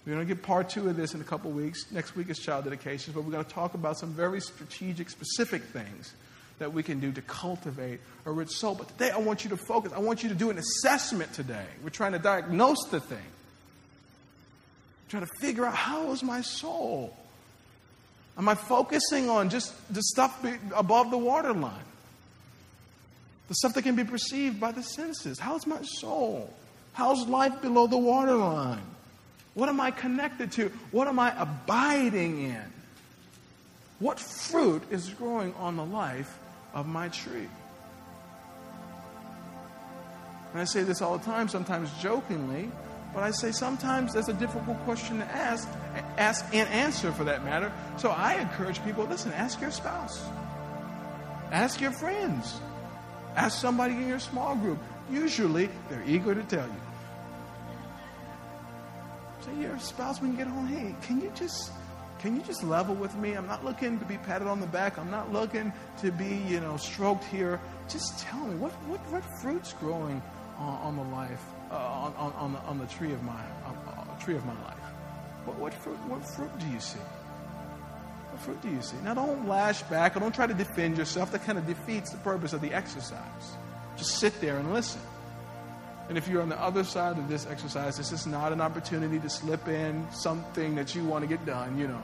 We're 0.06 0.14
going 0.16 0.28
to 0.28 0.34
get 0.34 0.44
part 0.44 0.70
two 0.70 0.90
of 0.90 0.96
this 0.96 1.14
in 1.14 1.22
a 1.22 1.26
couple 1.26 1.52
weeks. 1.52 1.86
Next 1.92 2.16
week 2.16 2.30
is 2.30 2.40
child 2.40 2.64
dedications, 2.64 3.16
but 3.16 3.24
we're 3.24 3.32
going 3.32 3.46
to 3.46 3.52
talk 3.52 3.74
about 3.74 3.98
some 3.98 4.10
very 4.10 4.42
strategic, 4.42 5.10
specific 5.10 5.62
things 5.64 6.14
that 6.58 6.74
we 6.74 6.84
can 6.84 7.00
do 7.00 7.12
to 7.12 7.22
cultivate 7.22 8.00
a 8.26 8.32
rich 8.32 8.50
soul. 8.50 8.76
But 8.76 8.88
today 8.90 9.12
I 9.12 9.18
want 9.18 9.44
you 9.44 9.50
to 9.52 9.58
focus. 9.58 9.94
I 9.94 10.00
want 10.00 10.24
you 10.24 10.30
to 10.30 10.36
do 10.36 10.50
an 10.50 10.58
assessment 10.58 11.32
today. 11.34 11.66
We're 11.84 11.90
trying 11.90 12.14
to 12.14 12.20
diagnose 12.20 12.84
the 12.92 13.00
thing. 13.00 13.18
Try 15.10 15.20
to 15.20 15.28
figure 15.42 15.66
out 15.66 15.74
how 15.74 16.12
is 16.12 16.24
my 16.24 16.42
soul? 16.42 17.16
Am 18.38 18.48
I 18.48 18.56
focusing 18.56 19.30
on 19.30 19.50
just 19.50 19.74
the 19.94 20.02
stuff 20.02 20.46
above 20.76 21.12
the 21.12 21.18
waterline? 21.18 21.74
The 23.48 23.56
stuff 23.56 23.74
that 23.74 23.82
can 23.82 23.96
be 23.96 24.04
perceived 24.04 24.60
by 24.60 24.72
the 24.72 24.84
senses. 24.84 25.40
How's 25.40 25.66
my 25.66 25.82
soul? 25.82 26.54
How's 26.94 27.28
life 27.28 27.62
below 27.62 27.88
the 27.88 27.98
waterline? 27.98 28.84
What 29.56 29.68
am 29.68 29.82
I 29.82 29.90
connected 29.92 30.52
to? 30.54 30.72
What 30.92 31.08
am 31.08 31.18
I 31.18 31.34
abiding 31.42 32.42
in? 32.44 32.64
What 34.00 34.20
fruit 34.20 34.84
is 34.92 35.10
growing 35.10 35.54
on 35.56 35.76
the 35.76 35.86
life 35.86 36.40
of 36.74 36.88
my 36.88 37.10
tree? 37.10 37.50
And 40.54 40.62
I 40.62 40.66
say 40.66 40.84
this 40.84 41.02
all 41.02 41.18
the 41.18 41.26
time, 41.26 41.50
sometimes 41.50 41.92
jokingly, 42.02 42.72
but 43.14 43.24
I 43.24 43.32
say 43.32 43.52
sometimes 43.52 44.14
that's 44.14 44.30
a 44.30 44.34
difficult 44.34 44.80
question 44.82 45.20
to 45.20 45.26
ask, 45.26 45.68
ask 46.18 46.46
and 46.54 46.70
answer 46.70 47.12
for 47.12 47.24
that 47.24 47.44
matter. 47.44 47.72
So 47.98 48.10
I 48.10 48.36
encourage 48.36 48.84
people 48.84 49.06
listen, 49.06 49.32
ask 49.34 49.60
your 49.60 49.72
spouse, 49.72 50.24
ask 51.52 51.82
your 51.82 51.92
friends, 51.92 52.62
ask 53.36 53.60
somebody 53.60 53.96
in 53.96 54.08
your 54.08 54.20
small 54.20 54.56
group. 54.56 54.80
Usually 55.12 55.70
they're 55.90 56.04
eager 56.06 56.36
to 56.36 56.44
tell 56.44 56.68
you. 56.68 56.82
Say 59.42 59.52
to 59.54 59.62
your 59.62 59.80
spouse 59.80 60.22
when 60.22 60.32
you 60.32 60.38
get 60.38 60.48
home, 60.48 60.68
hey, 60.68 60.96
can 61.02 61.20
you 61.20 61.32
just 61.34 61.72
can 62.20 62.36
you 62.36 62.42
just 62.42 62.64
level 62.64 62.96
with 62.96 63.16
me? 63.16 63.34
I'm 63.34 63.48
not 63.48 63.64
looking 63.64 63.98
to 63.98 64.06
be 64.06 64.18
patted 64.18 64.46
on 64.46 64.60
the 64.60 64.68
back. 64.68 65.00
I'm 65.00 65.10
not 65.10 65.32
looking 65.32 65.72
to 66.02 66.12
be, 66.12 66.44
you 66.50 66.60
know, 66.60 66.76
stroked 66.76 67.24
here. 67.24 67.62
Just 67.88 68.20
tell 68.20 68.46
me 68.46 68.56
what 68.58 68.72
what, 68.88 69.00
what 69.10 69.24
fruit's 69.42 69.74
growing 69.74 70.22
on, 70.58 70.78
on 70.82 70.96
the 70.98 71.16
life 71.16 71.42
uh, 71.72 71.76
on, 71.76 72.14
on, 72.16 72.34
on, 72.34 72.54
the, 72.54 72.60
on 72.60 72.78
the 72.80 72.86
tree 72.88 73.14
of 73.14 73.24
my 73.24 73.42
uh, 73.66 73.70
tree 74.20 74.36
of 74.36 74.46
my 74.46 74.54
life. 74.64 74.78
What, 75.46 75.58
what 75.60 75.74
fruit 75.74 75.98
what 76.08 76.26
fruit 76.26 76.52
do 76.60 76.68
you 76.68 76.80
see? 76.80 77.00
What 78.32 78.42
fruit 78.42 78.62
do 78.62 78.70
you 78.70 78.82
see? 78.82 78.98
Now 79.04 79.14
don't 79.14 79.48
lash 79.48 79.82
back 79.84 80.16
or 80.16 80.20
don't 80.20 80.36
try 80.36 80.48
to 80.48 80.54
defend 80.54 80.98
yourself. 80.98 81.32
That 81.32 81.44
kind 81.46 81.58
of 81.58 81.66
defeats 81.66 82.12
the 82.12 82.18
purpose 82.20 82.54
of 82.54 82.62
the 82.62 82.74
exercise. 82.74 83.56
Just 83.98 84.20
sit 84.20 84.40
there 84.42 84.58
and 84.58 84.74
listen. 84.74 85.02
And 86.10 86.18
if 86.18 86.28
you're 86.28 86.42
on 86.42 86.50
the 86.50 86.60
other 86.60 86.84
side 86.84 87.18
of 87.20 87.30
this 87.30 87.46
exercise, 87.46 87.98
this 87.98 88.12
is 88.12 88.26
not 88.26 88.52
an 88.52 88.62
opportunity 88.62 89.20
to 89.20 89.30
slip 89.30 89.68
in 89.68 90.08
something 90.12 90.74
that 90.76 90.96
you 90.96 91.04
want 91.04 91.24
to 91.24 91.28
get 91.28 91.46
done, 91.46 91.78
you 91.78 91.88
know. 91.88 92.02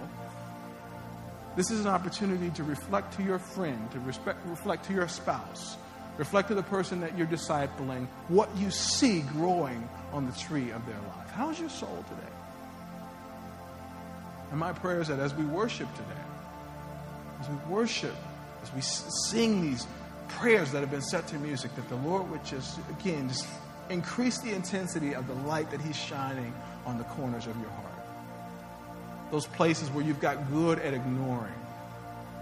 This 1.55 1.71
is 1.71 1.79
an 1.81 1.87
opportunity 1.87 2.51
to 2.51 2.63
reflect 2.63 3.13
to 3.17 3.23
your 3.23 3.39
friend, 3.39 3.89
to 3.91 3.99
respect, 4.01 4.45
reflect 4.45 4.85
to 4.85 4.93
your 4.93 5.07
spouse, 5.07 5.77
reflect 6.17 6.47
to 6.47 6.55
the 6.55 6.63
person 6.63 7.01
that 7.01 7.17
you're 7.17 7.27
discipling 7.27 8.07
what 8.27 8.49
you 8.57 8.71
see 8.71 9.21
growing 9.21 9.87
on 10.13 10.25
the 10.25 10.31
tree 10.33 10.71
of 10.71 10.85
their 10.85 10.95
life. 10.95 11.29
How's 11.31 11.59
your 11.59 11.69
soul 11.69 12.03
today? 12.09 12.31
And 14.51 14.59
my 14.59 14.73
prayer 14.73 15.01
is 15.01 15.07
that 15.09 15.19
as 15.19 15.33
we 15.33 15.43
worship 15.45 15.91
today, 15.95 16.21
as 17.41 17.49
we 17.49 17.55
worship, 17.67 18.15
as 18.63 18.73
we 18.73 18.81
sing 18.81 19.61
these 19.61 19.85
prayers 20.29 20.71
that 20.71 20.79
have 20.79 20.91
been 20.91 21.01
set 21.01 21.27
to 21.27 21.35
music, 21.39 21.75
that 21.75 21.87
the 21.89 21.95
Lord 21.97 22.29
would 22.31 22.43
just, 22.45 22.79
again, 22.89 23.27
just 23.27 23.45
increase 23.89 24.39
the 24.39 24.53
intensity 24.53 25.13
of 25.13 25.27
the 25.27 25.33
light 25.33 25.69
that 25.71 25.81
He's 25.81 25.95
shining 25.95 26.53
on 26.85 26.97
the 26.97 27.03
corners 27.05 27.47
of 27.47 27.57
your 27.59 27.69
heart. 27.69 27.91
Those 29.31 29.47
places 29.47 29.89
where 29.89 30.03
you've 30.03 30.21
got 30.21 30.49
good 30.51 30.79
at 30.79 30.93
ignoring. 30.93 31.53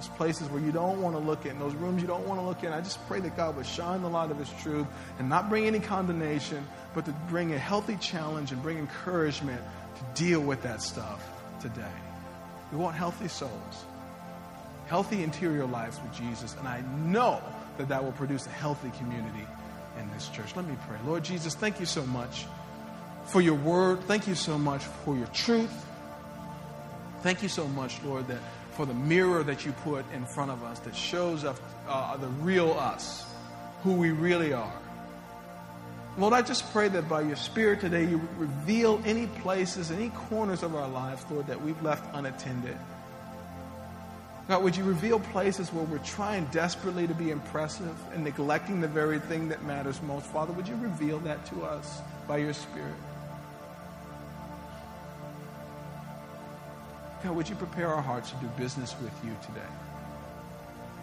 Those 0.03 0.17
places 0.17 0.49
where 0.49 0.61
you 0.61 0.73
don't 0.73 1.01
want 1.01 1.15
to 1.15 1.19
look 1.19 1.45
in, 1.45 1.57
those 1.59 1.73
rooms 1.75 2.01
you 2.01 2.09
don't 2.09 2.27
want 2.27 2.37
to 2.41 2.45
look 2.45 2.61
in. 2.65 2.73
I 2.73 2.81
just 2.81 3.05
pray 3.07 3.21
that 3.21 3.37
God 3.37 3.55
would 3.55 3.65
shine 3.65 4.01
the 4.01 4.09
light 4.09 4.31
of 4.31 4.37
His 4.37 4.49
truth 4.61 4.85
and 5.17 5.29
not 5.29 5.47
bring 5.47 5.65
any 5.65 5.79
condemnation, 5.79 6.67
but 6.93 7.05
to 7.05 7.11
bring 7.29 7.53
a 7.53 7.57
healthy 7.57 7.95
challenge 7.95 8.51
and 8.51 8.61
bring 8.61 8.77
encouragement 8.79 9.61
to 9.61 10.21
deal 10.21 10.41
with 10.41 10.61
that 10.63 10.81
stuff 10.81 11.25
today. 11.61 11.95
We 12.73 12.79
want 12.79 12.97
healthy 12.97 13.29
souls, 13.29 13.85
healthy 14.87 15.23
interior 15.23 15.65
lives 15.65 16.01
with 16.01 16.13
Jesus, 16.13 16.53
and 16.59 16.67
I 16.67 16.81
know 17.05 17.41
that 17.77 17.87
that 17.87 18.03
will 18.03 18.11
produce 18.11 18.45
a 18.45 18.49
healthy 18.49 18.91
community 18.97 19.47
in 19.97 20.11
this 20.11 20.27
church. 20.27 20.53
Let 20.53 20.67
me 20.67 20.75
pray. 20.85 20.97
Lord 21.05 21.23
Jesus, 21.23 21.55
thank 21.55 21.79
you 21.79 21.85
so 21.85 22.05
much 22.07 22.45
for 23.23 23.39
your 23.39 23.55
word. 23.55 24.01
Thank 24.01 24.27
you 24.27 24.35
so 24.35 24.57
much 24.57 24.83
for 24.83 25.15
your 25.15 25.27
truth. 25.27 25.71
Thank 27.21 27.41
you 27.41 27.47
so 27.47 27.69
much, 27.69 28.03
Lord, 28.03 28.27
that 28.27 28.39
for 28.75 28.85
the 28.85 28.93
mirror 28.93 29.43
that 29.43 29.65
you 29.65 29.71
put 29.83 30.05
in 30.13 30.25
front 30.25 30.51
of 30.51 30.63
us 30.63 30.79
that 30.79 30.95
shows 30.95 31.43
us 31.43 31.59
uh, 31.87 32.17
the 32.17 32.27
real 32.27 32.71
us, 32.71 33.25
who 33.83 33.93
we 33.93 34.11
really 34.11 34.53
are. 34.53 34.79
Lord, 36.17 36.33
I 36.33 36.43
just 36.43 36.71
pray 36.71 36.89
that 36.89 37.09
by 37.09 37.21
your 37.21 37.35
Spirit 37.35 37.81
today, 37.81 38.05
you 38.05 38.21
reveal 38.37 39.01
any 39.03 39.25
places, 39.25 39.89
any 39.89 40.09
corners 40.09 40.61
of 40.61 40.75
our 40.75 40.87
lives, 40.87 41.25
Lord, 41.31 41.47
that 41.47 41.61
we've 41.61 41.81
left 41.81 42.07
unattended. 42.13 42.77
God, 44.47 44.63
would 44.63 44.75
you 44.75 44.83
reveal 44.83 45.19
places 45.19 45.71
where 45.71 45.85
we're 45.85 45.97
trying 45.99 46.45
desperately 46.45 47.07
to 47.07 47.13
be 47.13 47.31
impressive 47.31 47.95
and 48.13 48.23
neglecting 48.23 48.81
the 48.81 48.87
very 48.87 49.19
thing 49.19 49.49
that 49.49 49.63
matters 49.63 50.01
most? 50.03 50.25
Father, 50.27 50.53
would 50.53 50.67
you 50.67 50.75
reveal 50.75 51.17
that 51.19 51.45
to 51.47 51.63
us 51.63 52.01
by 52.27 52.37
your 52.37 52.53
Spirit? 52.53 52.93
God, 57.23 57.35
would 57.37 57.47
you 57.47 57.55
prepare 57.55 57.87
our 57.87 58.01
hearts 58.01 58.31
to 58.31 58.35
do 58.37 58.47
business 58.57 58.95
with 59.01 59.13
you 59.23 59.35
today? 59.41 59.67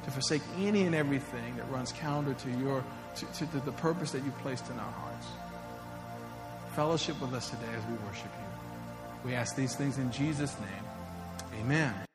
To 0.04 0.10
forsake 0.10 0.42
any 0.58 0.82
and 0.82 0.94
everything 0.94 1.56
that 1.56 1.70
runs 1.70 1.92
counter 1.92 2.34
to 2.34 2.50
your 2.58 2.84
to, 3.16 3.26
to, 3.26 3.46
to 3.46 3.60
the 3.60 3.72
purpose 3.72 4.12
that 4.12 4.24
you 4.24 4.30
placed 4.42 4.68
in 4.70 4.78
our 4.78 4.92
hearts. 4.92 5.26
Fellowship 6.74 7.20
with 7.20 7.34
us 7.34 7.50
today 7.50 7.72
as 7.76 7.84
we 7.86 7.94
worship 8.06 8.30
you. 8.38 9.30
We 9.30 9.34
ask 9.34 9.56
these 9.56 9.74
things 9.74 9.98
in 9.98 10.12
Jesus' 10.12 10.54
name. 10.60 11.60
Amen. 11.62 12.09